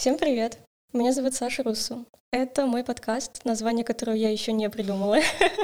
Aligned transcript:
Всем 0.00 0.16
привет! 0.16 0.58
Меня 0.94 1.12
зовут 1.12 1.34
Саша 1.34 1.62
Русу. 1.62 2.06
Это 2.32 2.64
мой 2.64 2.82
подкаст, 2.82 3.44
название 3.44 3.84
которого 3.84 4.14
я 4.14 4.30
еще 4.30 4.50
не 4.50 4.70
придумала. 4.70 5.18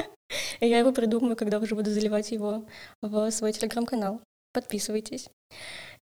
Я 0.61 0.77
его 0.77 0.91
придумаю, 0.91 1.35
когда 1.35 1.57
уже 1.57 1.73
буду 1.73 1.89
заливать 1.89 2.29
его 2.29 2.63
в 3.01 3.31
свой 3.31 3.51
телеграм-канал. 3.51 4.21
Подписывайтесь. 4.53 5.27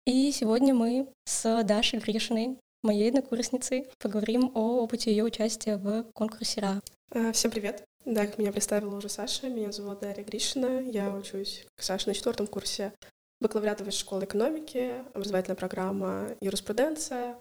И 0.05 0.31
сегодня 0.31 0.73
мы 0.73 1.09
с 1.25 1.63
Дашей 1.65 1.99
Гришиной, 1.99 2.57
моей 2.83 3.09
однокурсницей, 3.09 3.89
поговорим 3.99 4.49
о 4.55 4.81
опыте 4.81 5.11
ее 5.11 5.25
участия 5.25 5.75
в 5.75 6.05
конкурсе 6.13 6.61
РА. 6.61 6.79
Э, 7.11 7.33
всем 7.33 7.51
привет! 7.51 7.83
Да, 8.05 8.25
как 8.25 8.37
меня 8.37 8.53
представила 8.53 8.95
уже 8.95 9.09
Саша, 9.09 9.49
меня 9.49 9.73
зовут 9.73 9.99
Дарья 9.99 10.23
Гришина, 10.23 10.79
я 10.79 11.13
учусь, 11.13 11.65
как 11.75 11.83
Саша, 11.83 12.07
на 12.07 12.13
четвертом 12.13 12.47
курсе 12.47 12.93
бакалавриата 13.41 13.83
Высшей 13.83 14.01
школы 14.01 14.23
экономики, 14.23 15.03
образовательная 15.13 15.57
программа 15.57 16.29
юриспруденция. 16.39 17.35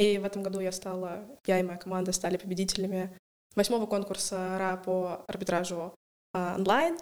И 0.00 0.16
в 0.16 0.24
этом 0.24 0.42
году 0.42 0.60
я 0.60 0.72
стала, 0.72 1.26
я 1.46 1.60
и 1.60 1.62
моя 1.62 1.76
команда 1.76 2.12
стали 2.12 2.38
победителями 2.38 3.14
восьмого 3.54 3.84
конкурса 3.84 4.56
РА 4.58 4.78
по 4.78 5.26
арбитражу 5.28 5.94
а, 6.32 6.54
онлайн. 6.56 6.96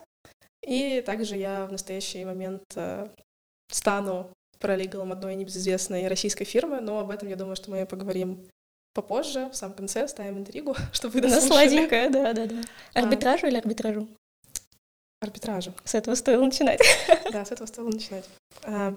И 0.67 1.01
также 1.03 1.37
я 1.37 1.67
в 1.67 1.71
настоящий 1.71 2.25
момент 2.25 2.65
а, 2.75 3.15
стану 3.71 4.33
паралигалом 4.59 5.13
одной 5.13 5.37
небезызвестной 5.37 6.09
российской 6.09 6.45
фирмы, 6.45 6.81
но 6.81 6.99
об 6.99 7.13
этом, 7.13 7.29
я 7.29 7.37
думаю, 7.37 7.55
что 7.55 7.71
мы 7.71 7.87
поговорим 7.87 8.49
попозже, 8.95 9.49
в 9.51 9.55
самом 9.55 9.77
конце, 9.77 10.09
ставим 10.09 10.39
интригу, 10.39 10.75
чтобы 10.93 11.15
вы 11.15 11.21
дослушали. 11.21 11.47
сладенькая, 11.47 12.11
да-да-да. 12.11 12.63
Арбитражу 12.95 13.47
а, 13.47 13.49
или 13.49 13.59
арбитражу? 13.59 14.09
Арбитражу. 15.21 15.73
С 15.85 15.95
этого 15.95 16.17
стоило 16.17 16.45
начинать. 16.45 16.81
Да, 17.33 17.45
с 17.45 17.53
этого 17.53 17.69
стоило 17.69 17.91
начинать. 17.91 18.29
А, 18.65 18.97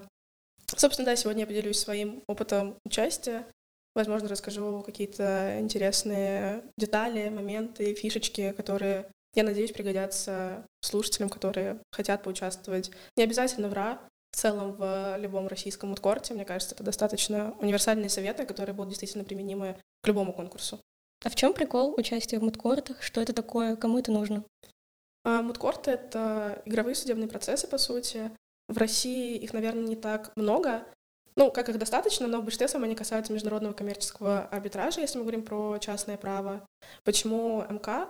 собственно, 0.66 1.06
да, 1.06 1.14
сегодня 1.14 1.42
я 1.42 1.46
поделюсь 1.46 1.78
своим 1.78 2.20
опытом 2.26 2.74
участия. 2.84 3.46
Возможно, 3.94 4.28
расскажу 4.28 4.82
какие-то 4.82 5.58
интересные 5.60 6.64
детали, 6.78 7.28
моменты, 7.28 7.94
фишечки, 7.94 8.52
которые, 8.52 9.10
я 9.34 9.42
надеюсь, 9.42 9.72
пригодятся 9.72 10.66
слушателям, 10.80 11.28
которые 11.28 11.78
хотят 11.90 12.22
поучаствовать. 12.22 12.90
Не 13.16 13.24
обязательно 13.24 13.68
в 13.68 13.74
РА, 13.74 14.00
в 14.32 14.36
целом 14.36 14.72
в 14.72 15.16
любом 15.18 15.46
российском 15.46 15.90
мудкорте. 15.90 16.32
Мне 16.32 16.46
кажется, 16.46 16.74
это 16.74 16.84
достаточно 16.84 17.54
универсальные 17.60 18.08
советы, 18.08 18.46
которые 18.46 18.74
будут 18.74 18.90
действительно 18.90 19.24
применимы 19.24 19.76
к 20.02 20.08
любому 20.08 20.32
конкурсу. 20.32 20.80
А 21.24 21.28
в 21.28 21.34
чем 21.36 21.52
прикол 21.52 21.94
участия 21.96 22.38
в 22.38 22.42
мудкортах? 22.42 23.02
Что 23.02 23.20
это 23.20 23.32
такое? 23.32 23.76
Кому 23.76 23.98
это 23.98 24.10
нужно? 24.10 24.44
А, 25.24 25.42
мудкорты— 25.42 25.90
это 25.92 26.62
игровые 26.64 26.94
судебные 26.94 27.28
процессы, 27.28 27.68
по 27.68 27.78
сути. 27.78 28.30
В 28.68 28.78
России 28.78 29.36
их, 29.36 29.52
наверное, 29.52 29.84
не 29.84 29.96
так 29.96 30.32
много. 30.34 30.84
Ну, 31.36 31.50
как 31.50 31.68
их 31.68 31.78
достаточно, 31.78 32.26
но 32.26 32.40
в 32.40 32.44
большинстве 32.44 32.68
своем 32.68 32.84
они 32.84 32.94
касаются 32.94 33.32
международного 33.32 33.72
коммерческого 33.72 34.42
арбитража, 34.50 35.00
если 35.00 35.18
мы 35.18 35.24
говорим 35.24 35.42
про 35.42 35.78
частное 35.78 36.16
право. 36.16 36.66
Почему 37.04 37.64
МК? 37.68 38.08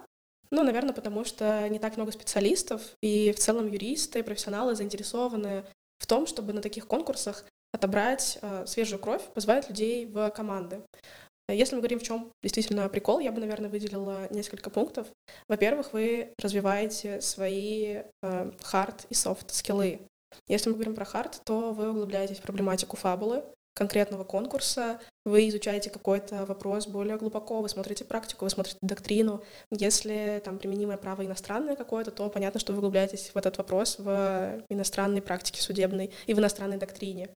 Ну, 0.51 0.63
наверное, 0.63 0.93
потому 0.93 1.25
что 1.25 1.69
не 1.69 1.79
так 1.79 1.97
много 1.97 2.13
специалистов, 2.13 2.83
и 3.01 3.33
в 3.33 3.39
целом 3.39 3.69
юристы, 3.69 4.23
профессионалы 4.23 4.75
заинтересованы 4.75 5.65
в 5.99 6.07
том, 6.07 6.27
чтобы 6.27 6.53
на 6.53 6.61
таких 6.61 6.87
конкурсах 6.87 7.45
отобрать 7.73 8.39
э, 8.43 8.67
свежую 8.67 9.01
кровь, 9.01 9.23
позвать 9.35 9.69
людей 9.69 10.05
в 10.07 10.31
команды. 10.31 10.83
Если 11.49 11.75
мы 11.75 11.81
говорим, 11.81 12.01
в 12.01 12.03
чем 12.03 12.33
действительно 12.43 12.89
прикол, 12.89 13.19
я 13.19 13.33
бы, 13.33 13.41
наверное, 13.41 13.71
выделила 13.71 14.29
несколько 14.31 14.71
пунктов. 14.71 15.07
Во-первых, 15.49 15.93
вы 15.93 16.33
развиваете 16.39 17.21
свои 17.21 17.97
э, 17.97 18.03
hard 18.23 19.07
и 19.11 19.15
soft 19.15 19.47
skill 19.49 19.86
ы. 19.86 20.01
Если 20.49 20.69
мы 20.69 20.75
говорим 20.75 20.95
про 20.95 21.05
hard, 21.05 21.41
то 21.45 21.73
вы 21.73 21.91
углубляетесь 21.91 22.39
в 22.39 22.43
проблематику 22.43 22.97
фабулы, 22.97 23.45
конкретного 23.75 24.25
конкурса, 24.25 25.01
вы 25.25 25.49
изучаете 25.49 25.89
какой-то 25.89 26.45
вопрос 26.45 26.87
более 26.87 27.17
глубоко, 27.17 27.63
вы 27.63 27.69
смотрите 27.69 28.05
практику, 28.05 28.45
вы 28.45 28.51
смотрите 28.51 28.79
доктрину. 28.83 29.43
Если 29.71 30.43
там 30.45 30.59
применимое 30.59 30.97
право 30.97 31.25
иностранное 31.25 31.77
какое-то, 31.77 32.11
то 32.11 32.29
понятно, 32.29 32.61
что 32.61 32.73
вы 32.73 32.79
углубляетесь 32.79 33.31
в 33.33 33.37
этот 33.37 33.59
вопрос 33.59 33.99
в 33.99 34.63
иностранной 34.69 35.23
практике 35.23 35.63
судебной 35.63 36.13
и 36.27 36.35
в 36.35 36.39
иностранной 36.39 36.77
доктрине. 36.77 37.31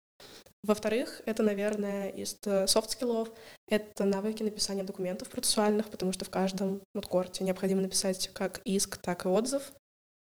Во-вторых, 0.63 1.23
это, 1.27 1.43
наверное, 1.43 2.09
из 2.09 2.37
soft 2.67 2.88
skill 2.88 3.15
ов, 3.15 3.31
это 3.69 4.05
навыки 4.05 4.43
написания 4.43 4.83
документов 4.83 5.29
процессуальных, 5.31 5.89
потому 5.89 6.13
что 6.13 6.25
в 6.25 6.31
каждом 6.31 6.83
moot 6.93 7.13
court 7.13 7.39
е 7.39 7.45
необходимо 7.45 7.83
написать 7.83 8.29
как 8.33 8.61
иск, 8.65 8.97
так 8.97 9.27
и 9.27 9.29
отзыв. 9.29 9.73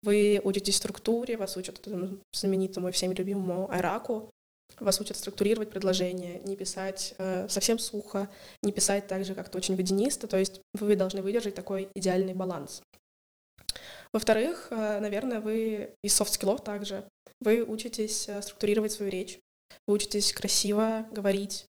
Вы 0.03 0.41
учитесь 0.43 0.77
структуре, 0.77 1.37
вас 1.37 1.57
учат 1.57 1.87
знаменитому 2.33 2.89
и 2.89 2.93
всем 2.93 3.13
любимому 3.13 3.71
IRAC 3.71 4.11
у, 4.11 4.31
вас 4.81 5.01
учат 5.01 5.17
структурировать 5.17 5.71
предложение, 5.71 6.41
не 6.41 6.57
писать 6.57 7.15
э, 7.19 7.49
совсем 7.49 7.79
сухо, 7.79 8.29
не 8.63 8.73
писать 8.73 9.07
так 9.07 9.25
же 9.25 9.35
как-то 9.35 9.59
очень 9.59 9.77
водянисто, 9.77 10.27
то 10.27 10.39
есть 10.39 10.61
вы 10.75 10.97
должны 10.97 11.23
выдержать 11.23 11.55
такой 11.55 11.89
идеальный 11.95 12.35
баланс. 12.35 12.83
Во-вторых, 14.13 14.69
э, 14.71 15.01
наверное, 15.01 15.41
вы 15.41 15.95
из 16.03 16.15
soft 16.15 16.32
skill 16.32 16.54
ов 16.54 16.63
также, 16.63 17.09
вы 17.41 17.63
учитесь 17.65 18.29
э, 18.29 18.43
структурировать 18.43 18.93
свою 18.93 19.11
речь, 19.11 19.39
вы 19.87 19.95
учитесь 19.95 20.33
красиво 20.33 21.07
говорить, 21.13 21.67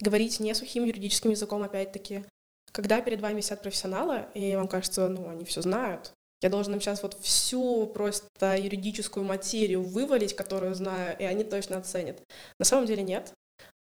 говорить 0.00 0.40
не 0.40 0.54
сухим 0.54 0.84
юридическим 0.84 1.30
языком, 1.30 1.62
опять-таки. 1.62 2.24
Когда 2.72 3.00
перед 3.00 3.20
вами 3.20 3.40
сидят 3.40 3.62
профессионалы, 3.62 4.26
и 4.34 4.54
вам 4.56 4.68
кажется, 4.68 5.08
ну, 5.08 5.28
они 5.28 5.44
все 5.44 5.62
знают, 5.62 6.12
я 6.42 6.50
должен 6.50 6.74
им 6.74 6.80
сейчас 6.80 7.02
вот 7.02 7.14
всю 7.20 7.86
просто 7.86 8.56
юридическую 8.56 9.24
материю 9.24 9.82
вывалить, 9.82 10.36
которую 10.36 10.74
знаю, 10.74 11.16
и 11.18 11.24
они 11.24 11.44
точно 11.44 11.78
оценят. 11.78 12.20
На 12.58 12.64
самом 12.64 12.86
деле 12.86 13.02
нет, 13.02 13.32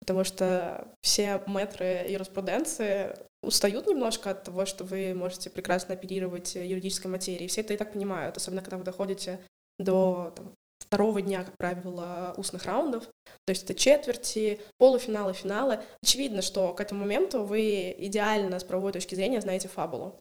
потому 0.01 0.25
что 0.25 0.89
все 1.01 1.43
метры 1.47 2.07
юриспруденции 2.09 3.17
устают 3.43 3.87
немножко 3.87 4.31
от 4.31 4.45
того, 4.45 4.67
что 4.67 4.85
вы 4.85 5.15
можете 5.15 5.51
прекрасно 5.51 5.95
оперировать 5.95 6.55
юридической 6.55 7.09
материей. 7.09 7.49
Все 7.49 7.63
это 7.63 7.75
и 7.75 7.77
так 7.77 7.93
понимают, 7.93 8.37
особенно 8.37 8.63
когда 8.63 8.77
вы 8.77 8.85
доходите 8.85 9.41
до 9.79 10.33
там, 10.37 10.55
второго 10.81 11.23
дня, 11.23 11.45
как 11.45 11.57
правило, 11.57 12.35
устных 12.37 12.65
раундов. 12.67 13.05
То 13.47 13.51
есть 13.51 13.65
это 13.65 13.75
четверти, 13.75 14.61
полуфиналы, 14.79 15.33
финалы. 15.33 15.81
Очевидно, 16.03 16.43
что 16.43 16.75
к 16.75 16.81
этому 16.81 17.01
моменту 17.01 17.45
вы 17.45 17.95
идеально 17.99 18.59
с 18.59 18.65
правовой 18.65 18.93
точки 18.93 19.15
зрения 19.15 19.41
знаете 19.41 19.69
фабулу. 19.69 20.21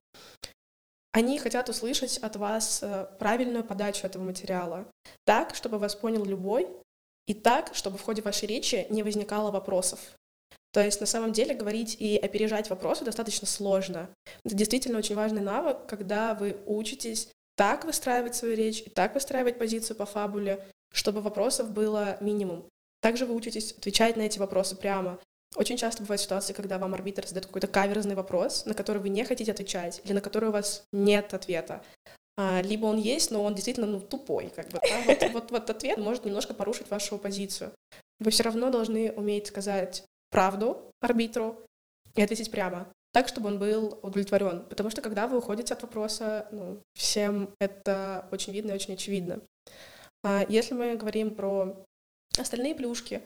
Они 1.13 1.37
хотят 1.37 1.69
услышать 1.69 2.17
от 2.17 2.35
вас 2.35 2.79
э, 2.81 3.07
правильную 3.19 3.63
подачу 3.63 4.05
этого 4.07 4.23
материала, 4.23 4.85
так, 5.25 5.55
чтобы 5.55 5.77
вас 5.77 5.95
понял 5.95 6.25
любой, 6.25 6.67
и 7.27 7.33
так, 7.33 7.73
чтобы 7.73 7.97
в 7.97 8.01
ходе 8.01 8.21
вашей 8.21 8.47
речи 8.47 8.87
не 8.89 9.03
возникало 9.03 9.51
вопросов. 9.51 9.99
То 10.71 10.83
есть 10.83 10.99
на 10.99 11.05
самом 11.05 11.31
деле 11.31 11.53
говорить 11.53 11.95
и 11.99 12.17
опережать 12.17 12.69
вопросы 12.71 13.05
достаточно 13.05 13.47
сложно. 13.47 14.09
Это 14.43 14.55
действительно 14.55 14.97
очень 14.97 15.15
важный 15.15 15.41
навык, 15.41 15.85
когда 15.87 16.33
вы 16.33 16.57
учитесь 16.65 17.29
так 17.55 17.85
выстраивать 17.85 18.35
свою 18.35 18.55
речь 18.55 18.81
и 18.81 18.89
так 18.89 19.13
выстраивать 19.13 19.59
позицию 19.59 19.95
по 19.95 20.07
фабуле, 20.07 20.67
чтобы 20.91 21.21
вопросов 21.21 21.71
было 21.71 22.17
минимум. 22.21 22.65
Также 23.01 23.27
вы 23.27 23.35
учитесь 23.35 23.73
отвечать 23.73 24.17
на 24.17 24.23
эти 24.23 24.39
вопросы 24.39 24.75
прямо. 24.75 25.19
Очень 25.55 25.77
часто 25.77 26.01
бывают 26.01 26.21
ситуации, 26.21 26.53
когда 26.53 26.79
вам 26.79 26.93
арбитр 26.93 27.27
задает 27.27 27.45
какой-то 27.45 27.67
каверзный 27.67 28.15
вопрос, 28.15 28.65
на 28.65 28.73
который 28.73 29.01
вы 29.01 29.09
не 29.09 29.23
хотите 29.23 29.51
отвечать, 29.51 30.01
или 30.03 30.13
на 30.13 30.21
который 30.21 30.49
у 30.49 30.51
вас 30.51 30.83
нет 30.91 31.33
ответа. 31.33 31.83
А, 32.37 32.61
либо 32.61 32.87
он 32.87 32.97
есть, 32.97 33.29
но 33.29 33.43
он 33.43 33.53
действительно 33.53 33.85
ну, 33.85 33.99
тупой. 33.99 34.51
Как 34.55 34.69
бы, 34.69 34.79
да? 34.81 35.01
вот, 35.05 35.33
вот, 35.33 35.51
вот 35.51 35.69
ответ 35.69 35.97
может 35.97 36.25
немножко 36.25 36.53
порушить 36.53 36.89
вашу 36.89 37.17
позицию. 37.17 37.71
Вы 38.19 38.31
все 38.31 38.43
равно 38.43 38.71
должны 38.71 39.11
уметь 39.11 39.47
сказать 39.47 40.03
правду 40.31 40.91
арбитру 41.01 41.59
и 42.15 42.21
ответить 42.21 42.49
прямо 42.49 42.87
так, 43.11 43.27
чтобы 43.27 43.47
он 43.47 43.59
был 43.59 43.99
удовлетворен. 44.01 44.65
Потому 44.67 44.89
что 44.89 45.01
когда 45.01 45.27
вы 45.27 45.37
уходите 45.37 45.73
от 45.73 45.83
вопроса, 45.83 46.47
ну, 46.51 46.79
всем 46.95 47.53
это 47.59 48.27
очень 48.31 48.53
видно 48.53 48.71
и 48.71 48.75
очень 48.75 48.95
очевидно. 48.95 49.39
А 50.23 50.43
если 50.49 50.73
мы 50.73 50.95
говорим 50.95 51.35
про 51.35 51.85
остальные 52.39 52.73
плюшки, 52.73 53.21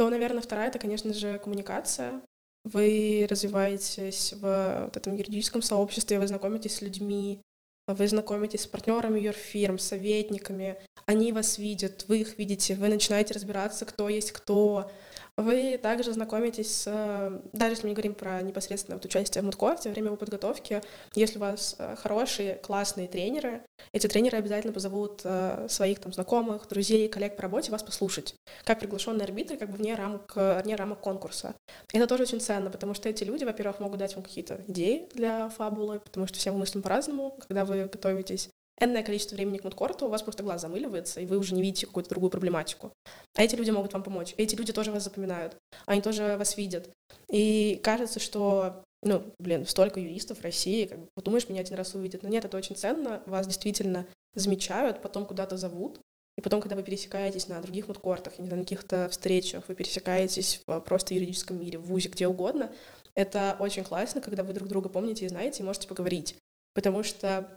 то, 0.00 0.08
наверное, 0.08 0.40
вторая— 0.40 0.68
это, 0.70 0.78
конечно 0.78 1.12
же, 1.12 1.38
коммуникация. 1.38 2.22
Вы 2.64 3.26
развиваетесь 3.28 4.32
в 4.32 4.84
вот 4.84 4.96
этом 4.96 5.14
юридическом 5.14 5.60
сообществе, 5.60 6.18
вы 6.18 6.26
знакомитесь 6.26 6.76
с 6.76 6.80
людьми, 6.80 7.42
вы 7.86 8.08
знакомитесь 8.08 8.62
с 8.62 8.66
партнерами 8.66 9.20
юрфирм, 9.20 9.78
советниками, 9.78 10.78
они 11.04 11.32
вас 11.32 11.58
видят, 11.58 12.06
вы 12.08 12.20
их 12.20 12.38
видите, 12.38 12.76
вы 12.76 12.88
начинаете 12.88 13.34
разбираться, 13.34 13.84
кто 13.84 14.08
есть 14.08 14.32
кто, 14.32 14.90
вы 15.36 15.78
также 15.78 16.12
знакомитесь 16.12 16.82
с, 16.82 17.42
даже 17.52 17.72
если 17.72 17.84
мы 17.84 17.90
не 17.90 17.94
говорим 17.94 18.14
про 18.14 18.42
непосредственно 18.42 18.96
вот 18.96 19.04
участие 19.04 19.42
в 19.42 19.44
мудкорте, 19.44 19.88
во 19.88 19.92
время 19.92 20.08
его 20.08 20.16
подготовки, 20.16 20.82
если 21.14 21.38
у 21.38 21.40
вас 21.40 21.76
э, 21.78 21.96
хорошие, 21.96 22.56
классные 22.56 23.08
тренеры, 23.08 23.62
эти 23.92 24.06
тренеры 24.06 24.38
обязательно 24.38 24.72
позовут 24.72 25.22
э, 25.24 25.66
своих 25.68 26.00
там 26.00 26.12
знакомых, 26.12 26.68
друзей, 26.68 27.08
коллег 27.08 27.36
по 27.36 27.42
работе 27.42 27.70
вас 27.70 27.82
послушать, 27.82 28.34
как 28.64 28.80
приглашенные 28.80 29.24
арбитры, 29.24 29.56
как 29.56 29.70
бы 29.70 29.76
вне 29.76 29.94
рамок, 29.94 30.32
вне 30.34 30.76
рамок 30.76 31.00
конкурса. 31.00 31.54
Это 31.92 32.06
тоже 32.06 32.24
очень 32.24 32.40
ценно, 32.40 32.70
потому 32.70 32.94
что 32.94 33.08
эти 33.08 33.24
люди, 33.24 33.44
во-первых, 33.44 33.80
могут 33.80 33.98
дать 33.98 34.14
вам 34.14 34.24
какие-то 34.24 34.60
идеи 34.68 35.08
для 35.14 35.48
фабулы, 35.48 36.00
потому 36.00 36.26
что 36.26 36.38
все 36.38 36.52
мы 36.52 36.58
мыслим 36.60 36.82
по-разному, 36.82 37.36
когда 37.40 37.64
вы 37.64 37.84
готовитесь 37.84 38.50
энное 38.80 39.02
количество 39.02 39.36
времени 39.36 39.58
к 39.58 39.64
мудкорту, 39.64 40.06
у 40.06 40.08
вас 40.08 40.22
просто 40.22 40.42
глаз 40.42 40.62
замыливается, 40.62 41.20
и 41.20 41.26
вы 41.26 41.38
уже 41.38 41.54
не 41.54 41.62
видите 41.62 41.86
какую-то 41.86 42.10
другую 42.10 42.30
проблематику. 42.30 42.92
А 43.36 43.42
эти 43.42 43.54
люди 43.54 43.70
могут 43.70 43.92
вам 43.92 44.02
помочь. 44.02 44.34
Эти 44.36 44.56
люди 44.56 44.72
тоже 44.72 44.90
вас 44.90 45.04
запоминают. 45.04 45.56
Они 45.86 46.00
тоже 46.00 46.36
вас 46.36 46.56
видят. 46.56 46.90
И 47.28 47.80
кажется, 47.82 48.18
что 48.18 48.82
ну, 49.02 49.22
блин, 49.38 49.66
столько 49.66 49.98
юристов 49.98 50.38
в 50.38 50.42
России, 50.42 50.84
как 50.84 50.98
бы, 50.98 51.08
подумаешь, 51.14 51.48
меня 51.48 51.60
один 51.60 51.76
раз 51.76 51.94
увидят. 51.94 52.22
Но 52.22 52.28
нет, 52.28 52.44
это 52.44 52.56
очень 52.56 52.76
ценно, 52.76 53.22
вас 53.26 53.46
действительно 53.46 54.06
замечают, 54.34 55.00
потом 55.00 55.24
куда-то 55.24 55.56
зовут, 55.56 56.00
и 56.36 56.42
потом, 56.42 56.60
когда 56.60 56.76
вы 56.76 56.82
пересекаетесь 56.82 57.48
на 57.48 57.60
других 57.60 57.88
мудкортах, 57.88 58.38
на 58.38 58.58
каких-то 58.58 59.08
встречах, 59.10 59.68
вы 59.68 59.74
пересекаетесь 59.74 60.62
в 60.66 60.80
просто 60.80 61.14
юридическом 61.14 61.60
мире, 61.60 61.78
в 61.78 61.82
ВУЗе, 61.84 62.08
где 62.08 62.28
угодно, 62.28 62.72
это 63.14 63.56
очень 63.58 63.84
классно, 63.84 64.20
когда 64.20 64.44
вы 64.44 64.52
друг 64.52 64.68
друга 64.68 64.88
помните 64.88 65.26
и 65.26 65.28
знаете, 65.28 65.62
и 65.62 65.66
можете 65.66 65.88
поговорить. 65.88 66.36
Потому 66.74 67.02
что, 67.02 67.56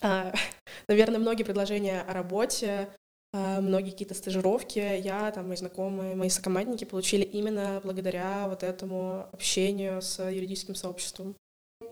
наверное, 0.88 1.20
многие 1.20 1.44
предложения 1.44 2.00
о 2.00 2.12
работе, 2.12 2.88
а, 3.34 3.60
многие 3.60 3.90
какие-то 3.92 4.14
стажировки 4.14 4.78
я, 4.78 5.30
там, 5.30 5.48
мои 5.48 5.56
знакомые, 5.56 6.14
мои 6.14 6.28
сокомандники 6.28 6.84
получили 6.84 7.22
именно 7.22 7.80
благодаря 7.82 8.46
вот 8.48 8.62
этому 8.62 9.26
общению 9.32 10.02
с 10.02 10.22
юридическим 10.22 10.74
сообществом. 10.74 11.34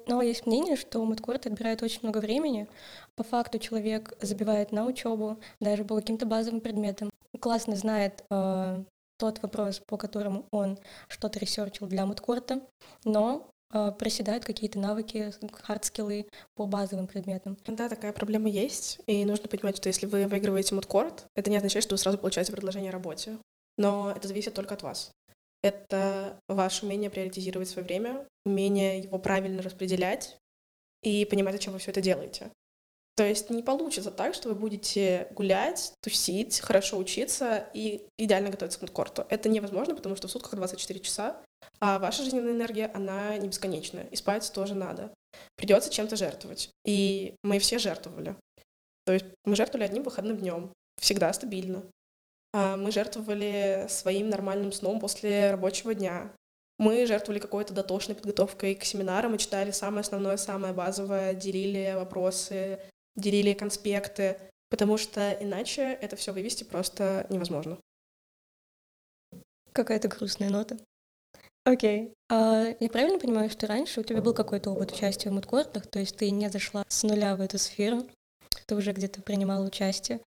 Но 0.07 0.23
есть 0.23 0.47
мнение, 0.47 0.77
что 0.77 1.05
moot 1.05 1.23
court 1.23 1.47
отбирает 1.47 1.83
очень 1.83 2.01
много 2.03 2.19
времени. 2.19 2.69
По 3.17 3.25
факту 3.25 3.59
человек 3.59 4.13
забивает 4.21 4.73
на 4.73 4.85
учебу, 4.85 5.39
даже 5.61 5.85
по 5.85 5.97
каким-то 5.97 6.27
базовым 6.27 6.61
предметам. 6.61 7.11
Классно 7.39 7.77
знает 7.77 8.25
э, 8.31 8.85
тот 9.19 9.43
вопрос, 9.43 9.81
по 9.87 9.97
которому 9.97 10.47
он 10.51 10.79
что-то 11.09 11.39
research 11.39 11.77
ил 11.77 11.87
для 11.87 12.07
moot 12.07 12.26
court 12.26 12.51
а, 12.51 12.61
но 13.05 13.50
проседают 13.99 14.45
какие-то 14.45 14.79
навыки, 14.79 15.33
hard 15.62 15.88
skill 15.88 16.20
ы 16.20 16.27
по 16.55 16.67
базовым 16.67 17.07
предметам. 17.07 17.57
Да, 17.67 17.89
такая 17.89 18.13
проблема 18.13 18.49
есть, 18.49 19.01
и 19.07 19.25
нужно 19.25 19.49
понимать, 19.49 19.77
что 19.77 19.89
если 19.89 20.07
вы 20.07 20.27
выигрываете 20.27 20.75
moot 20.75 20.95
court, 20.95 21.27
это 21.35 21.51
не 21.51 21.57
означает, 21.57 21.85
что 21.85 21.95
вы 21.95 21.99
сразу 21.99 22.19
получаете 22.19 22.53
предложение 22.53 22.91
о 22.91 22.93
работе, 22.93 23.39
но 23.79 24.13
это 24.15 24.29
зависит 24.29 24.55
только 24.55 24.75
от 24.75 24.83
вас 24.83 25.13
это 25.63 26.39
ваше 26.49 26.87
умение 26.87 27.11
приоритизировать 27.11 27.69
свое 27.69 27.87
время, 27.87 28.27
умение 28.45 28.99
его 28.99 29.19
правильно 29.19 29.63
распределять 29.63 30.39
и 31.03 31.25
понимать, 31.25 31.55
зачем 31.55 31.73
вы 31.73 31.79
все 31.79 31.91
это 31.91 32.01
делаете. 32.01 32.51
То 33.17 33.25
есть 33.25 33.51
не 33.51 33.63
получится 33.63 34.11
так, 34.11 34.35
что 34.35 34.49
вы 34.49 34.55
будете 34.55 35.29
гулять, 35.33 35.93
тусить, 36.01 36.61
хорошо 36.61 36.97
учиться 36.97 37.69
и 37.75 38.07
идеально 38.17 38.51
готовиться 38.51 38.79
к 38.79 38.83
мудкорту. 38.83 39.27
Это 39.29 39.49
невозможно, 39.49 39.95
потому 39.95 40.17
что 40.17 40.29
в 40.29 40.31
сутках 40.31 40.55
24 40.55 41.01
часа, 41.01 41.43
а 41.81 41.99
ваша 41.99 42.23
жизненная 42.23 42.53
энергия, 42.53 42.91
она 42.95 43.37
не 43.39 43.49
бесконечная, 43.49 44.05
и 44.05 44.17
спать 44.17 44.51
тоже 44.53 44.75
надо. 44.75 45.12
Придется 45.57 45.91
чем-то 45.91 46.17
жертвовать. 46.17 46.71
И 46.85 47.35
мы 47.43 47.59
все 47.59 47.79
жертвовали. 47.79 48.37
То 49.05 49.12
есть 49.12 49.27
мы 49.45 49.57
жертвовали 49.57 49.87
одним 49.87 50.03
выходным 50.03 50.37
днем, 50.37 50.73
всегда 51.01 51.33
стабильно. 51.33 51.83
А, 52.53 52.77
мы 52.77 52.91
жертвовали 52.91 53.87
своим 53.89 54.29
нормальным 54.29 54.73
сном 54.73 55.01
после 55.01 55.51
рабочего 55.51 55.95
дня. 55.95 56.33
Мы 56.79 57.07
жертвовали 57.07 57.41
какой-то 57.41 57.75
дотошной 57.75 58.17
подготовкой 58.17 58.75
к 58.75 58.85
семинарам 58.85 59.35
и 59.35 59.39
читали 59.39 59.71
самое 59.71 60.01
основное, 60.01 60.37
самое 60.37 60.73
базовое, 60.73 61.35
делили 61.35 61.93
вопросы, 61.95 62.81
делили 63.17 63.53
конспекты, 63.53 64.39
потому 64.71 64.97
что 64.97 65.33
иначе 65.33 65.83
это 65.83 66.17
все 66.17 66.33
вывести 66.33 66.65
просто 66.65 67.27
невозможно. 67.29 67.79
Какая-то 69.73 70.09
грустная 70.09 70.51
нота. 70.51 70.79
Окей. 71.71 72.15
А 72.29 72.75
я 72.81 72.89
правильно 72.89 73.21
понимаю, 73.21 73.49
что 73.49 73.69
раньше 73.69 74.01
у 74.01 74.03
тебя 74.03 74.21
был 74.21 74.35
какой-то 74.35 74.71
опыт 74.71 74.91
участия 74.91 75.31
в 75.31 75.33
мудкортах, 75.33 75.87
то 75.87 76.01
есть 76.01 76.17
ты 76.17 76.31
не 76.31 76.51
зашла 76.51 76.85
с 76.89 77.05
нуля 77.05 77.37
в 77.37 77.41
эту 77.41 77.59
сферу, 77.59 78.03
ты 78.67 78.75
уже 78.75 78.93
где-то 78.93 79.23
принимала 79.23 79.65
участие? 79.65 80.21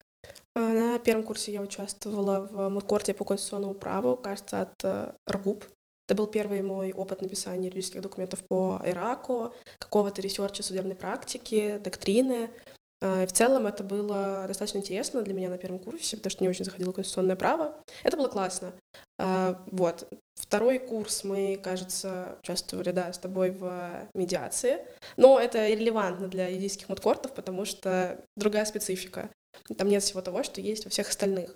А, 0.55 0.59
на 0.59 0.99
первом 0.99 1.23
курсе 1.23 1.51
я 1.51 1.61
участвовала 1.61 2.41
в 2.41 2.69
moot 2.69 2.88
court 2.88 3.10
е 3.10 3.15
по 3.15 3.25
конституционному 3.25 3.73
праву, 3.73 4.17
кажется, 4.17 4.61
от 4.61 4.73
э, 4.83 5.13
РГУП. 5.27 5.65
Это 6.07 6.15
был 6.15 6.27
первый 6.27 6.61
мой 6.61 6.91
опыт 6.91 7.21
написания 7.21 7.67
юридических 7.67 8.01
документов 8.01 8.43
по 8.47 8.79
IRAC 8.85 9.32
у, 9.32 9.55
какого-то 9.79 10.21
research 10.21 10.57
а 10.57 10.61
судебной 10.61 10.95
практики, 10.95 11.79
доктрины. 11.83 12.51
А, 13.01 13.25
в 13.25 13.31
целом 13.31 13.67
это 13.67 13.83
было 13.83 14.45
достаточно 14.47 14.77
интересно 14.77 15.21
для 15.21 15.33
меня 15.33 15.49
на 15.49 15.57
первом 15.57 15.79
курсе, 15.79 16.17
потому 16.17 16.31
что 16.31 16.43
не 16.43 16.49
очень 16.49 16.65
заходило 16.65 16.91
конституционное 16.91 17.35
право. 17.35 17.75
Это 18.03 18.17
было 18.17 18.27
классно. 18.27 18.73
А, 19.17 19.61
вот. 19.67 20.07
Второй 20.35 20.79
курс 20.79 21.23
мы, 21.23 21.59
кажется, 21.61 22.37
участвовали, 22.41 22.91
да, 22.91 23.11
с 23.13 23.19
тобой 23.19 23.51
в 23.51 24.07
медиации. 24.13 24.79
Но 25.17 25.39
это 25.39 25.67
релевантно 25.67 26.27
для 26.27 26.47
юридических 26.47 26.89
мудкортов, 26.89 27.33
потому 27.33 27.65
что 27.65 28.19
другая 28.35 28.65
специфика. 28.65 29.29
Там 29.77 29.87
нет 29.87 30.03
всего 30.03 30.21
того, 30.21 30.43
что 30.43 30.61
есть 30.61 30.85
во 30.85 30.89
всех 30.89 31.09
остальных. 31.09 31.55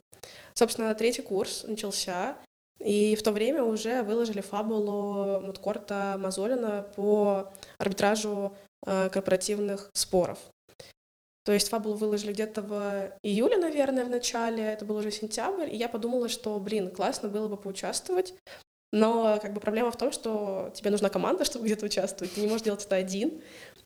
Собственно, 0.53 0.94
третий 0.95 1.21
курс 1.21 1.63
начался, 1.68 2.38
и 2.80 3.15
в 3.15 3.24
то 3.24 3.31
время 3.31 3.63
уже 3.63 4.03
выложили 4.03 4.41
фабулу 4.41 5.39
Мудкорта 5.41 6.18
Мазолина 6.19 6.86
по 6.95 7.51
арбитражу 7.77 8.56
э, 8.86 9.09
корпоративных 9.09 9.89
споров. 9.94 10.39
То 11.45 11.51
есть 11.51 11.69
фабулу 11.69 11.95
выложили 11.95 12.33
где-то 12.33 12.63
в 12.63 13.13
июле, 13.21 13.57
наверное, 13.57 14.03
в 14.03 14.09
начале, 14.09 14.63
это 14.63 14.83
был 14.83 14.97
уже 14.97 15.12
сентябрь, 15.12 15.69
и 15.69 15.77
я 15.77 15.88
подумала, 15.88 16.27
что, 16.27 16.59
блин, 16.59 16.89
классно 16.89 17.30
было 17.30 17.47
бы 17.47 17.56
поучаствовать, 17.56 18.33
но 18.92 19.38
как 19.39 19.53
бы 19.53 19.59
проблема 19.59 19.92
в 19.92 19.97
том, 19.97 20.12
что 20.12 20.71
тебе 20.74 20.89
нужна 20.89 21.09
команда, 21.09 21.45
чтобы 21.45 21.65
где-то 21.65 21.86
участвовать, 21.86 22.33
ты 22.33 22.42
не 22.42 22.47
можешь 22.47 22.63
делать 22.63 22.83
это 22.83 22.95
один. 22.95 23.42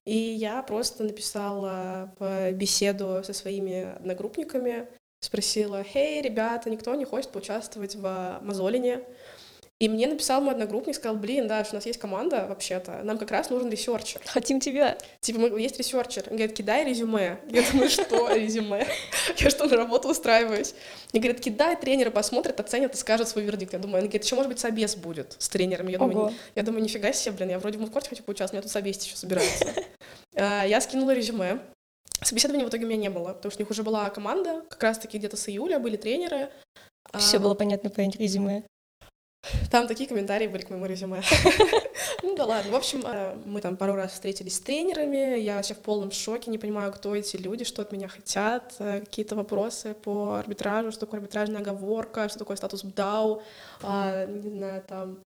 И 0.06 0.16
я 0.16 0.64
просто 0.64 1.04
написала 1.04 2.16
в 2.18 2.52
беседу 2.54 3.22
со 3.26 3.34
своими 3.34 3.96
одногруппниками, 3.98 4.88
спросила, 5.20 5.84
«Хей, 5.84 6.22
ребята, 6.22 6.70
никто 6.70 6.96
не 6.96 7.04
хочет 7.04 7.32
поучаствовать 7.32 7.96
в 7.96 8.40
Мазолине?» 8.42 9.04
И 9.80 9.88
мне 9.88 10.08
написал 10.08 10.42
мой 10.42 10.54
одногруппник, 10.54 10.94
сказал, 10.94 11.16
блин, 11.16 11.48
да, 11.48 11.64
что 11.64 11.76
у 11.76 11.78
нас 11.78 11.86
есть 11.86 12.00
команда 12.00 12.46
вообще-то, 12.50 13.02
нам 13.04 13.18
как 13.18 13.32
раз 13.32 13.50
нужен 13.50 13.70
researcher. 13.70 14.20
Хотим 14.26 14.60
тебя. 14.60 14.98
Типа, 15.22 15.40
мы, 15.40 15.62
есть 15.62 15.78
researcher. 15.78 16.24
Он 16.30 16.36
говорит, 16.36 16.54
кидай 16.54 16.84
резюме. 16.84 17.40
Я 17.50 17.64
думаю, 17.72 17.90
что 17.90 18.30
резюме? 18.34 18.86
Я 19.38 19.50
что, 19.50 19.68
на 19.68 19.78
работу 19.78 20.10
устраиваюсь? 20.10 20.76
Мне 21.14 21.22
говорят, 21.22 21.42
кидай, 21.42 21.78
тренеры 21.78 22.12
посмотрят, 22.12 22.60
оценят 22.60 22.94
и 22.94 22.98
скажут 22.98 23.30
свой 23.30 23.46
вердикт. 23.46 23.72
Я 23.72 23.80
думаю, 23.80 24.02
он 24.02 24.08
говорит, 24.08 24.26
еще, 24.26 24.36
может 24.36 24.50
быть, 24.50 24.60
собес 24.60 24.98
будет 24.98 25.38
с 25.40 25.48
тренером. 25.48 25.88
Я 25.88 25.98
думаю, 25.98 26.34
я 26.56 26.64
думаю, 26.64 26.84
нифига 26.84 27.14
себе, 27.14 27.36
блин, 27.38 27.52
я 27.52 27.60
вроде 27.60 27.78
в 27.78 27.82
мудкорте 27.82 28.10
хочу 28.10 28.24
поучаствовать, 28.24 28.54
меня 28.54 28.62
тут 28.64 28.72
собес 28.72 29.02
еще 29.04 29.16
собирается. 29.16 29.66
А, 30.36 30.64
я 30.64 30.80
скинула 30.80 31.14
резюме. 31.14 31.60
Собеседования 32.22 32.66
в 32.66 32.70
итоге 32.70 32.86
у 32.86 32.88
меня 32.88 33.00
не 33.00 33.10
было, 33.10 33.34
потому 33.34 33.52
что 33.52 33.60
у 33.60 33.64
них 33.64 33.72
уже 33.72 33.84
была 33.84 34.10
команда, 34.10 34.64
как 34.70 34.82
раз-таки 34.84 35.18
где-то 35.18 35.36
с 35.36 35.50
июля 35.50 35.80
были 35.80 35.98
тренеры. 35.98 36.50
Все 37.18 37.38
а, 37.38 37.40
было 37.40 37.56
понятно 37.56 37.90
по 37.90 38.00
резюме. 38.00 38.64
Там 39.72 39.88
такие 39.88 40.08
комментарии 40.10 40.48
были 40.48 40.64
к 40.64 40.70
моему 40.70 40.86
резюме. 40.86 41.22
Ну 42.22 42.36
да 42.36 42.46
ладно. 42.46 42.72
В 42.72 42.76
общем, 42.76 43.04
э, 43.06 43.36
мы 43.46 43.62
там 43.62 43.78
пару 43.78 43.96
раз 43.96 44.12
встретились 44.12 44.58
с 44.58 44.60
тренерами. 44.60 45.40
Я 45.40 45.56
вообще 45.56 45.74
в 45.74 45.80
полном 45.80 46.12
шоке, 46.12 46.52
не 46.52 46.58
понимаю, 46.58 46.92
кто 46.92 47.16
эти 47.16 47.38
люди, 47.38 47.64
что 47.64 47.82
от 47.82 47.92
меня 47.92 48.08
хотят. 48.08 48.76
Э, 48.80 49.00
какие-то 49.00 49.36
вопросы 49.36 49.94
по 49.94 50.36
арбитражу, 50.36 50.92
что 50.92 51.02
такое 51.02 51.20
арбитражная 51.20 51.62
оговорка, 51.62 52.28
что 52.30 52.40
такое 52.40 52.58
статус 52.58 52.84
БДАУ, 52.84 53.42
не 53.82 54.50
знаю, 54.50 54.84
там 54.88 55.20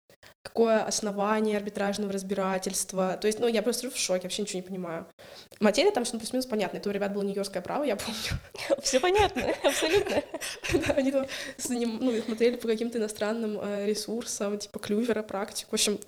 какое 0.43 0.85
основание 0.85 1.57
арбитражного 1.57 2.13
разбирательства. 2.13 3.17
То 3.21 3.27
есть, 3.27 3.39
ну, 3.39 3.47
я 3.47 3.63
просто 3.63 3.91
в 3.91 3.97
шоке, 3.97 4.25
вообще 4.25 4.43
ничего 4.43 4.61
не 4.61 4.67
понимаю. 4.67 5.07
Материя 5.61 5.93
там, 5.93 6.05
что 6.05 6.17
ну, 6.17 6.21
плюс-минус 6.21 6.47
понятно. 6.47 6.79
Это 6.79 6.89
у 6.89 6.93
ребят 6.93 7.13
было 7.13 7.23
нью-йоркское 7.23 7.63
право, 7.63 7.85
я 7.85 7.97
помню. 7.97 8.21
Все 8.83 8.99
понятно, 8.99 9.55
абсолютно. 9.63 10.23
Они 10.97 11.13
там 11.13 11.27
ну, 11.69 12.21
смотрели 12.23 12.57
по 12.57 12.67
каким-то 12.67 12.99
иностранным 12.99 13.59
э, 13.63 13.87
ресурсам, 13.87 14.59
типа 14.59 14.79
Клювера, 14.79 15.23
практику. 15.23 15.71
В 15.71 15.75
общем, 15.75 15.99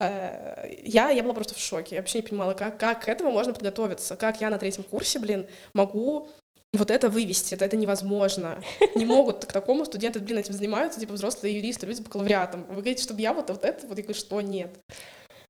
э, 0.00 0.74
я, 0.84 1.10
я 1.10 1.22
была 1.22 1.34
просто 1.34 1.54
в 1.54 1.58
шоке. 1.58 1.96
Я 1.96 2.00
вообще 2.00 2.18
не 2.18 2.28
понимала, 2.28 2.54
как, 2.54 2.78
как 2.78 3.04
к 3.04 3.08
этому 3.08 3.32
можно 3.32 3.52
подготовиться. 3.52 4.16
Как 4.16 4.40
я 4.40 4.50
на 4.50 4.58
третьем 4.58 4.84
курсе, 4.84 5.18
блин, 5.18 5.46
могу 5.72 6.28
вот 6.78 6.90
это 6.90 7.08
вывести, 7.08 7.54
это, 7.54 7.64
это 7.64 7.76
невозможно. 7.76 8.62
Не 8.94 9.04
могут 9.04 9.44
к 9.44 9.52
такому 9.52 9.84
студенты, 9.84 10.20
блин, 10.20 10.38
этим 10.38 10.54
занимаются, 10.54 11.00
типа 11.00 11.14
взрослые 11.14 11.56
юристы, 11.56 11.86
люди 11.86 11.98
с 11.98 12.00
бакалавриатом. 12.00 12.64
Вы 12.64 12.76
говорите, 12.76 13.02
чтобы 13.02 13.20
я 13.20 13.32
вот, 13.32 13.50
вот 13.50 13.64
это, 13.64 13.86
вот 13.86 13.96
я 13.96 14.02
говорю, 14.02 14.18
что 14.18 14.40
нет. 14.40 14.70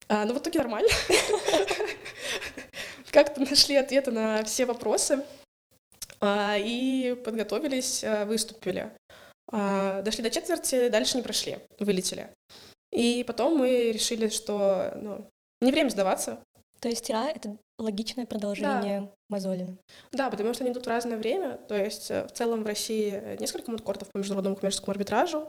А, 0.09 0.25
ну, 0.25 0.35
в 0.35 0.39
итоге 0.39 0.59
нормально. 0.59 0.89
Как-то 3.11 3.41
нашли 3.41 3.77
ответы 3.77 4.11
на 4.11 4.45
все 4.45 4.67
вопросы 4.67 5.25
а, 6.21 6.57
и 6.59 7.15
подготовились, 7.15 8.05
а, 8.05 8.25
выступили. 8.25 8.91
А, 9.51 10.03
дошли 10.03 10.23
до 10.23 10.31
четверти, 10.31 10.89
дальше 10.89 11.17
не 11.17 11.23
прошли, 11.23 11.59
вылетели. 11.79 12.29
И 12.93 13.25
потом 13.27 13.57
мы 13.57 13.93
решили, 13.93 14.29
что 14.29 14.93
ну, 15.01 15.31
не 15.61 15.73
время 15.73 15.91
сдаваться, 15.91 16.41
то 16.85 16.91
есть 16.91 17.07
ТИА— 17.07 17.31
это 17.35 17.57
логичное 17.79 18.27
продолжение 18.27 19.01
да. 19.01 19.11
Мазолина. 19.29 19.77
Да, 20.13 20.31
потому 20.31 20.55
что 20.55 20.65
они 20.65 20.73
идут 20.73 20.87
в 20.87 20.89
разное 20.89 21.17
время. 21.17 21.59
То 21.69 21.77
есть 21.77 22.11
э, 22.11 22.27
в 22.27 22.33
целом 22.33 22.63
в 22.63 22.67
России 22.67 23.37
несколько 23.41 23.71
мудкортов 23.71 24.09
по 24.13 24.19
международному 24.19 24.57
коммерческому 24.57 24.93
арбитражу. 24.93 25.49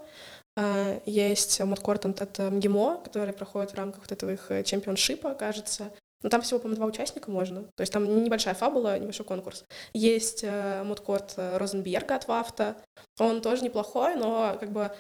А, 0.58 1.02
есть 1.06 1.60
мудкорт 1.62 2.06
от 2.06 2.40
МГИМО, 2.40 3.02
который 3.04 3.34
проходит 3.34 3.72
в 3.72 3.76
рамках 3.76 4.02
вот 4.02 4.12
этого 4.12 4.32
их 4.32 4.52
чемпионшипа, 4.66 5.34
кажется. 5.36 5.92
Но 6.26 6.30
там 6.30 6.42
всего, 6.42 6.60
по-моему, 6.60 6.78
два 6.78 6.88
участника 6.88 7.30
можно. 7.30 7.66
То 7.76 7.82
есть 7.82 7.94
там 7.94 8.24
небольшая 8.24 8.56
фабула, 8.56 8.98
небольшой 8.98 9.28
конкурс. 9.28 9.64
Есть 9.94 10.44
э, 10.44 10.82
мудкорт 10.84 11.36
э, 11.38 11.58
Розенберга 11.58 12.16
от 12.16 12.28
Вафта. 12.28 12.78
Он 13.20 13.42
тоже 13.42 13.64
неплохой, 13.64 14.16
но 14.16 14.58
как 14.60 14.72
бы 14.72 14.82
э, 14.82 14.92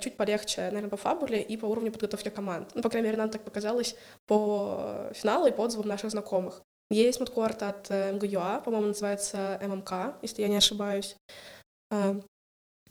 чуть 0.00 0.16
полегче, 0.16 0.62
наверное, 0.62 0.90
по 0.90 0.96
фабуле 0.96 1.42
и 1.42 1.56
по 1.56 1.66
уровню 1.66 1.92
подготовки 1.92 2.28
команд. 2.30 2.70
Ну, 2.74 2.82
по 2.82 2.88
крайней 2.88 3.08
мере, 3.08 3.18
нам 3.18 3.30
так 3.30 3.42
показалось 3.42 3.96
по 4.26 5.10
финалу 5.14 5.46
и 5.46 5.52
по 5.52 5.62
отзывам 5.62 5.88
наших 5.88 6.10
знакомых. 6.10 6.62
Есть 6.90 7.18
мудкорт 7.18 7.62
от 7.62 7.90
э, 7.90 8.12
МГЮА, 8.12 8.60
по-моему, 8.60 8.88
называется 8.88 9.58
ММК, 9.60 10.16
если 10.22 10.42
я 10.42 10.48
не 10.48 10.56
ошибаюсь. 10.56 11.16
Э, 11.90 12.20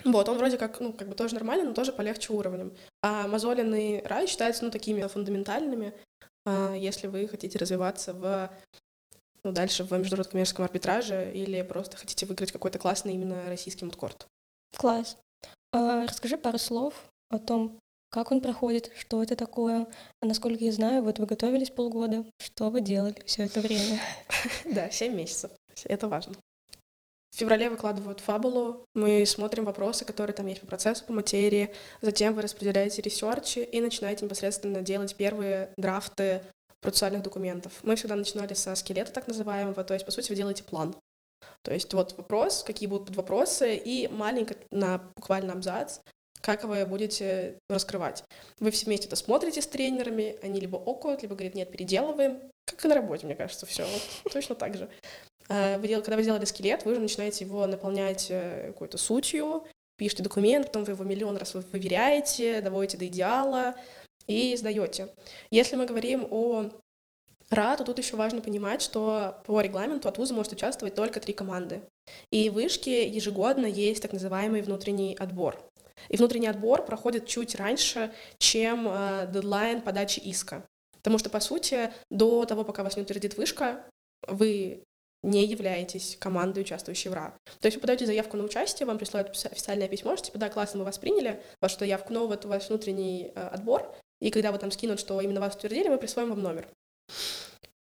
вот, 0.04 0.28
он 0.28 0.38
вроде 0.38 0.58
как, 0.58 0.82
ну, 0.82 0.92
как 0.92 1.08
бы 1.08 1.16
тоже 1.16 1.36
нормальный, 1.36 1.66
но 1.66 1.74
тоже 1.74 1.94
полегче 1.94 2.34
уровнем. 2.34 2.76
А 3.02 3.28
Мозолин 3.28 3.74
и 3.74 4.02
Рай 4.02 4.28
считаются, 4.28 4.66
ну, 4.66 4.72
такими 4.72 5.02
фундаментальными, 5.08 5.94
э, 6.46 6.76
если 6.78 7.08
вы 7.08 7.28
хотите 7.28 7.58
развиваться 7.58 8.14
в 8.14 8.52
ну, 9.46 9.52
дальше 9.52 9.84
в 9.84 9.92
международном 9.92 10.32
коммерческом 10.32 10.66
арбитраже 10.66 11.32
или 11.32 11.62
просто 11.62 11.98
хотите 11.98 12.26
выиграть 12.26 12.52
какой-то 12.52 12.80
классный 12.80 13.14
именно 13.14 13.48
российский 13.48 13.86
мудкорт. 13.86 14.28
Класс. 14.76 15.18
А, 15.76 16.08
расскажи 16.08 16.38
пару 16.38 16.58
слов 16.58 16.94
о 17.30 17.38
том, 17.38 17.78
как 18.10 18.32
он 18.32 18.40
проходит, 18.40 18.94
что 18.98 19.22
это 19.22 19.36
такое. 19.36 19.88
А 20.22 20.26
насколько 20.26 20.64
я 20.64 20.72
знаю, 20.72 21.04
вот 21.04 21.20
вы 21.20 21.26
готовились 21.26 21.70
полгода. 21.70 22.24
Что 22.40 22.70
вы 22.70 22.80
делали 22.80 23.22
все 23.26 23.44
это 23.44 23.60
время? 23.60 24.00
Да, 24.74 24.90
семь 24.90 25.16
месяцев. 25.16 25.52
Это 25.84 26.08
важно. 26.08 26.36
В 27.32 27.38
феврале 27.38 27.70
выкладывают 27.70 28.22
фабулу, 28.22 28.86
мы 28.94 29.26
смотрим 29.26 29.66
вопросы, 29.66 30.06
которые 30.06 30.34
там 30.34 30.48
есть 30.48 30.62
по 30.62 30.68
процессу, 30.68 31.04
по 31.04 31.12
материи, 31.12 31.74
затем 32.00 32.34
вы 32.34 32.44
распределяете 32.44 33.02
ресерчи 33.02 33.60
и 33.60 33.82
начинаете 33.82 34.24
непосредственно 34.24 34.82
делать 34.82 35.14
первые 35.18 35.74
драфты 35.76 36.42
процессуальных 36.80 37.24
документов. 37.24 37.74
Мы 37.84 37.98
всегда 37.98 38.16
начинали 38.16 38.54
со 38.54 38.74
скелета 38.76 39.12
так 39.12 39.28
называемого, 39.28 39.84
то 39.84 39.94
есть, 39.94 40.06
по 40.06 40.14
сути, 40.14 40.30
вы 40.30 40.38
делаете 40.38 40.64
план. 40.64 40.96
То 41.62 41.74
есть 41.74 41.94
вот 41.94 42.18
вопрос, 42.18 42.64
какие 42.64 42.88
будут 42.88 43.16
вопросы, 43.16 43.76
и 43.76 44.08
маленько 44.08 44.56
на 44.72 45.00
буквально 45.16 45.54
абзац 45.54 46.00
как 46.46 46.64
вы 46.64 46.86
будете 46.86 47.58
раскрывать. 47.70 48.24
Вы 48.60 48.70
все 48.70 48.86
вместе 48.86 49.08
это 49.08 49.16
смотрите 49.16 49.64
с 49.64 49.68
тренерами, 49.68 50.38
они 50.44 50.60
либо 50.60 50.78
окают, 50.78 51.24
либо 51.24 51.34
говорят, 51.34 51.56
нет, 51.56 51.72
переделываем. 51.72 52.40
Как 52.66 52.86
и 52.86 52.88
на 52.88 52.94
работе, 52.94 53.26
мне 53.26 53.36
кажется, 53.36 53.66
все 53.66 53.84
вот, 53.84 54.32
точно 54.32 54.54
так 54.54 54.78
же. 54.78 54.88
А, 55.50 55.80
вы, 55.80 55.88
когда 55.88 56.16
вы 56.16 56.22
сделали 56.22 56.46
скелет, 56.46 56.86
вы 56.86 56.92
уже 56.92 57.02
начинаете 57.02 57.46
его 57.46 57.66
наполнять 57.66 58.28
э, 58.30 58.68
какой-то 58.68 59.00
сутью, 59.00 59.66
пишете 59.98 60.22
документ, 60.22 60.68
потом 60.68 60.84
вы 60.84 60.94
его 60.94 61.04
миллион 61.04 61.38
раз 61.38 61.56
выверяете, 61.56 62.62
доводите 62.62 62.98
до 62.98 63.08
идеала 63.08 63.76
и 64.28 64.56
сдаете. 64.56 65.14
Если 65.50 65.76
мы 65.76 65.88
говорим 65.88 66.28
о 66.30 66.70
РА, 67.50 67.76
то 67.78 67.84
тут 67.84 67.98
еще 68.00 68.16
важно 68.16 68.42
понимать, 68.42 68.82
что 68.82 69.42
по 69.46 69.62
регламенту 69.62 70.10
от 70.10 70.18
вуза 70.18 70.34
может 70.34 70.54
участвовать 70.54 70.96
только 70.96 71.20
три 71.20 71.34
команды. 71.34 71.82
И 72.32 72.50
в 72.50 72.54
вышке 72.54 73.08
ежегодно 73.08 73.66
есть 73.66 74.02
так 74.02 74.14
называемый 74.14 74.62
внутренний 74.62 75.16
отбор. 75.16 75.60
И 76.10 76.18
внутренний 76.18 76.48
отбор 76.48 76.86
проходит 76.86 77.28
чуть 77.28 77.56
раньше, 77.56 78.12
чем 78.38 78.88
э, 78.88 79.30
дедлайн 79.32 79.82
подачи 79.82 80.20
иска. 80.20 80.66
Потому 80.98 81.18
что, 81.20 81.30
по 81.30 81.40
сути, 81.40 81.92
до 82.10 82.46
того, 82.46 82.64
пока 82.64 82.84
вас 82.84 82.96
не 82.96 83.04
утвердит 83.04 83.38
вышка, 83.38 83.84
вы 84.28 84.84
не 85.24 85.46
являетесь 85.46 86.18
командой, 86.20 86.62
участвующей 86.62 87.10
в 87.10 87.14
РА. 87.14 87.36
То 87.60 87.68
есть 87.68 87.78
вы 87.78 87.82
подаете 87.82 88.06
заявку 88.06 88.38
на 88.38 88.44
участие, 88.44 88.86
вам 88.86 88.98
присылают 88.98 89.30
официальное 89.30 89.88
письмо, 89.88 90.16
что 90.16 90.28
типа, 90.28 90.38
да, 90.38 90.50
классно, 90.50 90.80
мы 90.80 90.86
вас 90.86 91.00
приняли, 91.00 91.42
вашу 91.62 91.80
заявку, 91.80 92.14
но 92.14 92.28
вот 92.28 92.46
у 92.46 92.50
вас 92.50 92.70
внутренний 92.70 93.32
э, 93.34 93.48
отбор, 93.48 93.96
и 94.22 94.30
когда 94.30 94.52
вы 94.52 94.60
там 94.60 94.72
скинут, 94.72 95.00
что 95.00 95.20
именно 95.22 95.42
вас 95.42 95.56
утвердили, 95.56 95.90
мы 95.90 95.98
присвоим 95.98 96.30
вам 96.30 96.42
номер. 96.42 96.68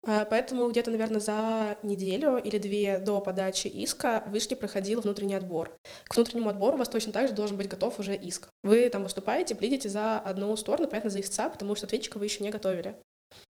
А, 0.07 0.25
поэтому 0.25 0.69
где-то, 0.69 0.91
наверное, 0.91 1.19
за 1.19 1.77
неделю 1.81 2.37
или 2.37 2.59
две 2.59 2.99
до 2.99 3.19
подачи 3.21 3.67
иска 3.67 4.23
вышки 4.27 4.53
проходил 4.53 5.01
внутренний 5.01 5.35
отбор. 5.35 5.75
К 6.03 6.15
внутреннему 6.15 6.49
отбору 6.49 6.75
у 6.75 6.77
вас 6.77 6.89
точно 6.89 7.11
так 7.11 7.27
же 7.27 7.33
должен 7.33 7.57
быть 7.57 7.67
готов 7.67 7.99
уже 7.99 8.15
иск. 8.15 8.47
Вы 8.63 8.87
там 8.89 9.03
выступаете, 9.03 9.55
плидите 9.55 9.89
за 9.89 10.19
одну 10.19 10.55
сторону, 10.57 10.87
понятно, 10.87 11.09
за 11.09 11.21
истца, 11.21 11.49
потому 11.49 11.75
что 11.75 11.87
ответчика 11.87 12.19
вы 12.19 12.25
еще 12.25 12.43
не 12.43 12.51
готовили. 12.51 12.95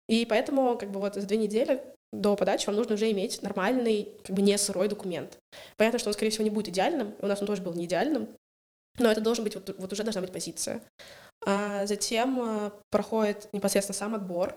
И 0.08 0.26
поэтому 0.26 0.78
как 0.78 0.92
бы 0.92 1.00
вот 1.00 1.16
за 1.16 1.26
две 1.26 1.38
недели 1.38 1.82
до 2.14 2.36
подачи 2.36 2.68
вам 2.68 2.76
нужно 2.76 2.94
уже 2.94 3.12
иметь 3.12 3.42
нормальный, 3.42 4.14
как 4.24 4.36
бы 4.36 4.44
не 4.44 4.58
сырой 4.58 4.88
документ. 4.88 5.40
Понятно, 5.78 5.98
что 5.98 6.10
он, 6.10 6.14
скорее 6.14 6.30
всего, 6.30 6.44
не 6.44 6.52
будет 6.52 6.70
идеальным, 6.70 7.16
у 7.20 7.28
нас 7.28 7.42
он 7.42 7.48
тоже 7.48 7.64
был 7.64 7.74
не 7.74 7.86
идеальным, 7.86 8.30
но 9.00 9.12
это 9.12 9.20
должен 9.20 9.44
быть, 9.44 9.56
вот, 9.56 9.76
вот 9.78 9.92
уже 9.92 10.04
должна 10.04 10.22
быть 10.22 10.32
позиция. 10.32 10.82
А 11.46 11.86
затем 11.86 12.40
а, 12.40 12.72
проходит 12.92 13.50
непосредственно 13.52 13.98
сам 13.98 14.16
отбор. 14.16 14.56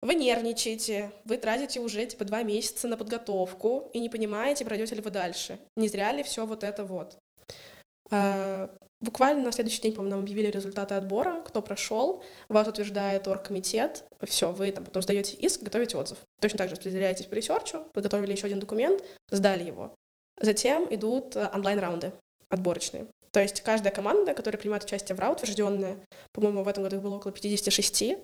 Вы 0.00 0.14
нервничаете, 0.14 1.10
вы 1.24 1.38
тратите 1.38 1.80
уже 1.80 2.06
типа 2.06 2.24
два 2.24 2.42
месяца 2.42 2.86
на 2.86 2.96
подготовку 2.96 3.90
и 3.92 3.98
не 3.98 4.08
понимаете, 4.08 4.64
пройдете 4.64 4.94
ли 4.94 5.00
вы 5.00 5.10
дальше. 5.10 5.58
Не 5.76 5.88
зря 5.88 6.12
ли 6.12 6.22
все 6.22 6.46
вот 6.46 6.62
это 6.62 6.84
вот. 6.84 7.18
А, 8.10 8.70
буквально 9.00 9.42
на 9.42 9.52
следующий 9.52 9.82
день, 9.82 9.92
по-моему, 9.92 10.16
нам 10.16 10.24
объявили 10.24 10.46
результаты 10.50 10.94
отбора, 10.94 11.42
кто 11.44 11.62
прошел, 11.62 12.22
вас 12.48 12.68
утверждает 12.68 13.26
оргкомитет, 13.26 14.04
все, 14.22 14.52
вы 14.52 14.70
там 14.70 14.84
потом 14.84 15.02
сдаете 15.02 15.36
иск, 15.36 15.62
готовите 15.62 15.96
отзыв. 15.96 16.18
Точно 16.40 16.58
так 16.58 16.68
же 16.68 16.76
распределяетесь 16.76 17.26
по 17.26 17.34
research 17.34 17.74
у, 17.74 17.84
подготовили 17.92 18.32
еще 18.32 18.46
один 18.46 18.60
документ, 18.60 19.02
сдали 19.30 19.64
его. 19.64 19.94
Затем 20.40 20.86
идут 20.94 21.34
э, 21.34 21.50
онлайн-раунды 21.52 22.12
отборочные. 22.48 23.06
То 23.32 23.40
есть 23.40 23.60
каждая 23.60 23.92
команда, 23.92 24.34
которая 24.34 24.58
принимает 24.58 24.84
участие 24.84 25.16
в 25.16 25.20
РА, 25.20 25.30
утвержденная, 25.30 25.98
по-моему, 26.32 26.62
в 26.62 26.68
этом 26.68 26.84
году 26.84 26.96
их 26.96 27.02
было 27.02 27.16
около 27.16 27.32
56, 27.32 28.16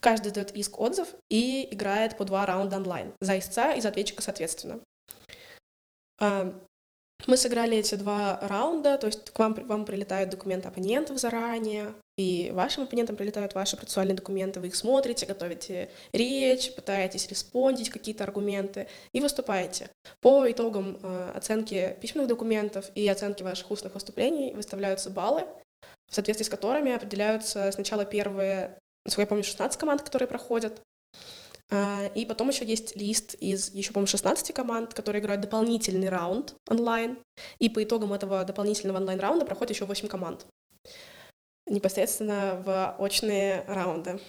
Каждый 0.00 0.32
дает 0.32 0.54
иск 0.56 0.78
отзыв 0.80 1.08
и 1.28 1.68
играет 1.70 2.16
по 2.16 2.24
два 2.24 2.46
раунда 2.46 2.76
онлайн. 2.76 3.12
За 3.20 3.38
истца 3.38 3.74
и 3.74 3.80
за 3.80 3.88
ответчика 3.88 4.22
соответственно. 4.22 4.80
А, 6.20 6.54
мы 7.26 7.36
сыграли 7.36 7.76
эти 7.76 7.94
два 7.96 8.38
раунда, 8.42 8.96
то 8.96 9.06
есть 9.06 9.30
к 9.30 9.38
вам, 9.38 9.54
вам 9.66 9.84
прилетают 9.84 10.30
документы 10.30 10.68
оппонентов 10.68 11.18
заранее, 11.18 11.94
и 12.16 12.50
вашим 12.54 12.84
оппонентам 12.84 13.16
прилетают 13.16 13.54
ваши 13.54 13.76
процессуальные 13.76 14.16
документы, 14.16 14.60
вы 14.60 14.68
их 14.68 14.76
смотрите, 14.76 15.26
готовите 15.26 15.90
речь, 16.12 16.74
пытаетесь 16.74 17.28
респондить 17.28 17.90
какие-то 17.90 18.24
аргументы 18.24 18.88
и 19.12 19.20
выступаете. 19.20 19.90
По 20.20 20.50
итогам 20.50 20.98
э, 21.02 21.32
оценки 21.34 21.96
письменных 22.00 22.28
документов 22.28 22.90
и 22.94 23.06
оценки 23.08 23.42
ваших 23.42 23.70
устных 23.70 23.94
выступлений 23.94 24.52
выставляются 24.54 25.10
баллы, 25.10 25.44
в 26.08 26.14
соответствии 26.14 26.44
с 26.44 26.48
которыми 26.48 26.92
определяются 26.92 27.70
сначала 27.72 28.04
первые 28.04 28.77
насколько 29.04 29.22
я 29.22 29.26
помню, 29.26 29.44
16 29.44 29.78
команд, 29.78 30.02
которые 30.02 30.28
проходят. 30.28 30.80
А, 31.70 32.06
и 32.14 32.24
потом 32.24 32.48
еще 32.48 32.64
есть 32.64 32.96
лист 32.96 33.34
из 33.34 33.74
еще, 33.74 33.92
по-моему, 33.92 34.06
16 34.06 34.54
команд, 34.54 34.94
которые 34.94 35.20
играют 35.20 35.42
дополнительный 35.42 36.08
раунд 36.08 36.54
онлайн. 36.68 37.18
И 37.58 37.68
по 37.68 37.82
итогам 37.82 38.12
этого 38.12 38.44
дополнительного 38.44 38.98
онлайн-раунда 38.98 39.44
проходит 39.44 39.76
еще 39.76 39.84
8 39.84 40.08
команд. 40.08 40.46
Непосредственно 41.66 42.62
в 42.64 42.96
очные 42.98 43.64
раунды. 43.66 44.20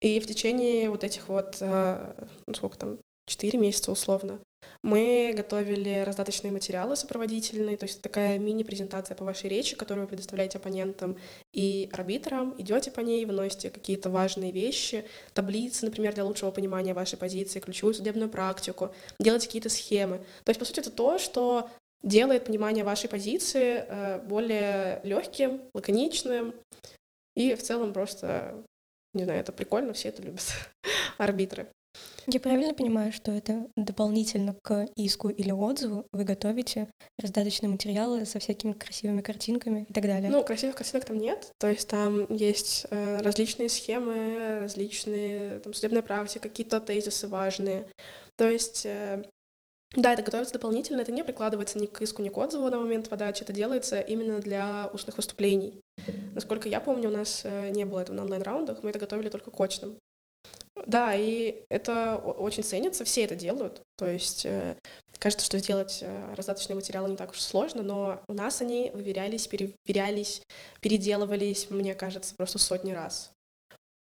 И 0.00 0.18
в 0.20 0.26
течение 0.26 0.90
вот 0.90 1.04
этих 1.04 1.28
вот, 1.28 1.58
а, 1.60 2.14
ну, 2.46 2.54
сколько 2.54 2.78
там, 2.78 2.98
4 3.26 3.58
месяца 3.58 3.92
условно, 3.92 4.40
мы 4.82 5.32
готовили 5.36 6.02
раздаточные 6.06 6.52
материалы 6.52 6.96
сопроводительные, 6.96 7.76
то 7.76 7.84
есть 7.84 8.00
такая 8.00 8.38
мини-презентация 8.38 9.14
по 9.14 9.24
вашей 9.24 9.48
речи, 9.48 9.76
которую 9.76 10.04
вы 10.04 10.08
предоставляете 10.08 10.58
оппонентам 10.58 11.16
и 11.52 11.88
арбитрам, 11.92 12.54
идете 12.58 12.90
по 12.90 13.00
ней, 13.00 13.24
выносите 13.24 13.70
какие-то 13.70 14.08
важные 14.10 14.52
вещи, 14.52 15.04
таблицы, 15.34 15.84
например, 15.84 16.14
для 16.14 16.24
лучшего 16.24 16.50
понимания 16.50 16.94
вашей 16.94 17.18
позиции, 17.18 17.60
ключевую 17.60 17.94
судебную 17.94 18.30
практику, 18.30 18.94
делаете 19.18 19.46
какие-то 19.46 19.68
схемы. 19.68 20.18
То 20.44 20.50
есть, 20.50 20.58
по 20.58 20.64
сути, 20.64 20.80
это 20.80 20.90
то, 20.90 21.18
что 21.18 21.68
делает 22.02 22.44
понимание 22.44 22.84
вашей 22.84 23.08
позиции 23.08 23.84
э, 23.86 24.20
более 24.20 25.00
легким, 25.02 25.62
лаконичным 25.74 26.54
и 27.34 27.54
в 27.54 27.62
целом 27.62 27.92
просто, 27.92 28.64
не 29.14 29.24
знаю, 29.24 29.40
это 29.40 29.52
прикольно, 29.52 29.92
все 29.92 30.08
это 30.08 30.22
любят, 30.22 30.42
арбитры. 31.18 31.68
Я 32.26 32.40
правильно 32.40 32.74
понимаю, 32.74 33.10
что 33.10 33.32
это 33.32 33.66
дополнительно 33.74 34.54
к 34.62 34.86
иску 34.96 35.30
или 35.30 35.50
отзыву 35.50 36.06
вы 36.12 36.24
готовите 36.24 36.88
раздаточные 37.18 37.70
материалы 37.70 38.26
со 38.26 38.38
всякими 38.38 38.72
красивыми 38.72 39.22
картинками 39.22 39.86
и 39.88 39.92
так 39.92 40.04
далее? 40.04 40.30
Ну, 40.30 40.44
красивых 40.44 40.76
картинок 40.76 41.06
там 41.06 41.18
нет. 41.18 41.52
То 41.58 41.68
есть 41.68 41.88
там 41.88 42.26
есть 42.28 42.86
э, 42.90 43.22
различные 43.22 43.70
схемы, 43.70 44.60
различные 44.60 45.60
там, 45.60 45.72
судебные 45.72 46.02
практики, 46.02 46.42
какие-то 46.42 46.80
тезисы 46.80 47.28
важные. 47.28 47.86
То 48.36 48.48
есть 48.48 48.84
э, 48.84 49.24
да, 49.96 50.12
это 50.12 50.22
готовится 50.22 50.52
дополнительно, 50.52 51.00
это 51.00 51.12
не 51.12 51.24
прикладывается 51.24 51.78
ни 51.78 51.86
к 51.86 52.02
иску, 52.02 52.20
ни 52.20 52.28
к 52.28 52.36
отзыву 52.36 52.68
на 52.68 52.78
момент 52.78 53.08
подачи, 53.08 53.42
это 53.42 53.54
делается 53.54 54.00
именно 54.00 54.38
для 54.38 54.90
устных 54.92 55.16
выступлений. 55.16 55.80
Насколько 56.34 56.68
я 56.68 56.80
помню, 56.80 57.08
у 57.08 57.12
нас 57.12 57.40
э, 57.44 57.70
не 57.70 57.86
было 57.86 58.00
этого 58.00 58.16
на 58.16 58.22
онлайн-раундах, 58.24 58.82
мы 58.82 58.90
это 58.90 58.98
готовили 58.98 59.30
только 59.30 59.50
к 59.50 59.58
очным. 59.58 59.98
Да, 60.86 61.14
и 61.14 61.64
это 61.68 62.16
очень 62.16 62.62
ценится, 62.62 63.04
все 63.04 63.24
это 63.24 63.34
делают. 63.34 63.82
То 63.96 64.06
есть 64.06 64.46
э, 64.46 64.76
кажется, 65.18 65.44
что 65.44 65.58
сделать 65.58 65.98
э, 66.02 66.34
раздаточные 66.34 66.76
материалы 66.76 67.10
не 67.10 67.16
так 67.16 67.30
уж 67.30 67.40
сложно, 67.40 67.82
но 67.82 68.22
у 68.28 68.32
нас 68.32 68.60
они 68.60 68.90
выверялись, 68.94 69.46
переверялись, 69.46 70.42
переделывались, 70.80 71.70
мне 71.70 71.94
кажется, 71.94 72.34
просто 72.36 72.58
сотни 72.58 72.92
раз. 72.92 73.30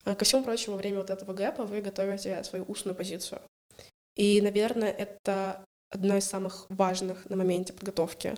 А 0.06 0.16
ко 0.16 0.26
всему 0.26 0.44
прочему, 0.44 0.76
во 0.76 0.80
время 0.80 0.98
вот 0.98 1.10
этого 1.10 1.34
гэпа 1.34 1.64
вы 1.64 1.82
готовите 1.82 2.44
свою 2.44 2.66
устную 2.66 2.96
позицию. 2.96 3.42
И, 4.16 4.42
наверное, 4.42 4.92
это 4.92 5.64
одно 5.90 6.18
из 6.18 6.26
самых 6.26 6.66
важных 6.70 7.30
на 7.30 7.36
моменте 7.36 7.74
подготовки, 7.74 8.36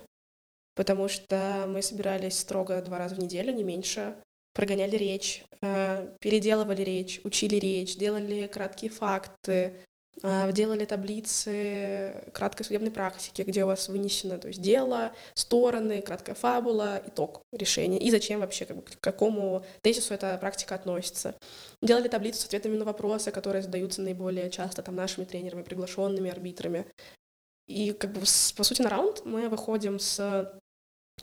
потому 0.74 1.08
что 1.08 1.64
мы 1.68 1.82
собирались 1.82 2.38
строго 2.38 2.80
два 2.82 2.98
раза 2.98 3.14
в 3.14 3.18
неделю, 3.18 3.52
не 3.52 3.64
меньше, 3.64 4.16
прогоняли 4.56 4.96
речь, 4.96 5.44
э, 5.60 6.08
переделывали 6.18 6.80
речь, 6.82 7.20
учили 7.24 7.56
речь, 7.56 7.96
делали 7.96 8.46
краткие 8.46 8.90
факты, 8.90 9.74
э, 10.22 10.52
делали 10.52 10.86
таблицы 10.86 12.24
краткой 12.32 12.64
судебной 12.64 12.90
практики, 12.90 13.42
где 13.42 13.64
у 13.64 13.66
вас 13.66 13.88
вынесено 13.90 14.38
то 14.38 14.48
есть 14.48 14.62
дело, 14.62 15.12
стороны, 15.34 16.00
краткая 16.00 16.34
фабула, 16.34 17.02
итог 17.06 17.42
решения 17.52 17.98
и 17.98 18.10
зачем 18.10 18.40
вообще, 18.40 18.64
как 18.64 18.78
бы, 18.78 18.82
к 18.82 18.98
какому 18.98 19.62
тезису 19.82 20.14
эта 20.14 20.38
практика 20.38 20.74
относится. 20.74 21.34
Делали 21.82 22.08
таблицу 22.08 22.40
с 22.40 22.46
ответами 22.46 22.78
на 22.78 22.86
вопросы, 22.86 23.30
которые 23.30 23.60
задаются 23.60 24.00
наиболее 24.00 24.50
часто 24.50 24.82
там 24.82 24.96
нашими 24.96 25.26
тренерами, 25.26 25.64
приглашенными 25.64 26.30
арбитрами. 26.30 26.86
И 27.66 27.92
как 27.92 28.10
бы 28.12 28.20
по 28.20 28.64
сути 28.64 28.80
на 28.80 28.88
раунд 28.88 29.26
мы 29.26 29.50
выходим 29.50 29.98
с 29.98 30.50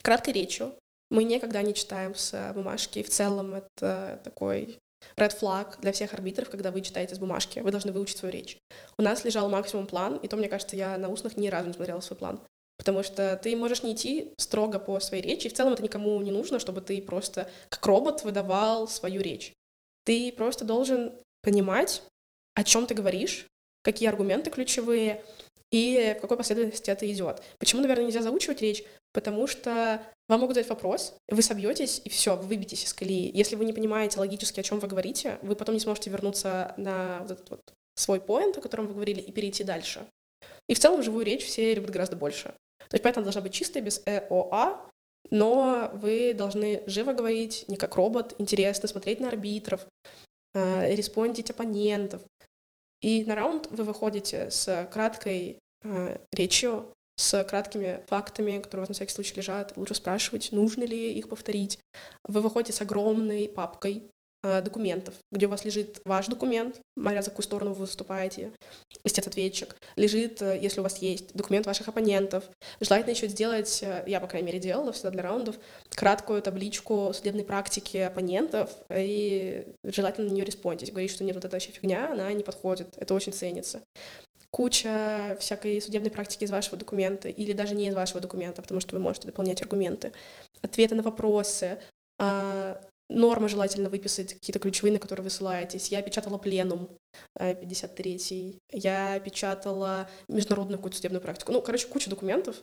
краткой 0.03 0.33
речью, 0.33 0.75
мы 1.09 1.23
никогда 1.23 1.61
не 1.61 1.73
читаем 1.73 2.15
с 2.15 2.53
бумажки. 2.53 2.99
И 2.99 3.03
в 3.03 3.09
целом 3.09 3.53
это 3.55 4.21
такой 4.23 4.79
red 5.15 5.37
flag 5.39 5.79
для 5.81 5.91
всех 5.91 6.13
арбитров, 6.13 6.49
когда 6.49 6.71
вы 6.71 6.81
читаете 6.81 7.15
с 7.15 7.19
бумажки. 7.19 7.59
Вы 7.59 7.71
должны 7.71 7.91
выучить 7.91 8.17
свою 8.17 8.33
речь. 8.33 8.57
У 8.97 9.01
нас 9.01 9.23
лежал 9.23 9.49
максимум 9.49 9.87
план, 9.87 10.17
и 10.17 10.27
то, 10.27 10.37
мне 10.37 10.47
кажется, 10.47 10.75
я 10.75 10.97
на 10.97 11.09
устных 11.09 11.37
ни 11.37 11.47
разу 11.47 11.67
не 11.67 11.73
смотрела 11.73 11.99
свой 11.99 12.17
план. 12.17 12.39
Потому 12.77 13.03
что 13.03 13.39
ты 13.41 13.55
можешь 13.55 13.83
не 13.83 13.93
идти 13.93 14.33
строго 14.37 14.79
по 14.79 14.99
своей 14.99 15.23
речи, 15.23 15.47
и 15.47 15.49
в 15.49 15.53
целом 15.53 15.73
это 15.73 15.83
никому 15.83 16.19
не 16.21 16.31
нужно, 16.31 16.59
чтобы 16.59 16.81
ты 16.81 17.01
просто 17.01 17.49
как 17.69 17.85
робот 17.85 18.23
выдавал 18.23 18.87
свою 18.87 19.21
речь. 19.21 19.53
Ты 20.05 20.31
просто 20.31 20.65
должен 20.65 21.13
понимать, 21.41 22.01
о 22.55 22.63
чем 22.63 22.87
ты 22.87 22.93
говоришь, 22.93 23.45
какие 23.83 24.09
аргументы 24.09 24.49
ключевые 24.49 25.23
и 25.73 26.13
в 26.15 26.21
какой 26.21 26.37
последовательности 26.37 26.91
это 26.91 27.11
идет. 27.11 27.41
Почему, 27.57 27.81
наверное, 27.81 28.05
нельзя 28.05 28.21
заучивать 28.21 28.61
речь? 28.61 28.83
Потому 29.11 29.47
что 29.47 29.99
вам 30.29 30.41
могут 30.41 30.55
задать 30.55 30.69
вопрос, 30.69 31.15
вы 31.27 31.41
собьетесь, 31.41 31.99
и 32.05 32.09
все, 32.09 32.35
вы 32.35 32.43
выбьетесь 32.43 32.85
из 32.85 32.93
колеи. 32.93 33.31
Если 33.33 33.55
вы 33.55 33.65
не 33.65 33.73
понимаете 33.73 34.19
логически, 34.19 34.59
о 34.59 34.63
чем 34.63 34.79
вы 34.79 34.87
говорите, 34.87 35.39
вы 35.41 35.55
потом 35.55 35.73
не 35.73 35.81
сможете 35.81 36.11
вернуться 36.11 36.75
на 36.77 37.21
вот 37.21 37.31
этот 37.31 37.49
вот 37.49 37.73
свой 37.95 38.21
поинт, 38.21 38.55
о 38.55 38.61
котором 38.61 38.85
вы 38.85 38.93
говорили, 38.93 39.19
и 39.19 39.31
перейти 39.31 39.63
дальше. 39.63 40.05
И 40.69 40.75
в 40.75 40.79
целом 40.79 41.01
живую 41.01 41.25
речь 41.25 41.43
все 41.43 41.73
любят 41.73 41.89
гораздо 41.89 42.17
больше. 42.17 42.53
То 42.89 42.95
есть 42.95 43.03
поэтому 43.03 43.23
должна 43.23 43.41
быть 43.41 43.53
чистая, 43.53 43.81
без 43.81 44.03
ЭОА, 44.05 44.79
но 45.31 45.89
вы 45.95 46.35
должны 46.35 46.83
живо 46.85 47.13
говорить, 47.13 47.65
не 47.67 47.77
как 47.77 47.95
робот, 47.95 48.35
интересно 48.37 48.87
смотреть 48.87 49.19
на 49.19 49.29
арбитров, 49.29 49.87
э, 50.53 50.95
респондить 50.95 51.49
оппонентов. 51.49 52.21
И 53.01 53.25
на 53.25 53.35
раунд 53.35 53.67
вы 53.69 53.83
выходите 53.83 54.49
с 54.49 54.87
краткой 54.91 55.51
э, 55.51 55.62
речью, 56.31 56.93
с 57.15 57.43
краткими 57.43 58.03
фактами, 58.07 58.59
которые 58.59 58.81
у 58.81 58.83
вас 58.83 58.89
на 58.89 58.95
всякий 58.95 59.13
случай 59.13 59.35
лежат. 59.35 59.73
Лучше 59.75 59.95
спрашивать, 59.95 60.51
нужно 60.51 60.83
ли 60.83 61.13
их 61.13 61.29
повторить. 61.29 61.79
Вы 62.27 62.41
выходите 62.41 62.73
с 62.73 62.81
огромной 62.81 63.47
папкой 63.47 64.09
э, 64.41 64.61
документов, 64.61 65.13
где 65.31 65.45
у 65.45 65.49
вас 65.49 65.63
лежит 65.63 66.01
ваш 66.05 66.27
документ, 66.27 66.81
смотря 66.97 67.21
за 67.21 67.29
какую 67.29 67.43
сторону 67.43 67.73
вы 67.73 67.81
выступаете, 67.81 68.51
истец-ответчик. 69.03 69.75
Лежит, 69.95 70.41
э, 70.41 70.57
если 70.59 70.79
у 70.79 70.83
вас 70.83 70.97
есть, 70.97 71.35
документ 71.35 71.67
ваших 71.67 71.87
оппонентов. 71.87 72.45
Желательно 72.81 73.11
еще 73.11 73.27
сделать, 73.27 73.83
э, 73.83 74.03
я, 74.07 74.19
по 74.19 74.27
крайней 74.27 74.47
мере, 74.47 74.59
делала 74.59 74.91
всегда 74.91 75.11
для 75.11 75.21
раундов, 75.21 75.55
краткую 75.91 76.41
табличку 76.41 77.11
судебной 77.13 77.43
практики 77.43 77.97
оппонентов 77.97 78.71
и 78.89 79.67
желательно 79.83 80.29
на 80.29 80.33
нее 80.33 80.45
респондить. 80.45 80.89
Говорить, 80.89 81.11
что 81.11 81.23
нет, 81.23 81.35
вот 81.35 81.45
эта 81.45 81.55
вообще 81.55 81.71
фигня, 81.71 82.11
она 82.11 82.33
не 82.33 82.43
подходит. 82.43 82.87
Это 82.97 83.13
очень 83.13 83.33
ценится 83.33 83.83
куча 84.53 85.35
всякой 85.39 85.81
судебной 85.81 86.11
практики 86.11 86.43
из 86.43 86.51
вашего 86.51 86.77
документа 86.77 87.27
или 87.27 87.53
даже 87.53 87.73
не 87.73 87.87
из 87.87 87.95
вашего 87.95 88.21
документа, 88.21 88.61
потому 88.61 88.81
что 88.81 88.95
вы 88.95 89.01
можете 89.01 89.25
дополнять 89.25 89.61
аргументы, 89.63 90.13
ответы 90.61 90.93
на 90.93 91.01
вопросы, 91.01 91.79
а, 92.19 92.79
нормы 93.09 93.49
желательно 93.49 93.89
выписать, 93.89 94.35
какие-то 94.35 94.59
ключевые, 94.59 94.93
на 94.93 94.99
которые 94.99 95.23
вы 95.23 95.31
ссылаетесь. 95.31 95.87
Я 95.87 96.03
печатала 96.03 96.37
пленум 96.37 96.87
53-й, 97.39 98.59
э, 98.71 98.77
я 98.77 99.19
печатала 99.19 100.07
международную 100.27 100.77
какую-то 100.77 100.97
судебную 100.97 101.21
практику. 101.21 101.51
Ну, 101.51 101.61
короче, 101.63 101.87
куча 101.87 102.11
документов, 102.11 102.57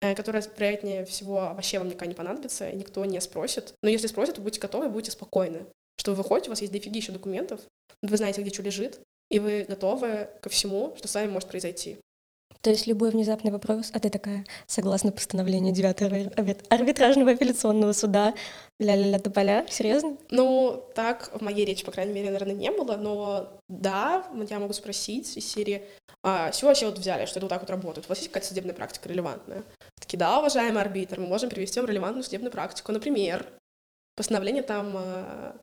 э, 0.00 0.16
которые, 0.16 0.42
вероятнее 0.56 1.04
всего, 1.04 1.34
вообще 1.36 1.78
вам 1.78 1.86
никогда 1.86 2.06
не 2.06 2.14
понадобятся, 2.14 2.68
и 2.68 2.76
никто 2.76 3.04
не 3.04 3.20
спросит. 3.20 3.74
Но 3.80 3.88
если 3.88 4.08
спросят, 4.08 4.38
вы 4.38 4.42
будете 4.42 4.60
готовы, 4.60 4.88
будете 4.88 5.12
спокойны, 5.12 5.66
что 5.98 6.10
вы 6.10 6.16
выходите, 6.18 6.50
у 6.50 6.52
вас 6.52 6.60
есть 6.60 6.72
дофигища 6.72 7.12
документов, 7.12 7.60
вы 8.02 8.16
знаете, 8.16 8.42
где 8.42 8.52
что 8.52 8.62
лежит, 8.62 9.00
и 9.30 9.38
вы 9.38 9.64
готовы 9.68 10.28
ко 10.40 10.48
всему, 10.48 10.94
что 10.96 11.08
с 11.08 11.14
вами 11.14 11.30
может 11.30 11.48
произойти. 11.48 11.98
То 12.60 12.70
есть 12.70 12.88
любой 12.88 13.10
внезапный 13.10 13.52
вопрос, 13.52 13.90
а 13.92 14.00
ты 14.00 14.10
такая, 14.10 14.44
согласно 14.66 15.12
постановлению 15.12 15.72
9 15.72 16.68
арбитражного 16.70 17.30
апелляционного 17.30 17.92
суда, 17.92 18.34
ля-ля-ля 18.80 19.20
тополя, 19.20 19.64
серьезно? 19.70 20.16
Ну, 20.30 20.84
так 20.94 21.30
в 21.32 21.40
моей 21.40 21.64
речи, 21.64 21.84
по 21.84 21.92
крайней 21.92 22.12
мере, 22.12 22.30
наверное, 22.30 22.56
не 22.56 22.72
было, 22.72 22.96
но 22.96 23.60
да, 23.68 24.26
я 24.50 24.58
могу 24.58 24.72
спросить 24.72 25.36
из 25.36 25.46
серии, 25.46 25.84
а, 26.24 26.50
с 26.50 26.58
чего 26.58 26.68
вообще 26.68 26.86
вот 26.86 26.98
взяли, 26.98 27.26
что 27.26 27.38
это 27.38 27.46
вот 27.46 27.50
так 27.50 27.60
вот 27.60 27.70
работает? 27.70 28.06
У 28.06 28.08
вас 28.08 28.18
есть 28.18 28.28
какая-то 28.30 28.48
судебная 28.48 28.74
практика 28.74 29.08
релевантная? 29.08 29.62
Такие, 30.00 30.18
да, 30.18 30.40
уважаемый 30.40 30.82
арбитр, 30.82 31.20
мы 31.20 31.28
можем 31.28 31.50
привести 31.50 31.78
вам 31.78 31.88
релевантную 31.88 32.24
судебную 32.24 32.50
практику. 32.50 32.90
Например, 32.90 33.46
постановление 34.16 34.64
там 34.64 34.94
а, 34.96 35.56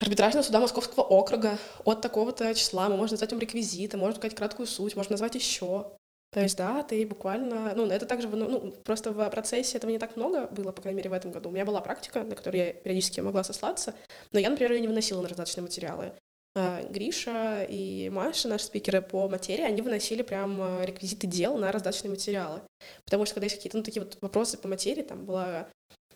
арбитражного 0.00 0.44
суда 0.44 0.60
Московского 0.60 1.02
округа 1.02 1.58
от 1.84 2.00
такого-то 2.00 2.54
числа. 2.54 2.88
Мы 2.88 2.96
можем 2.96 3.14
назвать 3.14 3.32
им 3.32 3.38
реквизиты, 3.38 3.96
можем 3.96 4.16
сказать 4.16 4.36
краткую 4.36 4.66
суть, 4.66 4.96
можно 4.96 5.12
назвать 5.12 5.34
еще. 5.34 5.92
То 6.30 6.40
есть, 6.40 6.58
да, 6.58 6.82
ты 6.82 7.06
буквально... 7.06 7.74
Ну, 7.74 7.86
это 7.86 8.04
также... 8.04 8.28
Ну, 8.28 8.48
ну, 8.48 8.70
просто 8.84 9.12
в 9.12 9.30
процессе 9.30 9.78
этого 9.78 9.90
не 9.90 9.98
так 9.98 10.14
много 10.16 10.46
было, 10.48 10.72
по 10.72 10.82
крайней 10.82 10.98
мере, 10.98 11.10
в 11.10 11.14
этом 11.14 11.32
году. 11.32 11.48
У 11.48 11.52
меня 11.52 11.64
была 11.64 11.80
практика, 11.80 12.22
на 12.22 12.36
которую 12.36 12.66
я 12.66 12.72
периодически 12.74 13.20
могла 13.20 13.44
сослаться, 13.44 13.94
но 14.32 14.38
я, 14.38 14.50
например, 14.50 14.72
ее 14.72 14.80
не 14.80 14.88
выносила 14.88 15.22
на 15.22 15.28
раздаточные 15.28 15.62
материалы. 15.62 16.12
А, 16.54 16.82
Гриша 16.82 17.62
и 17.62 18.10
Маша, 18.10 18.48
наши 18.48 18.66
спикеры 18.66 19.00
по 19.00 19.26
материи, 19.28 19.62
они 19.62 19.80
выносили 19.80 20.22
прям 20.22 20.60
а, 20.60 20.84
реквизиты 20.84 21.26
дел 21.26 21.56
на 21.56 21.72
раздаточные 21.72 22.10
материалы. 22.10 22.60
Потому 23.04 23.24
что 23.24 23.34
когда 23.34 23.46
есть 23.46 23.56
какие-то 23.56 23.78
ну, 23.78 23.82
такие 23.82 24.02
вот 24.02 24.18
вопросы 24.20 24.58
по 24.58 24.68
материи, 24.68 25.02
там 25.02 25.24
была 25.24 25.68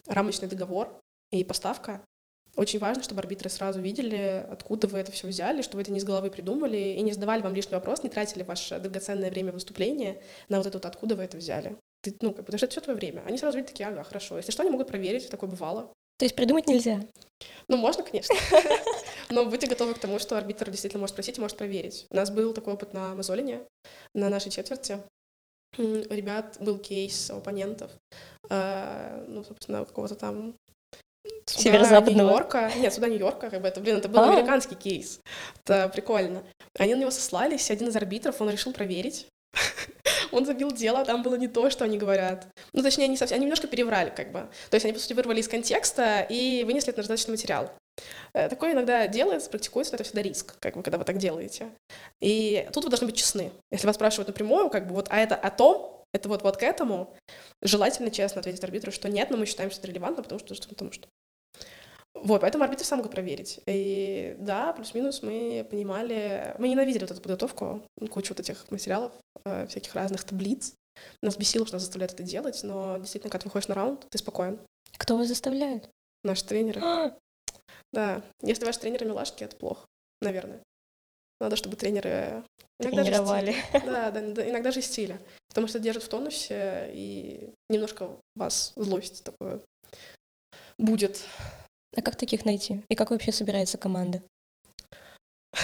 рамочный 0.07 0.49
договор 0.49 1.01
и 1.31 1.42
поставка, 1.42 2.03
очень 2.57 2.79
важно, 2.79 3.03
чтобы 3.03 3.21
арбитры 3.21 3.49
сразу 3.49 3.81
видели, 3.81 4.47
откуда 4.51 4.87
вы 4.87 4.99
это 4.99 5.11
все 5.11 5.27
взяли, 5.27 5.62
что 5.62 5.77
вы 5.77 5.83
это 5.83 5.93
не 5.93 6.01
с 6.01 6.05
головы 6.05 6.31
придумали, 6.31 6.77
и 6.77 7.01
не 7.01 7.12
задавали 7.12 7.41
вам 7.41 7.55
лишний 7.55 7.75
вопрос, 7.75 8.03
не 8.03 8.11
тратили 8.11 8.43
ваше 8.43 8.79
драгоценное 8.79 9.31
время 9.31 9.53
выступления 9.53 10.21
на 10.49 10.59
вот 10.59 10.67
это 10.67 10.77
вот, 10.77 10.87
откуда 10.87 11.17
вы 11.17 11.23
это 11.23 11.38
взяли. 11.38 11.77
Ты, 12.03 12.15
ну, 12.21 12.33
потому 12.33 12.59
что 12.59 12.67
это 12.67 12.73
все 12.73 12.81
твое 12.81 12.97
время. 12.97 13.23
Они 13.27 13.38
сразу 13.38 13.57
видят 13.57 13.71
такие, 13.71 13.88
ага, 13.88 14.03
хорошо. 14.03 14.37
Если 14.37 14.53
что, 14.53 14.62
они 14.62 14.71
могут 14.71 14.88
проверить, 14.88 15.31
такое 15.31 15.49
бывало. 15.49 15.93
То 16.19 16.25
есть 16.25 16.37
придумать 16.37 16.67
нельзя? 16.67 17.01
Ну, 17.69 17.77
можно, 17.77 18.03
конечно. 18.03 18.35
Но 19.31 19.47
будьте 19.47 19.67
готовы 19.67 19.95
к 19.95 19.99
тому, 19.99 20.19
что 20.19 20.37
арбитр 20.37 20.71
действительно 20.71 21.01
может 21.01 21.15
спросить 21.15 21.38
и 21.38 21.41
может 21.41 21.57
проверить. 21.57 22.07
У 22.11 22.17
нас 22.17 22.31
был 22.31 22.53
такой 22.53 22.75
опыт 22.75 22.93
на 22.93 23.15
Мазолине, 23.15 23.62
на 24.15 24.29
нашей 24.29 24.51
четверти. 24.51 24.99
У 25.79 25.83
ребят 25.83 26.59
был 26.61 26.79
кейс 26.79 27.31
оппонентов, 27.31 27.91
э, 28.51 29.25
ну, 29.27 29.43
собственно, 29.43 29.87
какого-то 29.87 30.17
там 30.17 30.55
Северо-западного. 31.47 32.29
Нью-Йорка. 32.29 32.73
Нет, 32.77 32.95
сюда 32.95 33.09
Нью-Йорка, 33.09 33.51
как 33.51 33.63
бы 33.63 33.69
это, 33.69 33.81
блин, 33.81 33.99
это 33.99 34.09
был 34.09 34.21
а. 34.21 34.33
американский 34.33 34.75
кейс. 34.75 35.21
Это 35.65 35.89
прикольно. 35.89 36.43
Они 36.79 36.95
на 36.95 37.01
него 37.01 37.11
сослались, 37.11 37.71
один 37.71 37.89
из 37.89 37.97
арбитров, 37.97 38.41
он 38.41 38.51
решил 38.51 38.73
проверить. 38.73 39.27
он 40.33 40.47
забил 40.47 40.73
дело, 40.73 41.01
а 41.01 41.05
там 41.05 41.23
было 41.23 41.35
не 41.35 41.49
то, 41.49 41.69
что 41.71 41.85
они 41.85 41.99
говорят. 41.99 42.47
Ну, 42.73 42.83
точнее, 42.83 43.05
они 43.05 43.17
совсем, 43.17 43.37
они 43.37 43.45
немножко 43.45 43.67
переврали, 43.67 44.11
как 44.11 44.33
бы. 44.33 44.49
То 44.71 44.75
есть 44.75 44.85
они, 44.85 44.95
по 44.95 44.99
сути, 44.99 45.13
вырвали 45.13 45.41
из 45.41 45.49
контекста 45.49 46.27
и 46.29 46.65
вынесли 46.65 46.91
это 46.91 46.99
на 46.99 47.03
раздаточный 47.03 47.33
материал. 47.33 47.71
Э, 48.33 48.49
такое 48.49 48.73
иногда 48.73 49.07
делается, 49.07 49.51
практикуется, 49.51 49.93
но 49.93 49.97
это 49.97 50.05
всегда 50.05 50.23
риск, 50.23 50.55
как 50.59 50.77
бы, 50.77 50.83
когда 50.83 50.99
вы 50.99 51.05
так 51.05 51.19
делаете. 51.19 51.69
И 52.21 52.69
тут 52.73 52.85
вы 52.85 52.91
должны 52.91 53.07
быть 53.07 53.17
честны. 53.17 53.53
Если 53.71 53.87
вас 53.87 53.97
спрашивают 53.97 54.29
напрямую, 54.29 54.71
как 54.71 54.87
бы, 54.87 54.95
вот, 54.95 55.09
а 55.11 55.19
это 55.19 55.35
о 55.35 55.51
том, 55.51 56.02
это 56.12 56.29
вот, 56.29 56.42
вот 56.42 56.57
к 56.57 56.62
этому, 56.62 57.14
желательно 57.62 58.11
честно 58.11 58.40
ответить 58.40 58.62
арбитру, 58.62 58.92
что 58.92 59.09
нет, 59.09 59.31
но 59.31 59.37
мы 59.37 59.46
считаем, 59.46 59.70
что 59.70 59.81
это 59.81 59.88
релевантно, 59.88 60.22
потому 60.22 60.38
что, 60.38 60.55
потому 60.68 60.92
что. 60.92 61.09
Вот, 62.14 62.42
поэтому 62.42 62.64
арбитры 62.64 62.85
сам 62.85 62.98
могут 62.98 63.12
проверить. 63.12 63.61
И 63.66 64.37
да, 64.38 64.72
плюс-минус 64.75 65.22
мы 65.22 65.66
понимали, 65.68 66.55
мы 66.59 66.68
ненавидели 66.68 67.03
вот 67.03 67.11
эту 67.11 67.22
подготовку, 67.22 67.83
кучу 68.11 68.35
вот 68.35 68.40
этих 68.40 68.70
материалов, 68.70 69.12
э, 69.44 69.66
всяких 69.66 69.94
разных 69.94 70.25
таблиц. 70.25 70.75
Нас 71.22 71.37
бесило, 71.37 71.66
что 71.66 71.77
нас 71.77 71.83
заставляют 71.83 72.12
это 72.12 72.22
делать, 72.22 72.62
но 72.62 72.98
действительно, 72.98 73.31
когда 73.31 73.42
ты 73.42 73.48
выходишь 73.48 73.68
на 73.68 73.75
раунд, 73.75 74.07
ты 74.11 74.18
спокоен. 74.18 74.61
Кто 74.98 75.16
вас 75.16 75.29
заставляет? 75.29 75.88
Наши 76.22 76.44
тренеры. 76.44 76.83
да, 77.92 78.22
если 78.42 78.66
ваши 78.66 78.79
тренеры 78.79 79.07
милашки, 79.07 79.44
это 79.44 79.57
плохо, 79.57 79.87
наверное. 80.20 80.62
Надо, 81.40 81.57
чтобы 81.57 81.77
тренеры 81.77 82.44
иногда 82.79 83.03
Тренировали. 83.03 83.57
Да, 83.85 84.11
да, 84.11 84.48
иногда 84.48 84.70
жестили. 84.70 85.18
Потому 85.53 85.69
что 85.69 85.79
держат 85.79 86.03
в 86.03 86.09
тонусе, 86.09 86.91
и 86.93 87.51
немножко 87.69 88.05
у 88.05 88.19
вас 88.35 88.73
злость 88.77 89.23
такое 89.25 89.61
будет 90.79 91.21
а 91.97 92.01
как 92.01 92.17
таких 92.17 92.45
найти? 92.45 92.83
И 92.88 92.95
как 92.95 93.11
вообще 93.11 93.33
собирается 93.33 93.77
команда? 93.77 94.23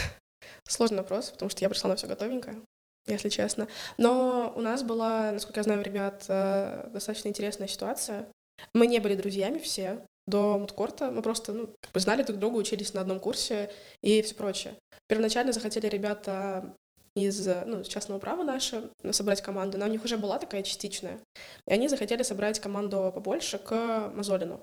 Сложный 0.68 0.98
вопрос, 0.98 1.30
потому 1.30 1.50
что 1.50 1.64
я 1.64 1.70
пришла 1.70 1.88
на 1.88 1.96
все 1.96 2.06
готовенькое. 2.06 2.60
если 3.06 3.30
честно. 3.30 3.68
Но 3.96 4.52
у 4.54 4.60
нас 4.60 4.82
была, 4.82 5.32
насколько 5.32 5.60
я 5.60 5.64
знаю, 5.64 5.82
ребят, 5.82 6.26
э, 6.28 6.90
достаточно 6.92 7.28
интересная 7.28 7.68
ситуация. 7.68 8.28
Мы 8.74 8.86
не 8.86 8.98
были 8.98 9.14
друзьями 9.14 9.58
все 9.58 10.04
до 10.26 10.58
мудкорта, 10.58 11.10
мы 11.10 11.22
просто 11.22 11.54
ну, 11.54 11.70
как 11.80 11.92
бы 11.92 12.00
знали 12.00 12.22
друг 12.22 12.38
друга, 12.38 12.56
учились 12.58 12.92
на 12.92 13.00
одном 13.00 13.18
курсе 13.18 13.70
и 14.02 14.20
все 14.20 14.34
прочее. 14.34 14.74
Первоначально 15.06 15.52
захотели 15.52 15.86
ребята 15.86 16.74
из 17.14 17.46
ну, 17.66 17.82
частного 17.84 18.18
права 18.18 18.44
наше 18.44 18.90
собрать 19.10 19.42
команду, 19.42 19.78
но 19.78 19.86
у 19.86 19.88
них 19.88 20.04
уже 20.04 20.16
была 20.16 20.38
такая 20.38 20.62
частичная. 20.62 21.18
И 21.66 21.72
они 21.72 21.88
захотели 21.88 22.22
собрать 22.22 22.60
команду 22.60 23.10
побольше 23.14 23.58
к 23.58 24.10
Мазолину. 24.14 24.60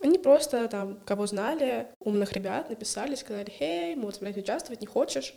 Они 0.00 0.18
просто 0.18 0.68
там, 0.68 1.00
кого 1.00 1.26
знали, 1.26 1.88
умных 2.00 2.32
ребят, 2.32 2.70
написали, 2.70 3.14
сказали, 3.14 3.50
«Хей, 3.50 3.96
мы 3.96 4.04
вот 4.04 4.14
собираемся 4.14 4.40
участвовать, 4.40 4.80
не 4.80 4.86
хочешь?» 4.86 5.34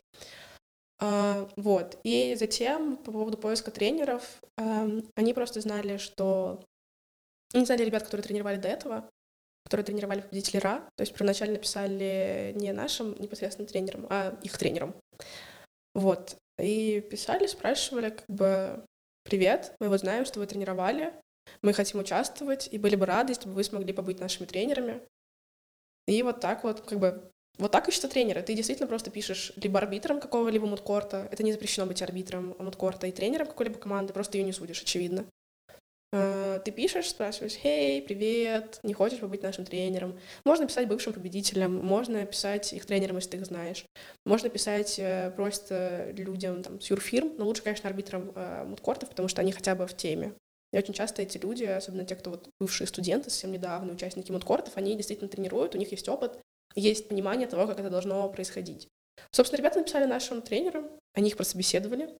а, 0.99 1.49
Вот. 1.55 1.97
И 2.03 2.35
затем, 2.35 2.97
по 2.97 3.11
поводу 3.11 3.37
поиска 3.37 3.71
тренеров, 3.71 4.41
а, 4.57 4.87
они 5.15 5.33
просто 5.33 5.61
знали, 5.61 5.97
что... 5.97 6.63
Они 7.53 7.65
знали 7.65 7.83
ребят, 7.83 8.03
которые 8.03 8.23
тренировали 8.23 8.57
до 8.57 8.67
этого, 8.67 9.09
которые 9.65 9.85
тренировали 9.85 10.21
победителей 10.21 10.59
РА, 10.59 10.79
то 10.95 11.01
есть 11.01 11.13
первоначально 11.13 11.57
писали 11.57 12.53
не 12.55 12.71
нашим 12.71 13.15
непосредственно 13.19 13.67
тренерам, 13.67 14.05
а 14.09 14.37
их 14.43 14.57
тренерам. 14.57 14.95
Вот. 15.93 16.37
И 16.59 17.01
писали, 17.01 17.47
спрашивали, 17.47 18.09
как 18.09 18.25
бы, 18.27 18.85
привет, 19.23 19.75
мы 19.79 19.89
вот 19.89 19.99
знаем, 19.99 20.25
что 20.25 20.39
вы 20.39 20.47
тренировали, 20.47 21.13
мы 21.61 21.73
хотим 21.73 21.99
участвовать, 21.99 22.69
и 22.71 22.77
были 22.77 22.95
бы 22.95 23.05
рады, 23.05 23.31
если 23.33 23.47
бы 23.47 23.55
вы 23.55 23.63
смогли 23.63 23.93
побыть 23.93 24.19
нашими 24.19 24.45
тренерами. 24.45 25.01
И 26.07 26.21
вот 26.23 26.39
так 26.39 26.63
вот, 26.63 26.81
как 26.81 26.99
бы, 26.99 27.31
вот 27.57 27.71
так 27.71 27.87
ищутся 27.87 28.07
тренеры. 28.07 28.41
Ты 28.41 28.53
действительно 28.53 28.87
просто 28.87 29.11
пишешь 29.11 29.53
либо 29.55 29.79
арбитром 29.79 30.19
какого-либо 30.19 30.65
мудкорта, 30.65 31.27
это 31.31 31.43
не 31.43 31.51
запрещено 31.51 31.85
быть 31.85 32.01
арбитром 32.01 32.55
мудкорта 32.59 33.07
и 33.07 33.11
тренером 33.11 33.47
какой-либо 33.47 33.77
команды, 33.77 34.13
просто 34.13 34.37
ее 34.37 34.43
не 34.43 34.53
судишь, 34.53 34.81
очевидно. 34.81 35.25
А, 36.13 36.59
ты 36.59 36.71
пишешь, 36.71 37.09
спрашиваешь, 37.09 37.53
«Хей, 37.53 38.01
привет, 38.01 38.79
не 38.83 38.93
хочешь 38.93 39.19
побыть 39.19 39.43
нашим 39.43 39.65
тренером?» 39.65 40.19
Можно 40.43 40.67
писать 40.67 40.87
бывшим 40.87 41.13
победителям, 41.13 41.75
можно 41.75 42.25
писать 42.25 42.73
их 42.73 42.85
тренерам, 42.85 43.15
если 43.15 43.31
ты 43.31 43.37
их 43.37 43.45
знаешь. 43.45 43.85
Можно 44.25 44.49
писать 44.49 44.99
э, 44.99 45.31
просто 45.35 46.11
людям 46.11 46.63
там, 46.63 46.81
с 46.81 46.89
юрфирм, 46.89 47.35
но 47.37 47.45
лучше, 47.45 47.63
конечно, 47.63 47.89
арбитрам 47.89 48.31
э, 48.35 48.65
мудкортов, 48.65 49.09
потому 49.09 49.29
что 49.29 49.41
они 49.41 49.53
хотя 49.53 49.73
бы 49.73 49.87
в 49.87 49.95
теме. 49.95 50.33
И 50.73 50.77
очень 50.77 50.93
часто 50.93 51.21
эти 51.21 51.37
люди, 51.37 51.63
особенно 51.63 52.05
те, 52.05 52.15
кто 52.15 52.31
вот 52.31 52.49
бывшие 52.59 52.87
студенты, 52.87 53.29
совсем 53.29 53.51
недавно, 53.51 53.93
участники 53.93 54.31
мудкортов, 54.31 54.75
они 54.75 54.95
действительно 54.95 55.29
тренируют, 55.29 55.75
у 55.75 55.77
них 55.77 55.91
есть 55.91 56.07
опыт, 56.09 56.39
есть 56.75 57.07
понимание 57.07 57.47
того, 57.47 57.67
как 57.67 57.79
это 57.79 57.89
должно 57.89 58.27
происходить. 58.29 58.87
Собственно, 59.31 59.59
ребята 59.59 59.79
написали 59.79 60.05
нашим 60.05 60.41
тренерам, 60.41 60.89
они 61.13 61.29
их 61.29 61.37
прособеседовали, 61.37 62.17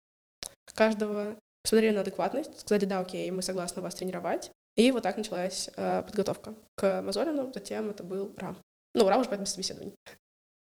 каждого 0.73 1.37
посмотрели 1.63 1.93
на 1.93 2.01
адекватность, 2.01 2.59
сказали, 2.59 2.85
да, 2.85 2.99
окей, 2.99 3.29
мы 3.31 3.41
согласны 3.41 3.81
вас 3.81 3.95
тренировать. 3.95 4.51
И 4.75 4.91
вот 4.91 5.03
так 5.03 5.17
началась 5.17 5.69
э, 5.75 6.03
подготовка 6.03 6.55
к 6.75 7.01
Мазолину, 7.01 7.51
затем 7.53 7.89
это 7.89 8.03
был 8.03 8.33
РА. 8.37 8.55
Ну, 8.95 9.07
РА 9.07 9.17
уже 9.17 9.29
поэтому 9.29 9.45
собеседование. 9.45 9.93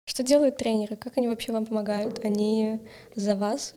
Что 0.08 0.24
делают 0.24 0.58
тренеры? 0.58 0.96
Как 0.96 1.18
они 1.18 1.28
вообще 1.28 1.52
вам 1.52 1.66
помогают? 1.66 2.26
Они 2.26 2.80
за 3.16 3.36
вас 3.36 3.76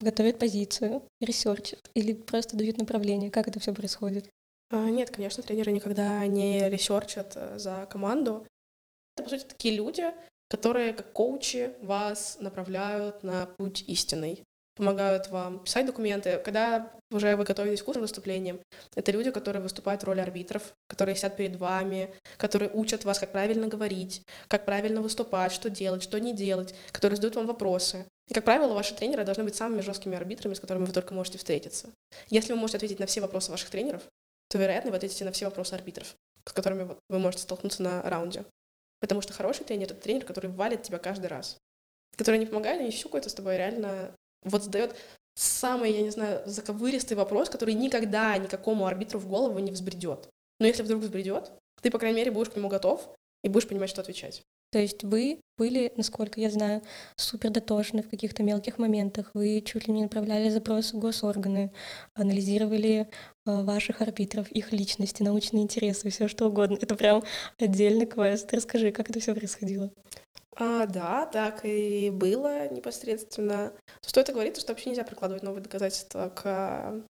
готовят 0.00 0.38
позицию, 0.38 1.02
research 1.20 1.76
ат 1.76 1.90
или 1.94 2.14
просто 2.14 2.56
дают 2.56 2.78
направление? 2.78 3.30
Как 3.30 3.48
это 3.48 3.60
все 3.60 3.74
происходит? 3.74 4.28
А, 4.70 4.90
нет, 4.90 5.10
конечно, 5.10 5.42
тренеры 5.42 5.72
никогда 5.72 6.26
не 6.26 6.68
research 6.68 7.21
ат 7.21 7.34
э, 7.36 7.58
за 7.58 7.86
команду. 7.90 8.46
Это, 9.16 9.24
по 9.24 9.30
сути, 9.30 9.44
такие 9.44 9.76
люди, 9.76 10.04
которые 10.48 10.92
как 10.92 11.12
коучи 11.12 11.72
вас 11.82 12.38
направляют 12.40 13.22
на 13.22 13.46
путь 13.58 13.84
истинный 13.86 14.42
помогают 14.76 15.28
вам 15.28 15.64
писать 15.64 15.86
документы. 15.86 16.40
Когда 16.44 16.92
уже 17.10 17.34
вы 17.36 17.44
готовитесь 17.44 17.82
к 17.82 17.86
выступлениям, 17.86 18.60
это 18.94 19.10
люди, 19.12 19.30
которые 19.30 19.62
выступают 19.62 20.02
в 20.02 20.06
роли 20.06 20.20
арбитров, 20.20 20.74
которые 20.86 21.16
сидят 21.16 21.36
перед 21.36 21.56
вами, 21.56 22.14
которые 22.36 22.70
учат 22.70 23.04
вас, 23.04 23.18
как 23.18 23.32
правильно 23.32 23.66
говорить, 23.66 24.22
как 24.48 24.64
правильно 24.64 25.00
выступать, 25.00 25.52
что 25.52 25.70
делать, 25.70 26.02
что 26.02 26.20
не 26.20 26.34
делать, 26.34 26.74
которые 26.92 27.16
задают 27.16 27.36
вам 27.36 27.46
вопросы. 27.46 28.06
И, 28.28 28.34
как 28.34 28.44
правило, 28.44 28.74
ваши 28.74 28.94
тренеры 28.94 29.24
должны 29.24 29.44
быть 29.44 29.56
самыми 29.56 29.80
жесткими 29.80 30.16
арбитрами, 30.16 30.54
с 30.54 30.60
которыми 30.60 30.84
вы 30.84 30.92
только 30.92 31.14
можете 31.14 31.38
встретиться. 31.38 31.90
Если 32.28 32.52
вы 32.52 32.58
можете 32.58 32.78
ответить 32.78 32.98
на 32.98 33.06
все 33.06 33.20
вопросы 33.20 33.50
ваших 33.50 33.70
тренеров, 33.70 34.02
то, 34.48 34.58
вероятно, 34.58 34.90
вы 34.90 34.96
ответите 34.96 35.24
на 35.24 35.32
все 35.32 35.46
вопросы 35.46 35.74
арбитров, 35.74 36.14
с 36.44 36.52
которыми 36.52 36.96
вы 37.08 37.18
можете 37.18 37.44
столкнуться 37.44 37.82
на 37.82 38.02
раунде. 38.02 38.44
Потому 39.00 39.20
что 39.20 39.32
хороший 39.32 39.64
тренер— 39.64 39.86
это 39.92 39.94
тренер, 39.94 40.24
который 40.24 40.50
валит 40.50 40.82
тебя 40.82 40.98
каждый 40.98 41.26
раз 41.26 41.58
который 42.16 42.38
не 42.38 42.46
помогает, 42.46 42.82
не 42.82 42.90
щукает 42.90 43.30
с 43.30 43.34
тобой, 43.34 43.56
реально 43.56 44.10
вот 44.46 44.64
задает 44.64 44.96
самый, 45.34 45.92
я 45.92 46.02
не 46.02 46.10
знаю, 46.10 46.42
заковыристый 46.46 47.16
вопрос, 47.16 47.50
который 47.50 47.74
никогда 47.74 48.36
никакому 48.38 48.86
арбитру 48.86 49.18
в 49.18 49.28
голову 49.28 49.58
не 49.58 49.70
взбредет. 49.70 50.28
Но 50.58 50.66
если 50.66 50.82
вдруг 50.82 51.02
взбредет, 51.02 51.52
ты, 51.82 51.90
по 51.90 51.98
крайней 51.98 52.16
мере, 52.16 52.30
будешь 52.30 52.50
к 52.50 52.56
нему 52.56 52.68
готов 52.68 53.08
и 53.44 53.48
будешь 53.48 53.68
понимать, 53.68 53.90
что 53.90 54.00
отвечать. 54.00 54.42
То 54.72 54.80
есть 54.80 55.04
вы 55.04 55.40
были, 55.56 55.92
насколько 55.96 56.40
я 56.40 56.50
знаю, 56.50 56.82
супер 57.16 57.50
дотошны 57.50 58.02
в 58.02 58.10
каких-то 58.10 58.42
мелких 58.42 58.78
моментах. 58.78 59.30
Вы 59.32 59.62
чуть 59.64 59.86
ли 59.86 59.94
не 59.94 60.02
направляли 60.02 60.50
запросы 60.50 60.96
в 60.96 60.98
госорганы, 60.98 61.72
анализировали 62.14 63.08
э, 63.46 63.62
ваших 63.62 64.00
арбитров, 64.02 64.50
их 64.50 64.72
личности, 64.72 65.22
научные 65.22 65.62
интересы, 65.62 66.10
все 66.10 66.28
что 66.28 66.48
угодно. 66.48 66.78
Это 66.80 66.94
прям 66.94 67.22
отдельный 67.58 68.06
квест. 68.06 68.52
Расскажи, 68.52 68.90
как 68.90 69.08
это 69.08 69.20
все 69.20 69.34
происходило? 69.34 69.92
А, 70.58 70.86
да, 70.86 71.26
так 71.26 71.64
и 71.64 72.10
было 72.10 72.68
непосредственно. 72.68 73.72
Что 74.06 74.20
это 74.20 74.32
говорит, 74.32 74.56
что 74.56 74.72
вообще 74.72 74.90
нельзя 74.90 75.04
прикладывать 75.04 75.42
новые 75.42 75.62
доказательства 75.62 76.30
к 76.34 77.02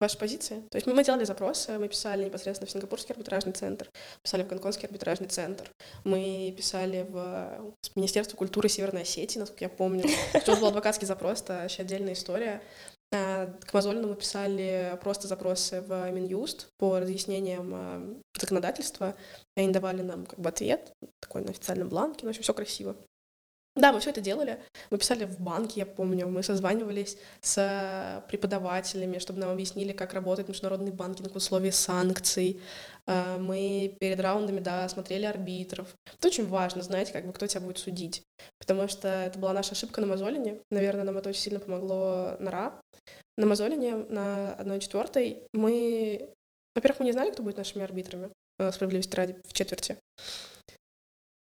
вашей 0.00 0.18
позиции. 0.18 0.62
То 0.70 0.76
есть 0.76 0.86
мы, 0.86 1.02
делали 1.02 1.24
запросы, 1.24 1.78
мы 1.78 1.88
писали 1.88 2.24
непосредственно 2.24 2.68
в 2.68 2.70
Сингапурский 2.70 3.14
арбитражный 3.14 3.52
центр, 3.52 3.90
писали 4.22 4.44
в 4.44 4.48
Гонконгский 4.48 4.86
арбитражный 4.86 5.28
центр, 5.28 5.68
мы 6.04 6.54
писали 6.56 7.04
в 7.08 7.74
Министерство 7.96 8.36
культуры 8.36 8.68
Северной 8.68 9.02
Осетии, 9.02 9.38
насколько 9.38 9.64
я 9.64 9.68
помню. 9.68 10.04
Что 10.40 10.56
был 10.56 10.68
адвокатский 10.68 11.06
запрос, 11.06 11.42
это 11.42 11.60
вообще 11.62 11.82
отдельная 11.82 12.12
история. 12.12 12.62
А, 13.10 13.46
к 13.46 13.72
Мазолину 13.72 14.08
мы 14.08 14.16
писали 14.16 14.98
просто 15.00 15.28
запросы 15.28 15.80
в 15.80 16.10
Минюст 16.10 16.68
по 16.76 16.98
разъяснениям 16.98 17.72
а, 17.74 18.20
законодательства, 18.38 19.14
и 19.56 19.60
они 19.60 19.72
давали 19.72 20.02
нам 20.02 20.26
как 20.26 20.38
бы 20.38 20.48
ответ, 20.48 20.92
такой 21.20 21.42
на 21.42 21.50
официальном 21.50 21.88
бланке, 21.88 22.20
ну, 22.22 22.28
в 22.28 22.30
общем, 22.30 22.42
все 22.42 22.54
красиво. 22.54 22.96
Да, 23.78 23.92
мы 23.92 24.00
все 24.00 24.10
это 24.10 24.20
делали. 24.20 24.58
Мы 24.90 24.98
писали 24.98 25.24
в 25.24 25.38
банке, 25.38 25.80
я 25.80 25.86
помню, 25.86 26.26
мы 26.26 26.42
созванивались 26.42 27.16
с 27.40 28.24
преподавателями, 28.28 29.18
чтобы 29.18 29.38
нам 29.38 29.50
объяснили, 29.50 29.92
как 29.92 30.14
работает 30.14 30.48
международный 30.48 30.90
банкинг 30.90 31.32
в 31.32 31.36
условиях 31.36 31.76
санкций. 31.76 32.60
Мы 33.06 33.96
перед 34.00 34.18
раундами, 34.18 34.58
да, 34.58 34.88
смотрели 34.88 35.26
арбитров. 35.26 35.94
Это 36.18 36.26
очень 36.26 36.48
важно 36.48 36.82
знать, 36.82 37.12
как 37.12 37.24
бы, 37.24 37.32
кто 37.32 37.46
тебя 37.46 37.60
будет 37.60 37.78
судить. 37.78 38.24
Потому 38.58 38.88
что 38.88 39.06
это 39.06 39.38
была 39.38 39.52
наша 39.52 39.72
ошибка 39.72 40.00
на 40.00 40.08
Мазолине. 40.08 40.60
Наверное, 40.72 41.04
нам 41.04 41.16
это 41.16 41.28
очень 41.28 41.42
сильно 41.42 41.60
помогло 41.60 42.36
на 42.40 42.50
РА. 42.50 42.80
На 43.38 43.46
Мазолине, 43.46 43.94
на 43.94 44.56
1-4 44.58 45.48
мы... 45.52 46.28
Во-первых, 46.74 46.98
мы 46.98 47.06
не 47.06 47.12
знали, 47.12 47.30
кто 47.30 47.44
будет 47.44 47.56
нашими 47.56 47.84
арбитрами, 47.84 48.30
э, 48.58 48.72
справедливости 48.72 49.14
ради, 49.14 49.36
в 49.44 49.52
четверти. 49.52 49.96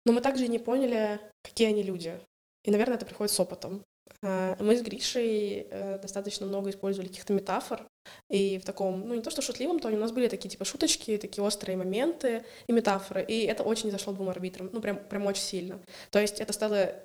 Но 0.04 0.14
мы 0.14 0.22
также 0.22 0.48
не 0.48 0.58
поняли, 0.58 1.20
какие 1.44 1.68
они 1.68 1.84
люди. 1.84 2.20
И, 2.64 2.72
наверное, 2.72 2.96
это 2.96 3.06
приходит 3.06 3.32
с 3.32 3.40
опытом. 3.40 3.84
А, 4.24 4.58
мы 4.60 4.76
с 4.76 4.82
Гришей 4.82 5.68
э, 5.70 6.00
достаточно 6.00 6.48
много 6.48 6.72
использовали 6.72 7.08
каких-то 7.08 7.34
метафор, 7.34 7.88
и 8.32 8.58
в 8.58 8.66
таком, 8.66 9.08
ну, 9.08 9.14
не 9.14 9.22
то 9.22 9.30
что 9.30 9.44
шутливом 9.44 9.80
тоне, 9.80 9.98
у 9.98 10.00
нас 10.00 10.12
были 10.12 10.28
такие, 10.28 10.50
типа, 10.50 10.66
шуточки, 10.66 11.18
такие 11.18 11.44
острые 11.44 11.78
моменты 11.78 12.46
и 12.66 12.74
метафоры, 12.74 13.24
и 13.24 13.46
это 13.46 13.62
очень 13.62 13.92
зашло 13.92 14.12
двум 14.14 14.30
арбитрам, 14.30 14.72
ну, 14.74 14.82
прям, 14.82 14.98
прям 15.08 15.28
очень 15.28 15.44
сильно. 15.44 15.80
То 16.10 16.20
есть 16.20 16.40
это 16.40 16.52
стало 16.52 16.96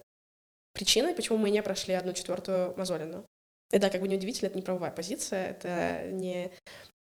причиной, 0.72 1.14
почему 1.14 1.36
мы 1.36 1.50
не 1.50 1.62
прошли 1.62 1.92
одну 1.92 2.14
четвертую 2.14 2.74
Мазолину. 2.78 3.26
Да, 3.72 3.88
как 3.88 4.00
бы 4.00 4.08
неудивительно, 4.08 4.48
это 4.48 4.56
не 4.56 4.62
правовая 4.62 4.90
позиция, 4.90 5.50
это 5.50 6.10
не 6.10 6.50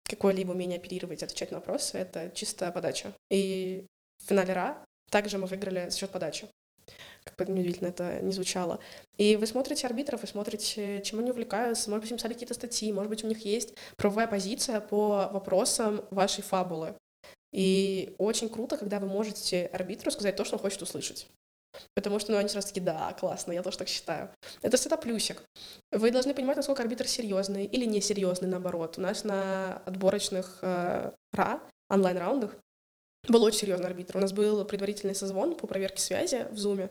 какое-либо 0.04 0.52
умение 0.52 0.78
оперировать, 0.78 1.22
отвечать 1.22 1.50
на 1.50 1.58
вопросы, 1.58 1.98
это 1.98 2.30
чистая 2.34 2.72
подача. 2.72 3.12
И 3.30 3.86
в 4.18 4.28
финале 4.28 4.52
РА 4.52 4.84
также 5.10 5.38
мы 5.38 5.46
выиграли 5.46 5.88
за 5.88 5.96
счет 5.96 6.10
подачи. 6.10 6.48
Как 7.24 7.36
бы 7.36 7.52
неудивительно 7.52 7.88
это 7.88 8.20
не 8.20 8.32
звучало. 8.32 8.80
И 9.18 9.36
вы 9.36 9.46
смотрите 9.46 9.86
арбитров, 9.86 10.22
вы 10.22 10.28
смотрите, 10.28 11.02
чем 11.02 11.18
они 11.18 11.30
увлекаются, 11.30 11.90
может 11.90 12.02
быть, 12.02 12.10
им 12.10 12.16
писали 12.16 12.32
какие-то 12.32 12.54
статьи, 12.54 12.92
может 12.92 13.10
быть, 13.10 13.24
у 13.24 13.26
них 13.26 13.44
есть 13.44 13.74
правовая 13.96 14.26
позиция 14.26 14.80
по 14.80 15.28
вопросам 15.32 16.04
вашей 16.10 16.42
фабулы. 16.42 16.94
И 17.52 18.14
очень 18.18 18.48
круто, 18.48 18.76
когда 18.76 19.00
вы 19.00 19.08
можете 19.08 19.66
арбитру 19.66 20.10
сказать 20.10 20.36
то, 20.36 20.44
что 20.44 20.56
он 20.56 20.62
хочет 20.62 20.82
услышать. 20.82 21.28
Потому 21.94 22.18
что 22.18 22.32
ну, 22.32 22.38
они 22.38 22.48
сразу 22.48 22.68
такие, 22.68 22.82
да, 22.82 23.14
классно, 23.18 23.52
я 23.52 23.62
тоже 23.62 23.78
так 23.78 23.88
считаю. 23.88 24.30
Это 24.62 24.76
всегда 24.76 24.96
плюсик. 24.96 25.42
Вы 25.92 26.10
должны 26.10 26.34
понимать, 26.34 26.56
насколько 26.56 26.82
арбитр 26.82 27.06
серьезный 27.06 27.64
или 27.64 27.84
несерьезный, 27.84 28.48
наоборот. 28.48 28.98
У 28.98 29.00
нас 29.00 29.24
на 29.24 29.82
отборочных 29.86 30.58
э, 30.62 31.12
РА, 31.32 31.60
онлайн-раундах, 31.90 32.56
был 33.28 33.42
очень 33.42 33.58
серьезный 33.60 33.86
арбитр. 33.86 34.16
У 34.16 34.20
нас 34.20 34.32
был 34.32 34.64
предварительный 34.64 35.14
созвон 35.14 35.54
по 35.54 35.66
проверке 35.66 36.00
связи 36.00 36.46
в 36.50 36.58
Зуме, 36.58 36.90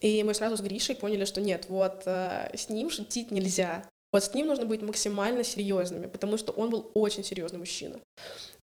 и 0.00 0.22
мы 0.22 0.34
сразу 0.34 0.56
с 0.56 0.60
Гришей 0.60 0.96
поняли, 0.96 1.24
что 1.24 1.40
нет, 1.40 1.66
вот 1.68 2.02
э, 2.06 2.50
с 2.56 2.68
ним 2.68 2.90
шутить 2.90 3.30
нельзя. 3.30 3.88
Вот 4.12 4.24
с 4.24 4.32
ним 4.32 4.46
нужно 4.46 4.64
быть 4.64 4.80
максимально 4.80 5.44
серьезными, 5.44 6.06
потому 6.06 6.38
что 6.38 6.52
он 6.52 6.70
был 6.70 6.90
очень 6.94 7.24
серьезный 7.24 7.58
мужчина. 7.58 8.00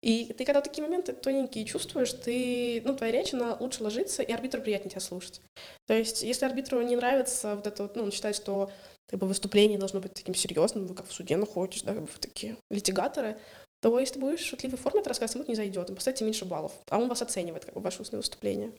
И 0.01 0.31
ты 0.33 0.45
когда 0.45 0.61
такие 0.61 0.83
моменты 0.83 1.13
тоненькие 1.13 1.65
чувствуешь, 1.65 2.13
ты, 2.13 2.81
ну, 2.85 2.95
твоя 2.95 3.11
речь, 3.11 3.33
она 3.33 3.57
лучше 3.59 3.83
ложится, 3.83 4.21
и 4.21 4.31
арбитру 4.31 4.61
приятнее 4.61 4.91
тебя 4.91 5.01
слушать. 5.01 5.41
То 5.87 5.93
есть, 5.95 6.21
если 6.21 6.45
арбитру 6.45 6.81
не 6.81 6.95
нравится 6.95 7.55
вот 7.55 7.65
это 7.65 7.91
ну, 7.95 8.03
он 8.03 8.11
считает, 8.11 8.35
что 8.35 8.71
как 9.07 9.19
бы 9.19 9.27
выступление 9.27 9.79
должно 9.79 9.99
быть 9.99 10.13
таким 10.13 10.35
серьезным, 10.35 10.85
вы 10.85 10.93
как 10.93 11.07
в 11.07 11.13
суде 11.13 11.35
находитесь, 11.37 11.83
да, 11.83 11.93
как 11.93 12.01
бы 12.01 12.07
вы 12.07 12.19
такие 12.19 12.57
литигаторы, 12.69 13.37
то 13.81 13.99
если 13.99 14.15
ты 14.15 14.19
будешь 14.19 14.49
форме 14.79 15.01
это 15.01 15.09
рассказывать, 15.09 15.47
ему 15.47 15.51
не 15.51 15.55
зайдет, 15.55 15.89
он 15.89 15.95
поставите 15.95 16.25
меньше 16.25 16.45
баллов, 16.45 16.73
а 16.89 16.97
он 16.97 17.07
вас 17.07 17.21
оценивает, 17.21 17.65
как 17.65 17.73
бы, 17.73 17.81
ваше 17.81 18.01
устное 18.01 18.19
выступление. 18.19 18.73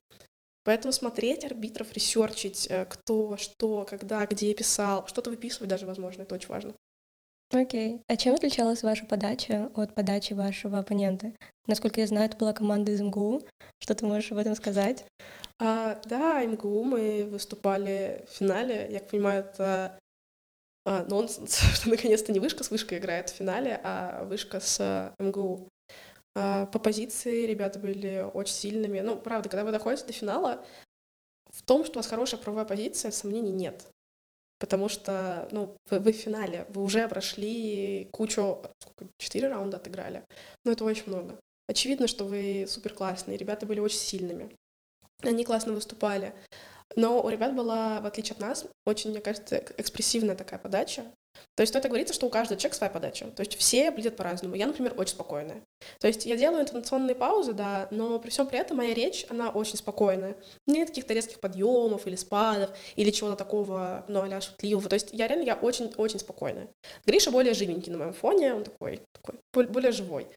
Поэтому 0.64 0.92
смотреть 0.92 1.44
арбитров, 1.44 1.92
ресерчить, 1.92 2.66
э, 2.68 2.84
кто, 2.84 3.36
что, 3.36 3.86
когда, 3.88 4.26
где 4.26 4.52
писал, 4.54 5.06
что-то 5.06 5.30
выписывать 5.30 5.70
даже, 5.70 5.86
возможно, 5.86 6.22
это 6.22 6.34
очень 6.34 6.48
важно. 6.48 6.74
Окей. 7.50 8.02
А 8.08 8.16
чем 8.16 8.34
отличалась 8.34 8.82
ваша 8.82 9.06
подача 9.06 9.70
от 9.74 9.94
подачи 9.94 10.34
вашего 10.34 10.78
оппонента? 10.78 11.32
Насколько 11.66 12.00
я 12.00 12.06
знаю, 12.06 12.26
это 12.26 12.36
была 12.36 12.52
команда 12.52 12.92
из 12.92 13.00
МГУ. 13.00 13.42
Что 13.78 13.94
ты 13.94 14.04
можешь 14.04 14.30
об 14.32 14.38
этом 14.38 14.54
сказать? 14.54 15.06
А, 15.58 15.98
да, 16.04 16.44
МГУ 16.44 16.84
мы 16.84 17.24
выступали 17.24 18.26
в 18.28 18.36
финале. 18.36 18.86
Я 18.90 19.00
понимаю, 19.00 19.44
это 19.44 19.98
а, 20.84 21.04
нонсенс, 21.04 21.58
что 21.74 21.88
наконец-то 21.88 22.32
не 22.32 22.40
вышка 22.40 22.64
с 22.64 22.70
вышкой 22.70 22.98
играет 22.98 23.30
в 23.30 23.36
финале, 23.36 23.80
а 23.82 24.24
вышка 24.24 24.60
с 24.60 25.14
МГУ. 25.18 25.68
А, 26.36 26.66
по 26.66 26.78
позиции 26.78 27.46
ребята 27.46 27.78
были 27.78 28.28
очень 28.34 28.54
сильными. 28.54 29.00
Ну, 29.00 29.16
правда, 29.16 29.48
когда 29.48 29.64
вы 29.64 29.72
доходите 29.72 30.06
до 30.06 30.12
финала, 30.12 30.64
в 31.50 31.62
том, 31.62 31.86
что 31.86 31.94
у 31.94 31.96
вас 32.00 32.08
хорошая 32.08 32.38
правовая 32.40 32.66
позиция, 32.66 33.10
сомнений 33.10 33.52
нет 33.52 33.86
потому 34.58 34.88
что, 34.88 35.48
ну, 35.50 35.76
вы, 35.90 35.98
вы 36.00 36.12
в 36.12 36.16
финале, 36.16 36.66
вы 36.68 36.82
уже 36.82 37.08
прошли 37.08 38.08
кучу, 38.12 38.62
сколько, 38.78 39.06
четыре 39.18 39.48
раунда 39.48 39.76
отыграли, 39.76 40.24
но 40.64 40.72
это 40.72 40.84
очень 40.84 41.04
много. 41.06 41.38
Очевидно, 41.68 42.06
что 42.06 42.24
вы 42.24 42.66
супер 42.68 42.94
классные, 42.94 43.36
ребята 43.36 43.66
были 43.66 43.80
очень 43.80 43.98
сильными, 43.98 44.54
они 45.22 45.44
классно 45.44 45.72
выступали, 45.72 46.34
но 46.96 47.22
у 47.22 47.28
ребят 47.28 47.54
была, 47.54 48.00
в 48.00 48.06
отличие 48.06 48.34
от 48.34 48.40
нас, 48.40 48.66
очень, 48.86 49.10
мне 49.10 49.20
кажется, 49.20 49.62
экспрессивная 49.76 50.34
такая 50.34 50.58
подача, 50.58 51.04
то 51.54 51.62
есть 51.62 51.74
это 51.74 51.88
говорится, 51.88 52.14
что 52.14 52.26
у 52.26 52.30
каждого 52.30 52.58
человека 52.58 52.76
своя 52.76 52.90
подача. 52.90 53.26
То 53.26 53.40
есть 53.40 53.56
все 53.56 53.90
блядят 53.90 54.16
по-разному. 54.16 54.54
Я, 54.54 54.66
например, 54.66 54.94
очень 54.96 55.14
спокойная. 55.14 55.62
То 55.98 56.06
есть 56.06 56.24
я 56.24 56.36
делаю 56.36 56.62
интонационные 56.62 57.16
паузы, 57.16 57.52
да, 57.52 57.88
но 57.90 58.18
при 58.18 58.30
всем 58.30 58.46
при 58.46 58.58
этом 58.58 58.76
моя 58.76 58.94
речь, 58.94 59.26
она 59.28 59.50
очень 59.50 59.76
спокойная. 59.76 60.36
Нет 60.66 60.88
каких-то 60.88 61.14
резких 61.14 61.40
подъемов 61.40 62.06
или 62.06 62.16
спадов, 62.16 62.70
или 62.96 63.10
чего-то 63.10 63.36
такого, 63.36 64.04
ну, 64.08 64.22
а 64.22 64.40
шутливого. 64.40 64.88
То 64.88 64.94
есть 64.94 65.08
я 65.12 65.26
реально, 65.26 65.44
я 65.44 65.54
очень-очень 65.54 66.20
спокойная. 66.20 66.68
Гриша 67.06 67.30
более 67.30 67.54
живенький 67.54 67.90
на 67.90 67.98
моем 67.98 68.12
фоне, 68.12 68.54
он 68.54 68.64
такой, 68.64 69.00
такой 69.12 69.66
более 69.66 69.92
живой. 69.92 70.28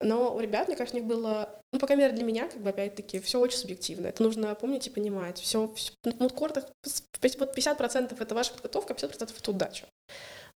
Но 0.00 0.34
у 0.34 0.40
ребят, 0.40 0.68
мне 0.68 0.76
кажется, 0.76 0.96
у 0.96 1.00
них 1.00 1.08
было, 1.08 1.60
ну, 1.72 1.78
по 1.78 1.86
крайней 1.86 2.04
мере, 2.04 2.16
для 2.16 2.24
меня, 2.24 2.48
как 2.48 2.60
бы, 2.62 2.70
опять-таки, 2.70 3.20
все 3.20 3.38
очень 3.38 3.58
субъективно. 3.58 4.06
Это 4.06 4.22
нужно 4.22 4.54
помнить 4.54 4.86
и 4.86 4.90
понимать. 4.90 5.38
Все, 5.38 5.70
все 5.74 5.92
ну, 6.04 6.28
в 6.28 6.34
кортах, 6.34 6.64
вот 6.82 7.56
50% 7.56 8.16
это 8.18 8.34
ваша 8.34 8.52
подготовка, 8.52 8.94
а 8.94 8.96
50% 8.96 9.34
это 9.38 9.50
удача. 9.50 9.86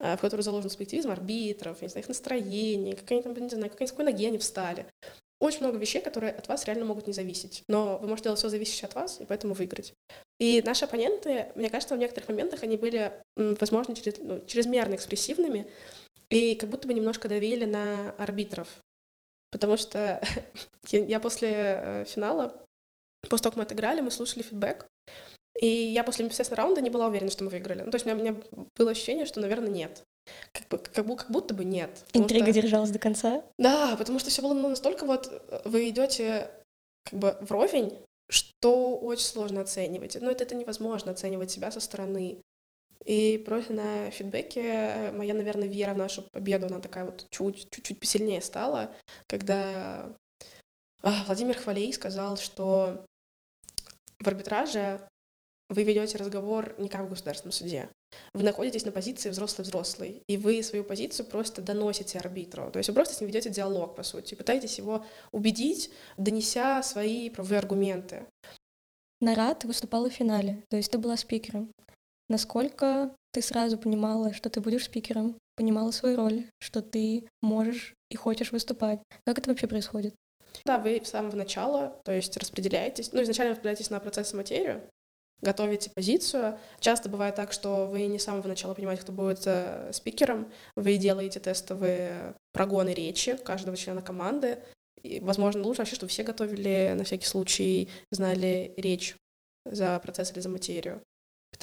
Э, 0.02 0.16
в 0.16 0.20
которой 0.20 0.42
заложен 0.42 0.68
субъективизм 0.70 1.10
арбитров, 1.10 1.80
не 1.80 1.88
знаю, 1.88 2.02
их 2.02 2.08
настроение, 2.08 2.96
как 2.96 3.10
они 3.10 3.22
там, 3.22 3.34
не 3.34 3.48
знаю, 3.48 3.70
как 3.70 3.80
они, 3.80 3.86
с 3.86 3.92
какой 3.92 4.04
ноги 4.04 4.26
они 4.26 4.38
встали. 4.38 4.86
Очень 5.38 5.60
много 5.60 5.78
вещей, 5.78 6.00
которые 6.00 6.32
от 6.32 6.48
вас 6.48 6.64
реально 6.66 6.84
могут 6.84 7.06
не 7.06 7.12
зависеть. 7.12 7.62
Но 7.68 7.98
вы 7.98 8.08
можете 8.08 8.24
делать 8.24 8.38
все 8.38 8.48
зависящее 8.48 8.88
от 8.88 8.94
вас, 8.94 9.20
и 9.20 9.24
поэтому 9.24 9.54
выиграть. 9.54 9.94
И 10.38 10.62
наши 10.64 10.84
оппоненты, 10.84 11.52
мне 11.54 11.70
кажется, 11.70 11.94
в 11.94 11.98
некоторых 11.98 12.28
моментах 12.28 12.62
они 12.62 12.76
были, 12.76 13.12
возможно, 13.36 13.94
через, 13.94 14.18
ну, 14.18 14.44
чрезмерно 14.46 14.94
экспрессивными 14.94 15.66
и 16.30 16.54
как 16.54 16.68
будто 16.68 16.88
бы 16.88 16.94
немножко 16.94 17.28
давили 17.28 17.64
на 17.64 18.12
арбитров. 18.18 18.68
Потому 19.52 19.76
что 19.76 20.20
я 20.90 21.20
после 21.20 21.50
э, 21.52 22.04
финала, 22.06 22.56
после 23.28 23.44
того, 23.44 23.52
как 23.52 23.56
мы 23.58 23.62
отыграли, 23.62 24.00
мы 24.00 24.10
слушали 24.10 24.42
фидбэк, 24.42 24.86
и 25.60 25.66
я 25.66 26.02
после 26.02 26.24
непосредственно 26.24 26.62
раунда 26.62 26.80
не 26.80 26.90
была 26.90 27.06
уверена, 27.06 27.30
что 27.30 27.44
мы 27.44 27.50
выиграли. 27.50 27.82
Ну, 27.82 27.90
то 27.90 27.96
есть 27.96 28.06
у 28.06 28.08
меня, 28.08 28.18
у 28.18 28.20
меня 28.20 28.66
было 28.76 28.90
ощущение, 28.90 29.26
что, 29.26 29.40
наверное, 29.40 29.68
нет. 29.68 30.02
Как, 30.52 30.68
бы, 30.68 30.78
как, 30.78 30.94
как 30.94 31.30
будто 31.30 31.54
бы 31.54 31.64
нет. 31.64 32.04
Интрига 32.14 32.52
что... 32.52 32.62
держалась 32.62 32.90
до 32.90 32.98
конца? 32.98 33.44
Да, 33.58 33.94
потому 33.96 34.18
что 34.18 34.30
все 34.30 34.40
было 34.42 34.54
ну, 34.54 34.68
настолько 34.68 35.04
вот... 35.04 35.30
Вы 35.64 35.90
идете 35.90 36.50
как 37.04 37.18
бы 37.18 37.36
вровень, 37.40 37.98
что 38.30 38.96
очень 38.96 39.26
сложно 39.26 39.60
оценивать. 39.60 40.16
Но 40.20 40.30
это, 40.30 40.44
это 40.44 40.54
невозможно 40.54 41.12
оценивать 41.12 41.50
себя 41.50 41.70
со 41.70 41.80
стороны. 41.80 42.40
И 43.04 43.38
просто 43.38 43.72
на 43.72 44.10
фидбэке 44.10 45.12
моя, 45.14 45.34
наверное, 45.34 45.68
вера 45.68 45.94
в 45.94 45.98
нашу 45.98 46.22
победу, 46.30 46.66
она 46.66 46.80
такая 46.80 47.04
вот 47.04 47.26
чуть-чуть 47.30 47.98
посильнее 47.98 48.40
стала, 48.40 48.94
когда 49.26 50.14
а, 51.02 51.24
Владимир 51.26 51.56
Хвалей 51.56 51.92
сказал, 51.92 52.36
что 52.36 53.04
в 54.20 54.28
арбитраже 54.28 55.00
вы 55.68 55.84
ведете 55.84 56.18
разговор 56.18 56.74
не 56.78 56.88
как 56.88 57.06
в 57.06 57.08
государственном 57.08 57.52
суде. 57.52 57.88
Вы 58.34 58.42
находитесь 58.42 58.84
на 58.84 58.92
позиции 58.92 59.30
взрослый-взрослый, 59.30 60.22
и 60.26 60.36
вы 60.36 60.62
свою 60.62 60.84
позицию 60.84 61.26
просто 61.26 61.62
доносите 61.62 62.18
арбитру. 62.18 62.70
То 62.70 62.78
есть 62.78 62.88
вы 62.88 62.94
просто 62.94 63.14
с 63.14 63.20
ним 63.20 63.28
ведете 63.28 63.50
диалог, 63.50 63.96
по 63.96 64.02
сути, 64.02 64.34
пытаетесь 64.34 64.78
его 64.78 65.04
убедить, 65.32 65.90
донеся 66.18 66.82
свои 66.82 67.30
правовые 67.30 67.58
аргументы. 67.58 68.26
Нара, 69.20 69.54
ты 69.54 69.66
выступала 69.66 70.10
в 70.10 70.12
финале, 70.12 70.62
то 70.68 70.76
есть 70.76 70.90
ты 70.90 70.98
была 70.98 71.16
спикером. 71.16 71.72
Насколько 72.28 73.14
ты 73.32 73.42
сразу 73.42 73.78
понимала, 73.78 74.32
что 74.32 74.50
ты 74.50 74.61
будешь 74.61 74.85
спикером, 74.85 75.37
понимала 75.56 75.90
свою 75.90 76.16
роль, 76.16 76.46
что 76.61 76.82
ты 76.82 77.28
можешь 77.40 77.94
и 78.11 78.16
хочешь 78.16 78.52
выступать? 78.52 79.00
Как 79.26 79.38
это 79.38 79.50
вообще 79.50 79.66
происходит? 79.66 80.14
Да, 80.64 80.78
вы 80.78 81.00
с 81.02 81.08
самого 81.08 81.37
начала, 81.37 82.00
то 82.04 82.12
есть 82.12 82.37
распределяетесь, 82.37 83.12
ну, 83.12 83.22
изначально 83.22 83.52
распределяетесь 83.52 83.90
на 83.90 84.00
процесс 84.00 84.32
и 84.32 84.37
материю, 84.37 84.82
готовите 85.40 85.90
позицию. 85.90 86.58
Часто 86.80 87.08
бывает 87.08 87.35
так, 87.35 87.52
что 87.52 87.87
вы 87.87 88.06
не 88.06 88.18
с 88.18 88.24
самого 88.24 88.46
начала 88.46 88.74
понимаете, 88.74 89.02
кто 89.02 89.12
будет 89.12 89.42
э, 89.46 89.90
спикером, 89.92 90.50
вы 90.76 90.96
делаете 90.96 91.40
тестовые 91.40 92.35
прогоны 92.52 92.90
речи 92.90 93.37
каждого 93.37 93.76
члена 93.76 94.02
команды. 94.02 94.58
И, 95.02 95.20
возможно, 95.20 95.62
лучше 95.62 95.80
вообще, 95.80 95.96
чтобы 95.96 96.11
все 96.11 96.22
готовили 96.22 96.94
на 96.96 97.04
всякий 97.04 97.26
случай, 97.26 97.88
знали 98.11 98.72
речь 98.76 99.16
за 99.64 99.98
процесс 99.98 100.32
или 100.32 100.40
за 100.40 100.48
материю. 100.48 101.02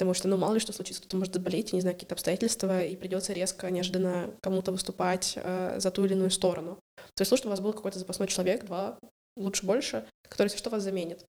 Потому 0.00 0.14
что, 0.14 0.28
ну, 0.28 0.38
мало 0.38 0.54
ли 0.54 0.60
что 0.60 0.72
случится, 0.72 1.02
кто-то 1.02 1.18
может 1.18 1.34
заболеть, 1.34 1.74
не 1.74 1.82
знаю, 1.82 1.94
какие-то 1.94 2.14
обстоятельства, 2.14 2.82
и 2.82 2.96
придется 2.96 3.34
резко, 3.34 3.70
неожиданно 3.70 4.30
кому-то 4.40 4.72
выступать 4.72 5.34
э, 5.36 5.78
за 5.78 5.90
ту 5.90 6.06
или 6.06 6.14
иную 6.14 6.30
сторону. 6.30 6.78
То 7.14 7.20
есть 7.20 7.30
лучше, 7.30 7.42
чтобы 7.42 7.50
у 7.50 7.56
вас 7.56 7.60
был 7.60 7.74
какой-то 7.74 7.98
запасной 7.98 8.26
человек, 8.26 8.64
два, 8.64 8.98
лучше 9.36 9.66
больше, 9.66 10.06
который, 10.26 10.46
если 10.46 10.56
что, 10.56 10.70
вас 10.70 10.84
заменит 10.84 11.26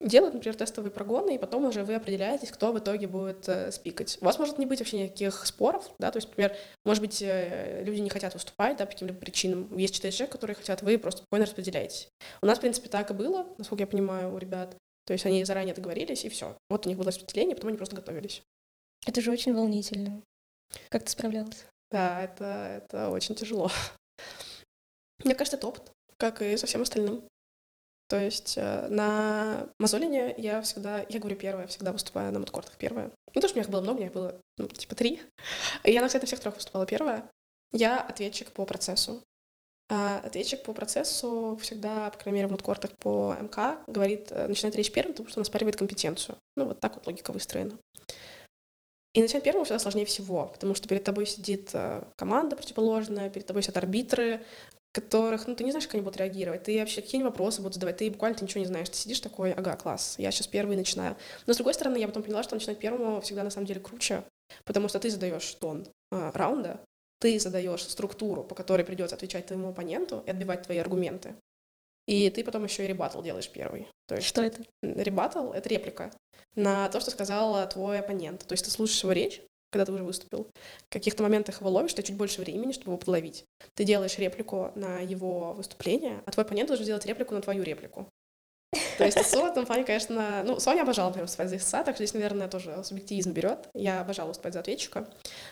делают, 0.00 0.34
например, 0.34 0.54
тестовые 0.54 0.90
прогоны, 0.90 1.34
и 1.34 1.38
потом 1.38 1.64
уже 1.64 1.82
вы 1.82 1.94
определяетесь, 1.94 2.50
кто 2.50 2.70
в 2.72 2.78
итоге 2.78 3.08
будет 3.08 3.48
э, 3.48 3.72
спикать. 3.72 4.18
У 4.20 4.26
вас 4.26 4.38
может 4.38 4.58
не 4.58 4.66
быть 4.66 4.78
вообще 4.78 5.04
никаких 5.04 5.46
споров, 5.46 5.90
да, 5.98 6.10
то 6.10 6.18
есть, 6.18 6.28
например, 6.28 6.54
может 6.84 7.02
быть, 7.02 7.22
э, 7.22 7.82
люди 7.82 8.00
не 8.00 8.10
хотят 8.10 8.34
выступать, 8.34 8.76
да, 8.76 8.84
по 8.84 8.92
каким-либо 8.92 9.18
причинам. 9.18 9.74
Есть 9.76 9.94
четыре 9.94 10.12
человека, 10.12 10.36
которые 10.36 10.54
хотят, 10.54 10.82
вы 10.82 10.98
просто 10.98 11.22
спокойно 11.22 11.46
распределяетесь. 11.46 12.08
У 12.42 12.46
нас, 12.46 12.58
в 12.58 12.60
принципе, 12.60 12.88
так 12.88 13.10
и 13.10 13.14
было, 13.14 13.46
насколько 13.58 13.82
я 13.82 13.86
понимаю, 13.86 14.34
у 14.34 14.38
ребят. 14.38 14.76
То 15.06 15.12
есть 15.12 15.24
они 15.24 15.44
заранее 15.44 15.74
договорились, 15.74 16.24
и 16.24 16.28
все. 16.28 16.56
Вот 16.68 16.84
у 16.84 16.88
них 16.88 16.98
было 16.98 17.08
распределение, 17.08 17.54
потом 17.54 17.68
они 17.68 17.78
просто 17.78 17.96
готовились. 17.96 18.42
Это 19.06 19.20
же 19.20 19.30
очень 19.30 19.54
волнительно. 19.54 20.22
Как 20.90 21.04
ты 21.04 21.10
справлялась? 21.10 21.64
Да, 21.90 22.22
это, 22.22 22.82
это 22.84 23.10
очень 23.10 23.36
тяжело. 23.36 23.70
Мне 25.24 25.34
кажется, 25.34 25.56
это 25.56 25.68
опыт, 25.68 25.92
как 26.16 26.42
и 26.42 26.56
со 26.56 26.66
всем 26.66 26.82
остальным. 26.82 27.22
То 28.08 28.20
есть 28.20 28.54
э, 28.56 28.88
на 28.88 29.68
Мазолине 29.78 30.34
я 30.38 30.62
всегда, 30.62 31.04
я 31.08 31.18
говорю 31.18 31.36
первая, 31.36 31.66
всегда 31.66 31.92
выступаю 31.92 32.32
на 32.32 32.38
маткортах 32.38 32.76
первая. 32.76 33.10
Ну, 33.34 33.40
то, 33.40 33.48
что 33.48 33.56
у 33.56 33.58
меня 33.58 33.64
их 33.64 33.70
было 33.70 33.80
много, 33.80 33.96
у 33.96 33.98
меня 33.98 34.08
их 34.08 34.14
было, 34.14 34.40
ну, 34.58 34.68
типа, 34.68 34.94
три. 34.94 35.20
И 35.82 35.92
я 35.92 36.00
на 36.00 36.08
всех, 36.08 36.22
на 36.22 36.26
всех 36.26 36.40
трех 36.40 36.54
выступала 36.54 36.86
первая. 36.86 37.28
Я 37.72 38.00
ответчик 38.00 38.52
по 38.52 38.64
процессу. 38.64 39.22
А 39.88 40.18
ответчик 40.18 40.64
по 40.64 40.72
процессу 40.72 41.56
всегда, 41.62 42.10
по 42.10 42.18
крайней 42.18 42.38
мере, 42.38 42.48
в 42.48 42.50
маткортах 42.52 42.90
по 42.98 43.36
МК, 43.40 43.78
говорит, 43.86 44.28
э, 44.30 44.48
начинает 44.48 44.74
речь 44.74 44.90
первым, 44.90 45.12
потому 45.12 45.28
что 45.28 45.38
он 45.38 45.42
оспаривает 45.42 45.76
компетенцию. 45.76 46.36
Ну, 46.56 46.66
вот 46.66 46.80
так 46.80 46.96
вот 46.96 47.06
логика 47.06 47.32
выстроена. 47.32 47.78
И 49.14 49.22
начать 49.22 49.44
первым 49.44 49.64
всегда 49.64 49.78
сложнее 49.78 50.04
всего, 50.04 50.46
потому 50.52 50.74
что 50.74 50.88
перед 50.88 51.04
тобой 51.04 51.24
сидит 51.24 51.70
э, 51.72 52.02
команда 52.16 52.56
противоположная, 52.56 53.30
перед 53.30 53.46
тобой 53.46 53.62
сидят 53.62 53.76
арбитры, 53.76 54.44
которых, 54.92 55.46
ну, 55.46 55.54
ты 55.54 55.62
не 55.62 55.70
знаешь, 55.70 55.86
как 55.86 55.94
они 55.94 56.02
будут 56.02 56.16
реагировать, 56.16 56.64
ты 56.64 56.78
вообще 56.78 57.02
какие 57.02 57.22
вопросы 57.22 57.60
будут 57.60 57.74
задавать, 57.74 57.98
ты 57.98 58.10
буквально 58.10 58.38
ты 58.38 58.44
ничего 58.44 58.60
не 58.60 58.66
знаешь, 58.66 58.88
ты 58.88 58.96
сидишь 58.96 59.20
такой, 59.20 59.52
ага, 59.52 59.76
класс, 59.76 60.16
я 60.18 60.30
сейчас 60.30 60.46
первый 60.48 60.76
начинаю. 60.76 61.16
Но, 61.46 61.52
с 61.52 61.56
другой 61.56 61.74
стороны, 61.74 61.98
я 61.98 62.06
потом 62.08 62.24
поняла, 62.24 62.42
что 62.42 62.56
начинать 62.56 62.78
первому 62.78 63.20
всегда 63.20 63.44
на 63.44 63.50
самом 63.50 63.66
деле 63.66 63.80
круче, 63.80 64.24
потому 64.64 64.88
что 64.88 64.98
ты 64.98 65.10
задаешь 65.10 65.54
тон 65.54 65.86
а, 66.10 66.32
раунда, 66.32 66.80
ты 67.18 67.38
задаешь 67.38 67.82
структуру, 67.82 68.44
по 68.44 68.54
которой 68.54 68.84
придется 68.84 69.16
отвечать 69.16 69.46
твоему 69.46 69.68
оппоненту 69.68 70.22
и 70.26 70.30
отбивать 70.30 70.62
твои 70.62 70.78
аргументы. 70.78 71.34
И 72.06 72.30
ты 72.30 72.44
потом 72.44 72.64
еще 72.64 72.84
и 72.84 72.86
ребатл 72.86 73.20
делаешь 73.20 73.50
первый. 73.50 73.88
То 74.06 74.16
есть 74.16 74.28
что 74.28 74.42
это? 74.42 74.62
Ребатл— 74.82 75.50
это 75.52 75.68
реплика 75.68 76.12
на 76.54 76.88
то, 76.88 77.00
что 77.00 77.10
сказал 77.10 77.68
твой 77.68 77.98
оппонент. 77.98 78.46
То 78.46 78.52
есть 78.52 78.64
ты 78.64 78.70
слушаешь 78.70 79.02
его 79.02 79.12
речь, 79.12 79.42
когда 79.72 79.84
ты 79.84 79.92
уже 79.92 80.04
выступил. 80.04 80.48
В 80.88 80.92
каких-то 80.92 81.22
моментах 81.22 81.60
его 81.60 81.70
ловишь, 81.70 81.94
ты 81.94 82.02
чуть 82.02 82.16
больше 82.16 82.40
времени, 82.40 82.72
чтобы 82.72 82.92
его 82.92 82.98
подловить. 82.98 83.44
Ты 83.74 83.84
делаешь 83.84 84.18
реплику 84.18 84.70
на 84.76 85.00
его 85.00 85.52
выступление, 85.52 86.22
а 86.26 86.30
твой 86.30 86.44
оппонент 86.44 86.68
должен 86.68 86.84
сделать 86.84 87.06
реплику 87.06 87.34
на 87.34 87.42
твою 87.42 87.64
реплику. 87.64 88.08
То 88.98 89.04
есть 89.04 89.24
СО 89.24 89.42
в 89.42 89.46
этом 89.46 89.66
плане, 89.66 89.84
конечно... 89.84 90.42
Ну, 90.44 90.58
Соня 90.60 90.82
обожала, 90.82 91.08
например, 91.08 91.26
выступать 91.26 91.50
за 91.50 91.56
ИСА, 91.56 91.84
так 91.84 91.96
что 91.96 92.04
здесь, 92.04 92.14
наверное, 92.14 92.48
тоже 92.48 92.82
субъективизм 92.84 93.32
берет. 93.32 93.68
Я 93.74 94.00
обожала 94.00 94.28
выступать 94.28 94.54
за 94.54 94.60
ответчика. 94.60 95.08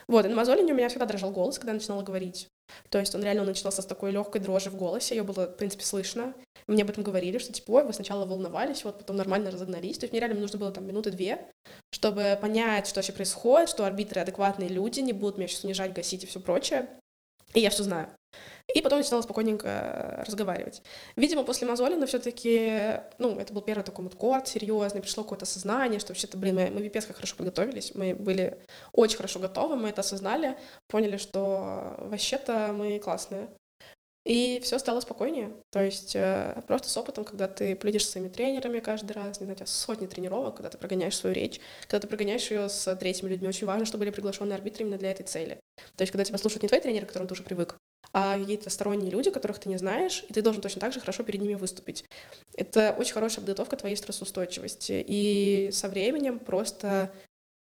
Вот, 0.08 0.24
и 0.24 0.28
на 0.28 0.36
Мазолине 0.36 0.72
у 0.72 0.76
меня 0.76 0.88
всегда 0.88 1.06
дрожал 1.06 1.30
голос, 1.30 1.58
когда 1.58 1.72
я 1.72 1.78
начинала 1.78 2.02
говорить. 2.02 2.48
То 2.88 2.98
есть 2.98 3.14
он 3.14 3.22
реально 3.22 3.44
начинался 3.44 3.82
с 3.82 3.86
такой 3.86 4.10
легкой 4.10 4.40
дрожи 4.40 4.70
в 4.70 4.76
голосе, 4.76 5.14
ее 5.16 5.22
было, 5.22 5.46
в 5.46 5.56
принципе, 5.56 5.84
слышно. 5.84 6.34
Мне 6.66 6.82
об 6.82 6.90
этом 6.90 7.02
говорили, 7.04 7.38
что, 7.38 7.52
типа, 7.52 7.72
ой, 7.72 7.84
вы 7.84 7.92
сначала 7.92 8.24
волновались, 8.24 8.84
вот 8.84 8.98
потом 8.98 9.16
нормально 9.16 9.50
разогнались. 9.50 9.98
То 9.98 10.04
есть 10.04 10.12
мне 10.12 10.20
реально 10.20 10.40
нужно 10.40 10.58
было 10.58 10.72
там 10.72 10.86
минуты 10.86 11.10
две, 11.10 11.46
чтобы 11.90 12.38
понять, 12.40 12.86
что 12.86 12.98
вообще 12.98 13.12
происходит, 13.12 13.68
что 13.68 13.84
арбитры 13.84 14.22
адекватные 14.22 14.70
люди, 14.70 15.00
не 15.00 15.12
будут 15.12 15.36
меня 15.36 15.48
сейчас 15.48 15.64
унижать, 15.64 15.92
гасить 15.92 16.24
и 16.24 16.26
все 16.26 16.40
прочее. 16.40 16.88
И 17.52 17.60
я 17.60 17.70
все 17.70 17.82
знаю. 17.82 18.08
И 18.72 18.80
потом 18.80 18.98
начинала 18.98 19.20
спокойненько 19.22 19.68
э, 19.68 20.22
разговаривать. 20.24 20.82
Видимо, 21.16 21.44
после 21.44 21.66
Мазолина 21.66 22.06
все 22.06 22.18
таки 22.18 23.00
ну, 23.18 23.38
это 23.38 23.52
был 23.52 23.60
первый 23.60 23.82
такой 23.82 24.04
вот 24.04 24.14
код 24.14 24.48
серьезный, 24.48 25.02
пришло 25.02 25.22
какое-то 25.22 25.44
сознание, 25.44 26.00
что 26.00 26.12
вообще-то, 26.12 26.38
блин, 26.38 26.54
мы, 26.56 26.70
мы 26.70 26.88
в 26.88 26.92
как 26.92 27.16
хорошо 27.16 27.36
подготовились, 27.36 27.94
мы 27.94 28.14
были 28.14 28.58
очень 28.92 29.16
хорошо 29.16 29.38
готовы, 29.38 29.76
мы 29.76 29.90
это 29.90 30.00
осознали, 30.00 30.56
поняли, 30.88 31.18
что 31.18 31.94
вообще-то 31.98 32.72
мы 32.74 32.98
классные. 32.98 33.48
И 34.24 34.58
все 34.62 34.78
стало 34.78 35.00
спокойнее. 35.00 35.52
То 35.70 35.82
есть 35.82 36.16
э, 36.16 36.62
просто 36.66 36.88
с 36.88 36.96
опытом, 36.96 37.24
когда 37.24 37.46
ты 37.46 37.76
плюдишь 37.76 38.06
с 38.06 38.10
своими 38.10 38.28
тренерами 38.28 38.80
каждый 38.80 39.12
раз, 39.12 39.38
не 39.40 39.44
знаю, 39.44 39.58
у 39.60 39.66
сотни 39.66 40.06
тренировок, 40.06 40.56
когда 40.56 40.70
ты 40.70 40.78
прогоняешь 40.78 41.16
свою 41.16 41.34
речь, 41.34 41.60
когда 41.82 42.00
ты 42.00 42.06
прогоняешь 42.06 42.50
ее 42.50 42.70
с 42.70 42.96
третьими 42.96 43.28
людьми, 43.28 43.48
очень 43.48 43.66
важно, 43.66 43.84
чтобы 43.84 44.04
были 44.04 44.14
приглашенные 44.14 44.54
арбитры 44.54 44.84
именно 44.84 44.96
для 44.96 45.10
этой 45.10 45.24
цели. 45.24 45.60
То 45.96 46.02
есть 46.02 46.10
когда 46.10 46.24
тебя 46.24 46.38
слушают 46.38 46.62
не 46.62 46.68
твои 46.68 46.80
тренеры, 46.80 47.04
к 47.04 47.08
которым 47.08 47.28
ты 47.28 47.34
уже 47.34 47.42
привык, 47.42 47.76
а 48.12 48.38
какие-то 48.38 48.70
сторонние 48.70 49.10
люди, 49.10 49.30
которых 49.30 49.58
ты 49.58 49.68
не 49.68 49.76
знаешь, 49.76 50.24
и 50.28 50.32
ты 50.32 50.42
должен 50.42 50.62
точно 50.62 50.80
так 50.80 50.92
же 50.92 51.00
хорошо 51.00 51.22
перед 51.22 51.40
ними 51.40 51.54
выступить. 51.54 52.04
Это 52.56 52.94
очень 52.98 53.14
хорошая 53.14 53.40
подготовка 53.40 53.76
твоей 53.76 53.96
стрессоустойчивости. 53.96 55.04
И 55.06 55.70
со 55.72 55.88
временем 55.88 56.38
просто 56.38 57.12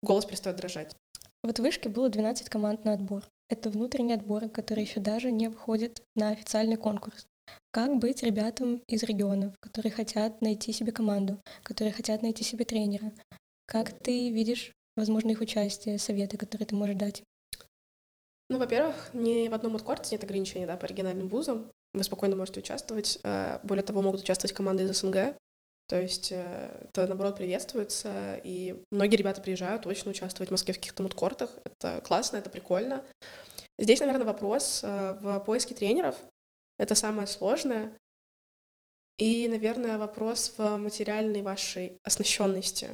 голос 0.03 0.25
перестает 0.25 0.57
дрожать. 0.57 0.94
Вот 1.42 1.59
в 1.59 1.62
вышке 1.62 1.88
было 1.88 2.09
12 2.09 2.49
команд 2.49 2.85
на 2.85 2.92
отбор. 2.92 3.25
Это 3.49 3.70
внутренний 3.70 4.14
отбор, 4.14 4.49
который 4.49 4.85
еще 4.85 5.01
даже 5.01 5.31
не 5.31 5.49
входит 5.49 6.03
на 6.16 6.31
официальный 6.31 6.77
конкурс. 6.77 7.27
Как 7.70 7.96
быть 7.99 8.22
ребятам 8.22 8.83
из 8.88 9.03
регионов, 9.05 9.55
которые 9.61 9.92
хотят 9.92 10.40
найти 10.40 10.72
себе 10.72 10.92
команду, 10.92 11.40
которые 11.62 11.92
хотят 11.92 12.22
найти 12.22 12.42
себе 12.42 12.64
тренера? 12.64 13.12
Как 13.66 13.92
ты 13.92 14.31
видишь, 14.31 14.72
возможно, 14.96 15.31
их 15.31 15.40
участие, 15.40 15.99
советы, 15.99 16.37
которые 16.37 16.66
ты 16.66 16.75
можешь 16.75 16.96
дать? 16.96 17.22
Ну, 18.48 18.59
во-первых, 18.59 19.11
ни 19.12 19.48
в 19.48 19.54
одном 19.54 19.76
откорте 19.76 20.14
нет 20.14 20.22
ограничений 20.22 20.66
да, 20.66 20.76
по 20.76 20.87
региональным 20.87 21.28
вузам. 21.28 21.70
Вы 21.94 22.04
спокойно 22.04 22.37
можете 22.37 22.61
участвовать. 22.61 23.18
Э, 23.24 23.59
более 23.64 23.82
того, 23.82 24.02
могут 24.02 24.20
участвовать 24.20 24.54
команды 24.54 24.85
из 24.85 24.96
СНГ. 24.98 25.37
То 25.88 26.00
есть 26.00 26.30
э, 26.30 26.87
это, 26.88 27.06
наоборот, 27.06 27.37
приветствуется. 27.37 28.40
И 28.44 28.82
многие 28.90 29.16
ребята 29.16 29.40
приезжают 29.40 29.82
точно 29.82 30.12
участвовать 30.12 30.48
в 30.48 30.52
Москве 30.52 30.74
в 30.74 30.78
каких-то 30.78 31.02
мудкортах. 31.02 31.50
Это 31.64 32.00
классно, 32.02 32.37
это 32.37 32.50
прикольно. 32.50 33.04
Здесь, 33.78 34.00
наверное, 34.00 34.26
вопрос 34.26 34.80
э, 34.85 35.18
в 35.20 35.40
поиске 35.40 35.74
тренеров. 35.74 36.16
Это 36.78 36.94
самое 36.94 37.26
сложное. 37.26 37.92
И, 39.18 39.48
наверное, 39.48 39.96
вопрос 39.96 40.52
в 40.57 40.76
материальной 40.76 41.42
вашей 41.42 41.98
оснащенности. 42.05 42.90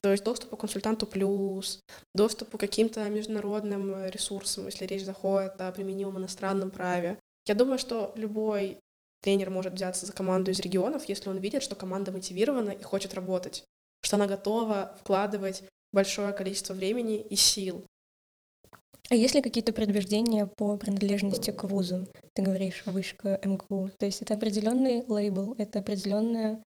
То 0.00 0.12
есть 0.12 0.22
доступ 0.22 0.50
к 0.56 0.60
консультанту 0.60 1.06
плюс, 1.06 1.80
доступ 2.14 2.50
к 2.50 2.60
каким-то 2.60 3.08
международным 3.08 4.06
ресурсам, 4.06 4.66
если 4.66 4.84
речь 4.84 5.04
заходит 5.04 5.60
о 5.60 5.72
применимом 5.72 6.18
иностранном 6.18 6.70
праве. 6.70 7.18
Я 7.46 7.54
думаю, 7.54 7.78
что 7.78 8.12
любой 8.14 8.78
тренер 9.22 9.50
может 9.50 9.72
взяться 9.72 10.06
за 10.06 10.12
команду 10.12 10.52
из 10.52 10.60
регионов, 10.60 11.08
если 11.08 11.28
он 11.28 11.38
видит, 11.38 11.64
что 11.64 11.74
команда 11.74 12.12
мотивирована 12.12 12.70
и 12.70 12.82
хочет 12.82 13.14
работать, 13.14 13.64
что 14.02 14.16
она 14.16 14.28
готова 14.28 14.96
вкладывать 15.00 15.64
большое 15.92 16.32
количество 16.32 16.74
времени 16.74 17.20
и 17.20 17.34
сил. 17.34 17.84
А 19.08 19.14
есть 19.14 19.34
ли 19.34 19.42
какие-то 19.42 19.72
предубеждения 19.72 20.46
по 20.46 20.76
принадлежности 20.76 21.52
к 21.52 21.64
вузу? 21.64 22.08
Ты 22.34 22.42
говоришь 22.42 22.82
вышка 22.86 23.40
МГУ. 23.44 23.90
То 23.98 24.06
есть 24.06 24.22
это 24.22 24.34
определенный 24.34 25.04
лейбл, 25.06 25.54
это 25.58 25.78
определенное 25.78 26.62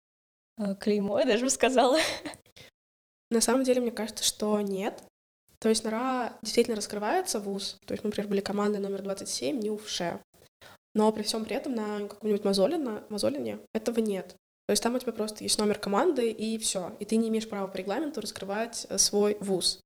э, 0.58 0.76
клеймо, 0.76 1.20
я 1.20 1.26
даже 1.26 1.44
бы 1.44 1.50
сказала. 1.50 2.00
На 3.32 3.42
самом 3.42 3.64
деле, 3.64 3.82
мне 3.82 3.92
кажется, 3.92 4.24
что 4.24 4.60
нет. 4.62 5.04
То 5.60 5.68
есть 5.68 5.84
НРА 5.84 6.34
действительно 6.42 6.78
раскрывается 6.78 7.40
вуз. 7.40 7.78
То 7.86 7.94
есть 7.94 8.04
мы, 8.04 8.10
например, 8.10 8.30
были 8.30 8.42
командой 8.42 8.78
номер 8.78 9.02
27, 9.02 9.60
не 9.60 9.70
УФШЕ. 9.70 10.20
Но 10.96 11.12
при 11.12 11.24
всем 11.24 11.44
при 11.44 11.56
этом 11.56 11.76
на 11.76 12.08
каком-нибудь 12.08 12.46
Мазолино, 12.46 13.04
Мазолине 13.10 13.60
этого 13.74 14.00
нет. 14.00 14.36
То 14.68 14.72
есть 14.72 14.82
там 14.82 14.96
у 14.96 15.00
тебя 15.00 15.12
просто 15.12 15.44
есть 15.44 15.60
номер 15.60 15.78
команды, 15.78 16.32
и 16.32 16.58
все. 16.58 16.96
И 17.00 17.06
ты 17.06 17.18
не 17.18 17.28
имеешь 17.30 17.50
права 17.50 17.68
по 17.68 17.76
регламенту 17.76 18.22
раскрывать 18.22 18.88
э, 18.90 18.98
свой 18.98 19.38
вуз. 19.42 19.82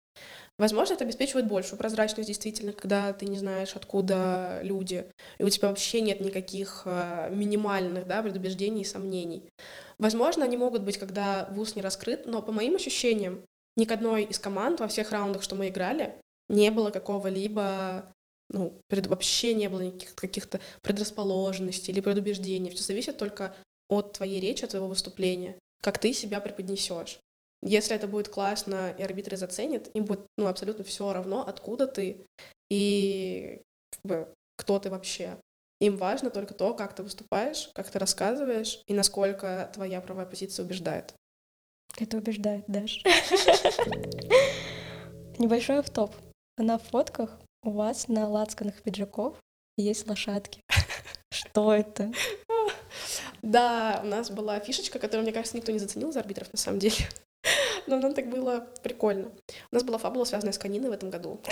Возможно, 0.59 0.93
это 0.93 1.03
обеспечивает 1.03 1.47
большую 1.47 1.79
прозрачность, 1.79 2.27
действительно, 2.27 2.73
когда 2.73 3.11
ты 3.13 3.25
не 3.25 3.37
знаешь, 3.37 3.75
откуда 3.75 4.59
люди, 4.61 5.05
и 5.39 5.43
у 5.43 5.49
тебя 5.49 5.69
вообще 5.69 6.01
нет 6.01 6.19
никаких 6.21 6.83
э, 6.85 7.29
минимальных 7.31 8.05
да, 8.05 8.21
предубеждений 8.21 8.81
и 8.81 8.85
сомнений. 8.85 9.49
Возможно, 9.97 10.45
они 10.45 10.55
могут 10.55 10.83
быть, 10.83 10.97
когда 10.97 11.47
вуз 11.51 11.75
не 11.75 11.81
раскрыт, 11.81 12.27
но 12.27 12.41
по 12.43 12.51
моим 12.51 12.75
ощущениям, 12.75 13.43
ни 13.75 13.85
к 13.85 13.91
одной 13.91 14.23
из 14.25 14.37
команд 14.37 14.79
во 14.79 14.87
всех 14.87 15.11
раундах, 15.11 15.41
что 15.41 15.55
мы 15.55 15.69
играли, 15.69 16.13
не 16.49 16.69
было 16.69 16.91
какого-либо 16.91 18.05
ну, 18.49 18.79
пред, 18.87 19.07
вообще 19.07 19.55
не 19.55 19.67
было 19.67 19.81
никаких 19.81 20.13
каких-то 20.13 20.61
предрасположенностей 20.81 21.91
или 21.91 22.01
предубеждений. 22.01 22.69
Все 22.69 22.83
зависит 22.83 23.17
только 23.17 23.55
от 23.89 24.13
твоей 24.13 24.39
речи, 24.39 24.63
от 24.63 24.71
твоего 24.71 24.87
выступления, 24.87 25.57
как 25.81 25.97
ты 25.97 26.13
себя 26.13 26.39
преподнесешь. 26.39 27.19
Если 27.65 27.95
это 27.95 28.08
будет 28.08 28.28
классно 28.28 28.93
и 28.97 29.04
арбитры 29.04 29.38
заценят, 29.38 29.89
им 29.93 30.04
будет 30.04 30.28
ну, 30.38 30.47
абсолютно 30.47 30.84
все 30.84 31.13
равно, 31.13 31.47
откуда 31.47 31.88
ты 31.88 32.26
и 32.69 33.62
как 33.91 34.02
бы, 34.04 34.34
кто 34.58 34.80
ты 34.80 34.89
вообще. 34.89 35.38
Им 35.80 35.95
важно 35.95 36.30
только 36.30 36.54
то, 36.54 36.73
как 36.73 36.93
ты 36.93 37.04
выступаешь, 37.04 37.69
как 37.73 37.89
ты 37.89 37.99
рассказываешь 37.99 38.82
и 38.86 38.93
насколько 38.93 39.71
твоя 39.73 40.02
правая 40.02 40.26
позиция 40.26 40.65
убеждает. 40.65 41.13
Это 41.97 42.17
убеждает, 42.17 42.65
Даш. 42.67 43.02
Небольшой 45.38 45.80
автоп. 45.80 46.13
На 46.58 46.78
фотках 46.78 47.39
у 47.63 47.71
вас 47.71 48.10
на 48.10 48.28
лацканах 48.28 48.82
пиджаков 48.82 49.38
есть 49.78 50.08
лошадки. 50.08 50.62
Что 51.32 51.73
это? 51.73 52.12
Да, 53.41 54.02
у 54.04 54.08
нас 54.08 54.30
была 54.30 54.60
фишечка, 54.60 54.99
которую, 54.99 55.23
мне 55.23 55.34
кажется, 55.34 55.56
никто 55.58 55.71
не 55.71 55.80
заценил 55.80 56.12
за 56.12 56.19
арбитров 56.19 56.52
на 56.52 56.58
самом 56.60 56.80
деле. 56.80 56.95
Но 57.88 57.98
нам 57.98 58.13
так 58.13 58.30
было 58.30 58.67
прикольно. 58.82 59.32
У 59.72 59.76
нас 59.76 59.84
была 59.84 59.98
фабула, 59.98 60.26
связанная 60.26 60.54
с 60.54 60.58
каниной 60.58 60.89
в 60.89 60.93
этом 60.93 61.10
году. 61.10 61.39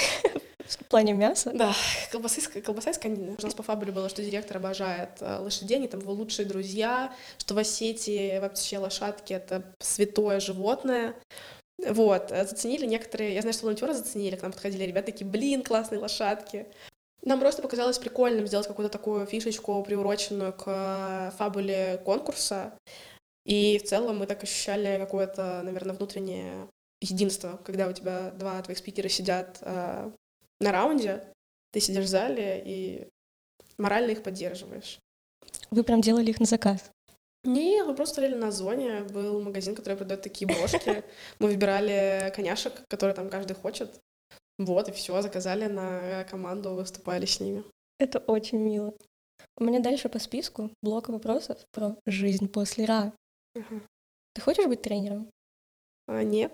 В 0.67 0.86
плане 0.86 1.13
мяса? 1.13 1.52
Да, 1.54 1.74
колбасы, 2.12 2.41
колбаса 2.62 2.91
из 2.91 2.98
канины. 2.98 3.36
У 3.38 3.44
нас 3.44 3.54
по 3.54 3.63
фабуле 3.63 3.91
было, 3.91 4.10
что 4.10 4.24
директор 4.24 4.58
обожает 4.58 5.10
э, 5.20 5.38
лошадей, 5.39 5.78
они 5.78 5.88
там 5.88 6.00
его 6.00 6.13
лучшие 6.13 6.46
друзья, 6.46 7.13
что 7.38 7.56
в 7.56 7.58
Осетии 7.58 8.39
вообще 8.39 8.78
лошадки— 8.78 9.34
это 9.34 9.63
святое 9.80 10.39
животное. 10.39 11.15
Вот, 11.86 12.32
э, 12.32 12.46
заценили 12.46 12.86
некоторые, 12.86 13.34
я 13.34 13.41
знаю, 13.41 13.54
что 13.54 13.63
волонтеры 13.63 13.94
заценили, 13.94 14.36
к 14.36 14.44
нам 14.44 14.52
подходили 14.52 14.84
ребята 14.84 15.08
такие, 15.08 15.26
блин, 15.26 15.63
классные 15.63 16.00
лошадки. 16.00 16.67
Нам 17.24 17.39
просто 17.39 17.62
показалось 17.62 18.00
прикольным 18.00 18.48
сделать 18.48 18.67
какую-то 18.67 18.91
такую 18.91 19.26
фишечку, 19.26 19.84
приуроченную 19.84 20.54
к 20.54 20.63
э, 20.65 21.32
фабуле 21.38 22.02
конкурса. 22.04 22.74
И 23.45 23.80
в 23.80 23.84
целом 23.84 24.19
мы 24.19 24.27
так 24.27 24.43
ощущали 24.43 24.97
какое-то, 24.99 25.62
наверное, 25.63 25.95
внутреннее 25.95 26.67
единство, 27.01 27.60
когда 27.65 27.88
у 27.88 27.93
тебя 27.93 28.32
два 28.32 28.62
твоих 28.62 28.77
спикера 28.77 29.10
сидят 29.10 29.58
э, 29.62 30.12
на 30.60 30.71
раунде, 30.71 31.23
ты 31.71 31.80
сидишь 31.80 32.06
в 32.06 32.10
зале 32.10 32.62
и 32.63 33.08
морально 33.77 34.12
их 34.12 34.23
поддерживаешь. 34.23 34.99
Вы 35.71 35.84
прям 35.84 36.01
делали 36.01 36.30
их 36.30 36.39
на 36.39 36.45
заказ? 36.45 36.91
Не, 37.44 37.83
мы 37.83 37.96
просто 37.96 38.15
стояли 38.15 38.35
на 38.35 38.52
зоне, 38.52 39.04
был 39.04 39.42
магазин, 39.42 39.75
который 39.75 39.98
продает 39.98 40.21
такие 40.21 40.48
бошки. 40.48 41.04
Мы 41.39 41.48
выбирали 41.48 42.31
коняшек, 42.35 42.83
которые 42.87 43.15
там 43.15 43.31
каждый 43.31 43.56
хочет. 43.56 44.00
Вот, 44.60 44.89
и 44.89 44.92
все, 44.92 45.19
заказали 45.23 45.65
на 45.65 46.23
команду, 46.25 46.75
выступали 46.75 47.25
с 47.25 47.39
ними. 47.39 47.63
Это 47.98 48.19
очень 48.19 48.60
мило. 48.60 48.94
У 49.58 49.63
меня 49.63 49.79
дальше 49.79 50.08
по 50.08 50.19
списку 50.19 50.69
блок 50.83 51.10
вопросов 51.10 51.58
про 51.71 51.96
жизнь 52.06 52.48
после 52.48 52.85
РА. 52.85 53.12
Угу. 53.56 53.81
Ты 54.33 54.41
хочешь 54.41 54.67
быть 54.67 54.81
тренером? 54.81 55.29
А, 56.08 56.23
нет. 56.23 56.52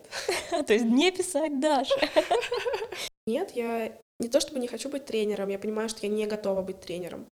То 0.68 0.74
есть 0.74 0.86
не 0.86 1.12
писать 1.12 1.60
Даша. 1.60 1.96
Нет, 3.28 3.52
я 3.56 3.98
не 4.20 4.30
то 4.30 4.40
чтобы 4.40 4.60
не 4.60 4.68
хочу 4.68 4.90
быть 4.90 5.06
тренером, 5.06 5.50
я 5.50 5.60
понимаю, 5.60 5.90
что 5.90 6.06
я 6.06 6.12
не 6.12 6.26
готова 6.26 6.62
быть 6.62 6.80
тренером. 6.80 7.28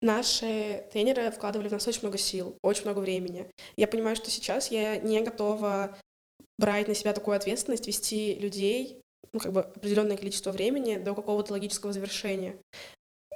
Наши 0.00 0.86
тренеры 0.92 1.30
вкладывали 1.30 1.68
в 1.68 1.72
нас 1.72 1.86
очень 1.86 2.00
много 2.02 2.16
сил, 2.16 2.56
очень 2.62 2.84
много 2.84 3.00
времени. 3.00 3.50
Я 3.76 3.86
понимаю, 3.86 4.16
что 4.16 4.30
сейчас 4.30 4.70
я 4.70 4.96
не 4.96 5.20
готова 5.20 5.98
брать 6.58 6.88
на 6.88 6.94
себя 6.94 7.12
такую 7.12 7.36
ответственность, 7.36 7.86
вести 7.86 8.34
людей 8.34 9.02
ну, 9.32 9.40
как 9.40 9.52
бы 9.52 9.60
определенное 9.60 10.16
количество 10.16 10.52
времени 10.52 10.96
до 10.96 11.14
какого-то 11.14 11.52
логического 11.52 11.92
завершения. 11.92 12.56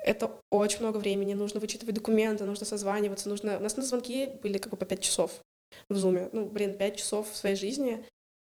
Это 0.05 0.38
очень 0.50 0.80
много 0.80 0.98
времени, 0.98 1.32
нужно 1.32 1.61
вычитывать 1.61 1.94
документы, 1.94 2.44
нужно 2.44 2.66
созваниваться, 2.66 3.30
нужно... 3.30 3.57
У 3.57 3.61
нас 3.61 3.76
на 3.78 3.82
звонки 3.82 4.26
были 4.42 4.59
как 4.59 4.70
бы 4.70 4.76
по 4.76 4.84
пять 4.84 5.00
часов 5.00 5.40
в 5.88 5.96
зуме. 5.96 6.28
Ну, 6.32 6.44
блин, 6.44 6.76
пять 6.76 6.98
часов 6.98 7.30
в 7.30 7.36
своей 7.36 7.57
жизни. 7.57 8.05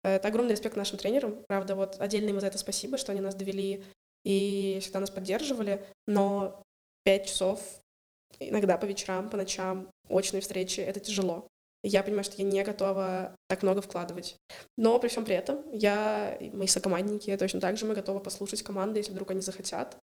Это 0.02 0.28
огромный 0.28 0.52
респект 0.52 0.76
нашим 0.76 0.98
тренерам. 0.98 1.44
Правда, 1.48 1.76
вот 1.76 2.00
отдельно 2.00 2.30
им 2.30 2.40
за 2.40 2.46
это 2.46 2.56
спасибо, 2.56 2.96
что 2.96 3.12
они 3.12 3.20
нас 3.20 3.34
довели 3.34 3.84
и 4.24 4.78
всегда 4.80 5.00
нас 5.00 5.10
поддерживали. 5.10 5.84
Но 6.06 6.62
пять 7.04 7.26
часов 7.26 7.60
иногда 8.40 8.78
по 8.78 8.86
вечерам, 8.86 9.28
по 9.28 9.36
ночам, 9.36 9.90
очные 10.08 10.40
встречи— 10.40 10.80
это 10.80 11.00
тяжело. 11.00 11.46
Я 11.84 12.02
понимаю, 12.02 12.24
что 12.24 12.36
я 12.38 12.44
не 12.44 12.62
готова 12.62 13.36
так 13.48 13.62
много 13.62 13.82
вкладывать. 13.82 14.36
Но 14.78 14.98
при 14.98 15.08
всем 15.08 15.26
при 15.26 15.34
этом 15.34 15.70
я, 15.72 16.38
мои 16.52 16.66
сокомандники, 16.66 17.36
точно 17.36 17.60
так 17.60 17.76
же 17.76 17.84
мы 17.84 17.94
готовы 17.94 18.20
послушать 18.20 18.62
команды, 18.62 19.00
если 19.00 19.12
вдруг 19.12 19.32
они 19.32 19.40
захотят, 19.40 19.98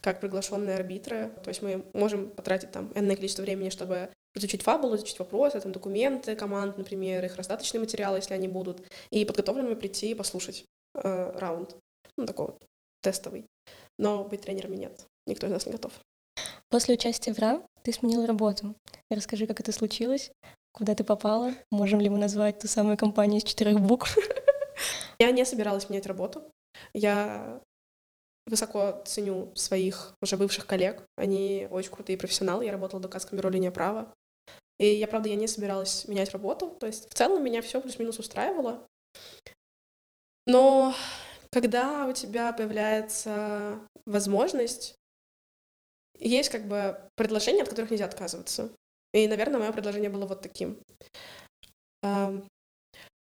как 0.00 0.20
приглашенные 0.20 0.76
арбитры. 0.76 1.30
То 1.42 1.48
есть 1.48 1.62
мы 1.62 1.84
можем 1.94 2.30
потратить 2.30 2.70
там 2.70 2.92
энное 2.94 3.16
количество 3.16 3.42
времени, 3.42 3.70
чтобы 3.70 4.10
изучить 4.34 4.62
фабулу, 4.62 4.96
изучить 4.96 5.18
вопросы, 5.18 5.60
там, 5.60 5.72
документы 5.72 6.36
команд, 6.36 6.78
например, 6.78 7.24
их 7.24 7.36
раздаточные 7.36 7.80
материалы, 7.80 8.18
если 8.18 8.34
они 8.34 8.48
будут, 8.48 8.82
и 9.10 9.24
подготовленными 9.24 9.74
прийти 9.74 10.10
и 10.10 10.14
послушать 10.14 10.64
э, 10.94 11.32
раунд. 11.38 11.76
Ну, 12.16 12.26
такой 12.26 12.46
вот 12.46 12.62
тестовый. 13.02 13.46
Но 13.98 14.24
быть 14.24 14.42
тренерами 14.42 14.76
нет. 14.76 15.06
Никто 15.26 15.46
из 15.46 15.52
нас 15.52 15.66
не 15.66 15.72
готов. 15.72 15.92
После 16.68 16.94
участия 16.94 17.34
в 17.34 17.38
РА 17.38 17.62
ты 17.82 17.92
сменила 17.92 18.26
работу. 18.26 18.74
Расскажи, 19.10 19.46
как 19.46 19.60
это 19.60 19.72
случилось, 19.72 20.30
куда 20.72 20.94
ты 20.94 21.02
попала, 21.02 21.52
можем 21.70 22.00
ли 22.00 22.08
мы 22.08 22.18
назвать 22.18 22.60
ту 22.60 22.68
самую 22.68 22.96
компанию 22.96 23.38
из 23.38 23.44
четырех 23.44 23.80
букв? 23.80 24.16
Я 25.18 25.32
не 25.32 25.44
собиралась 25.44 25.88
менять 25.90 26.06
работу. 26.06 26.44
Я 26.94 27.60
высоко 28.46 29.02
ценю 29.04 29.52
своих 29.54 30.14
уже 30.22 30.36
бывших 30.36 30.66
коллег. 30.66 31.04
Они 31.16 31.68
очень 31.70 31.90
крутые 31.90 32.18
профессионалы. 32.18 32.64
Я 32.64 32.72
работала 32.72 32.98
в 32.98 33.02
Дукатском 33.02 33.38
бюро 33.38 33.50
линия 33.50 33.70
права. 33.70 34.12
И 34.78 34.86
я, 34.86 35.06
правда, 35.06 35.28
я 35.28 35.36
не 35.36 35.46
собиралась 35.46 36.08
менять 36.08 36.30
работу. 36.30 36.76
То 36.80 36.86
есть 36.86 37.10
в 37.10 37.14
целом 37.14 37.44
меня 37.44 37.62
все 37.62 37.80
плюс-минус 37.80 38.18
устраивало. 38.18 38.86
Но 40.46 40.94
когда 41.52 42.06
у 42.06 42.12
тебя 42.12 42.52
появляется 42.52 43.78
возможность, 44.06 44.94
есть 46.18 46.50
как 46.50 46.66
бы 46.66 47.00
предложения, 47.14 47.62
от 47.62 47.68
которых 47.68 47.90
нельзя 47.90 48.06
отказываться. 48.06 48.70
И, 49.12 49.26
наверное, 49.26 49.60
мое 49.60 49.72
предложение 49.72 50.10
было 50.10 50.26
вот 50.26 50.42
таким. 50.42 50.78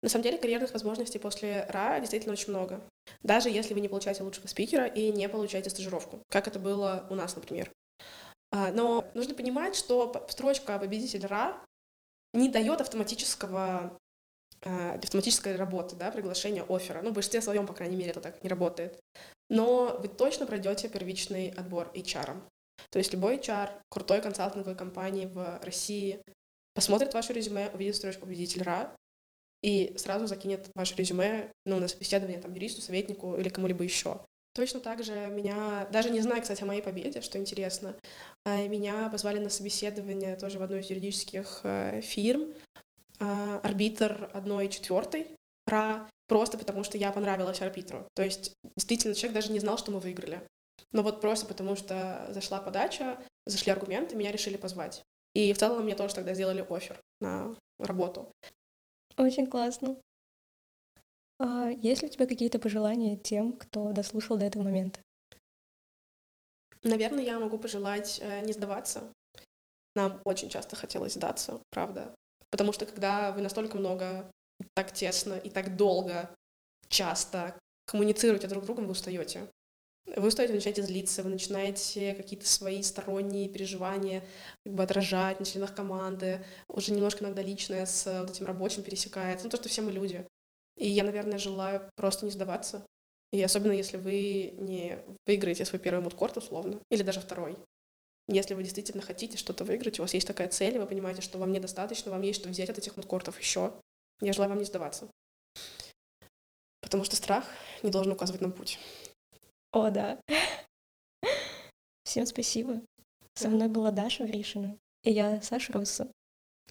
На 0.04 0.10
самом 0.10 0.24
деле 0.24 0.36
карьерных 0.36 0.70
возможностей 0.74 1.18
после 1.18 1.64
РА 1.70 1.98
действительно 1.98 2.34
очень 2.34 2.50
много. 2.50 2.82
Даже 3.22 3.48
если 3.48 3.72
вы 3.72 3.80
не 3.80 3.88
получаете 3.88 4.22
лучшего 4.22 4.46
спикера 4.46 4.84
и 4.84 5.10
не 5.10 5.26
получаете 5.30 5.70
стажировку, 5.70 6.20
как 6.28 6.46
это 6.46 6.58
было 6.58 7.06
у 7.08 7.14
нас, 7.14 7.34
например. 7.34 7.72
А, 8.52 8.70
но 8.70 9.10
нужно 9.14 9.34
понимать, 9.34 9.74
что 9.74 10.26
строчка 10.28 10.78
«победитель 10.78 11.24
РА» 11.24 11.58
не 12.34 12.50
дает 12.50 12.82
автоматического 12.82 13.98
а, 14.60 14.92
автоматической 15.02 15.56
работы, 15.56 15.96
да, 15.96 16.10
приглашения 16.10 16.66
оффера. 16.68 17.00
Ну, 17.00 17.08
в 17.08 17.14
большинстве 17.14 17.40
своем, 17.40 17.66
по 17.66 17.72
крайней 17.72 17.96
мере, 17.96 18.10
это 18.10 18.20
так 18.20 18.42
не 18.42 18.50
работает. 18.50 19.00
Но 19.48 19.96
вы 20.02 20.08
точно 20.08 20.44
пройдете 20.44 20.90
первичный 20.90 21.48
отбор 21.48 21.90
HR. 21.94 22.42
То 22.90 22.98
есть 22.98 23.14
любой 23.14 23.38
HR 23.38 23.70
крутой 23.88 24.20
консалтинговой 24.20 24.76
компании 24.76 25.24
в 25.24 25.60
России 25.62 26.20
посмотрит 26.74 27.14
ваше 27.14 27.32
резюме, 27.32 27.70
увидит 27.72 27.96
строчку 27.96 28.26
«победитель 28.26 28.64
РА», 28.64 28.94
и 29.64 29.96
сразу 29.96 30.26
закинет 30.26 30.68
ваше 30.74 30.94
резюме 30.94 31.50
ну, 31.64 31.80
на 31.80 31.88
собеседование 31.88 32.38
там, 32.38 32.52
юристу, 32.52 32.82
советнику 32.82 33.36
или 33.36 33.48
кому-либо 33.48 33.82
еще. 33.82 34.20
Точно 34.54 34.78
так 34.78 35.02
же 35.02 35.14
меня, 35.28 35.88
даже 35.90 36.10
не 36.10 36.20
знаю, 36.20 36.42
кстати, 36.42 36.62
о 36.62 36.66
моей 36.66 36.82
победе, 36.82 37.22
что 37.22 37.38
интересно, 37.38 37.96
а, 38.44 38.68
меня 38.68 39.08
позвали 39.08 39.38
на 39.38 39.48
собеседование 39.48 40.36
тоже 40.36 40.58
в 40.58 40.62
одну 40.62 40.76
из 40.76 40.90
юридических 40.90 41.60
э, 41.64 42.02
фирм, 42.02 42.52
а, 43.18 43.58
арбитр 43.62 44.30
одной 44.34 44.68
четвертой 44.68 45.28
РА, 45.66 46.10
просто 46.28 46.58
потому 46.58 46.84
что 46.84 46.98
я 46.98 47.10
понравилась 47.10 47.62
арбитру. 47.62 48.06
То 48.14 48.22
есть, 48.22 48.52
действительно, 48.76 49.14
человек 49.14 49.34
даже 49.34 49.50
не 49.50 49.60
знал, 49.60 49.78
что 49.78 49.90
мы 49.90 49.98
выиграли. 49.98 50.42
Но 50.92 51.02
вот 51.02 51.22
просто 51.22 51.46
потому 51.46 51.74
что 51.74 52.28
зашла 52.30 52.60
подача, 52.60 53.18
зашли 53.46 53.72
аргументы, 53.72 54.14
меня 54.14 54.30
решили 54.30 54.58
позвать. 54.58 55.02
И 55.34 55.54
в 55.54 55.58
целом 55.58 55.84
мне 55.84 55.94
тоже 55.94 56.14
тогда 56.14 56.34
сделали 56.34 56.64
офер 56.68 57.00
на 57.20 57.56
работу. 57.78 58.28
Очень 59.16 59.46
классно. 59.46 59.96
А 61.38 61.68
есть 61.70 62.02
ли 62.02 62.08
у 62.08 62.10
тебя 62.10 62.26
какие-то 62.26 62.58
пожелания 62.58 63.16
тем, 63.16 63.52
кто 63.52 63.92
дослушал 63.92 64.36
до 64.36 64.46
этого 64.46 64.62
момента? 64.62 65.00
Наверное, 66.82 67.24
я 67.24 67.38
могу 67.38 67.58
пожелать 67.58 68.18
э, 68.22 68.40
не 68.44 68.52
сдаваться. 68.52 69.12
Нам 69.96 70.20
очень 70.24 70.48
часто 70.48 70.76
хотелось 70.76 71.14
сдаться, 71.14 71.60
правда. 71.70 72.14
Потому 72.50 72.72
что 72.72 72.86
когда 72.86 73.32
вы 73.32 73.40
настолько 73.40 73.78
много, 73.78 74.30
так 74.74 74.92
тесно 74.92 75.34
и 75.34 75.50
так 75.50 75.76
долго, 75.76 76.34
часто 76.88 77.58
коммуницируете 77.86 78.48
друг 78.48 78.64
с 78.64 78.66
другом, 78.66 78.84
вы 78.86 78.92
устаете. 78.92 79.48
Вы 80.06 80.28
устаете, 80.28 80.52
начинаете 80.52 80.82
злиться, 80.82 81.22
вы 81.22 81.30
начинаете 81.30 82.14
какие-то 82.14 82.46
свои 82.46 82.82
сторонние 82.82 83.48
переживания 83.48 84.22
как 84.64 84.74
бы 84.74 84.82
отражать 84.82 85.40
на 85.40 85.46
членах 85.46 85.74
команды, 85.74 86.44
уже 86.68 86.92
немножко 86.92 87.24
иногда 87.24 87.42
личное 87.42 87.86
с 87.86 88.20
вот 88.20 88.30
этим 88.30 88.46
рабочим 88.46 88.82
пересекается, 88.82 89.44
ну 89.44 89.50
то, 89.50 89.56
что 89.56 89.68
все 89.68 89.82
мы 89.82 89.92
люди. 89.92 90.26
И 90.76 90.88
я, 90.88 91.04
наверное, 91.04 91.38
желаю 91.38 91.88
просто 91.96 92.26
не 92.26 92.32
сдаваться. 92.32 92.84
И 93.32 93.42
особенно 93.42 93.72
если 93.72 93.96
вы 93.96 94.54
не 94.58 94.98
выиграете 95.26 95.64
свой 95.64 95.80
первый 95.80 96.02
мудкорт 96.02 96.36
условно, 96.36 96.78
или 96.90 97.02
даже 97.02 97.20
второй. 97.20 97.56
Если 98.28 98.54
вы 98.54 98.62
действительно 98.62 99.02
хотите 99.02 99.36
что-то 99.36 99.64
выиграть, 99.64 99.98
у 99.98 100.02
вас 100.02 100.14
есть 100.14 100.26
такая 100.26 100.48
цель, 100.48 100.76
и 100.76 100.78
вы 100.78 100.86
понимаете, 100.86 101.20
что 101.20 101.38
вам 101.38 101.52
недостаточно, 101.52 102.10
вам 102.10 102.22
есть 102.22 102.40
что 102.40 102.48
взять 102.48 102.70
от 102.70 102.78
этих 102.78 102.96
мудкортов 102.96 103.38
еще, 103.38 103.72
я 104.20 104.32
желаю 104.32 104.50
вам 104.50 104.58
не 104.58 104.64
сдаваться. 104.64 105.08
Потому 106.80 107.04
что 107.04 107.16
страх 107.16 107.44
не 107.82 107.90
должен 107.90 108.12
указывать 108.12 108.40
нам 108.40 108.52
путь. 108.52 108.78
О, 109.74 109.90
да. 109.90 110.20
Всем 112.04 112.26
спасибо. 112.26 112.80
Со 113.34 113.48
мной 113.48 113.66
была 113.66 113.90
Даша 113.90 114.24
Гришина. 114.24 114.78
И 115.02 115.10
я 115.10 115.42
Саша 115.42 115.72
Руссо. 115.72 116.12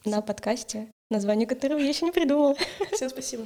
На 0.06 0.22
подкасте, 0.22 0.90
название 1.10 1.46
которого 1.46 1.80
я 1.80 1.90
еще 1.90 2.06
не 2.06 2.14
придумала. 2.14 2.56
Всем 2.94 3.10
спасибо. 3.10 3.46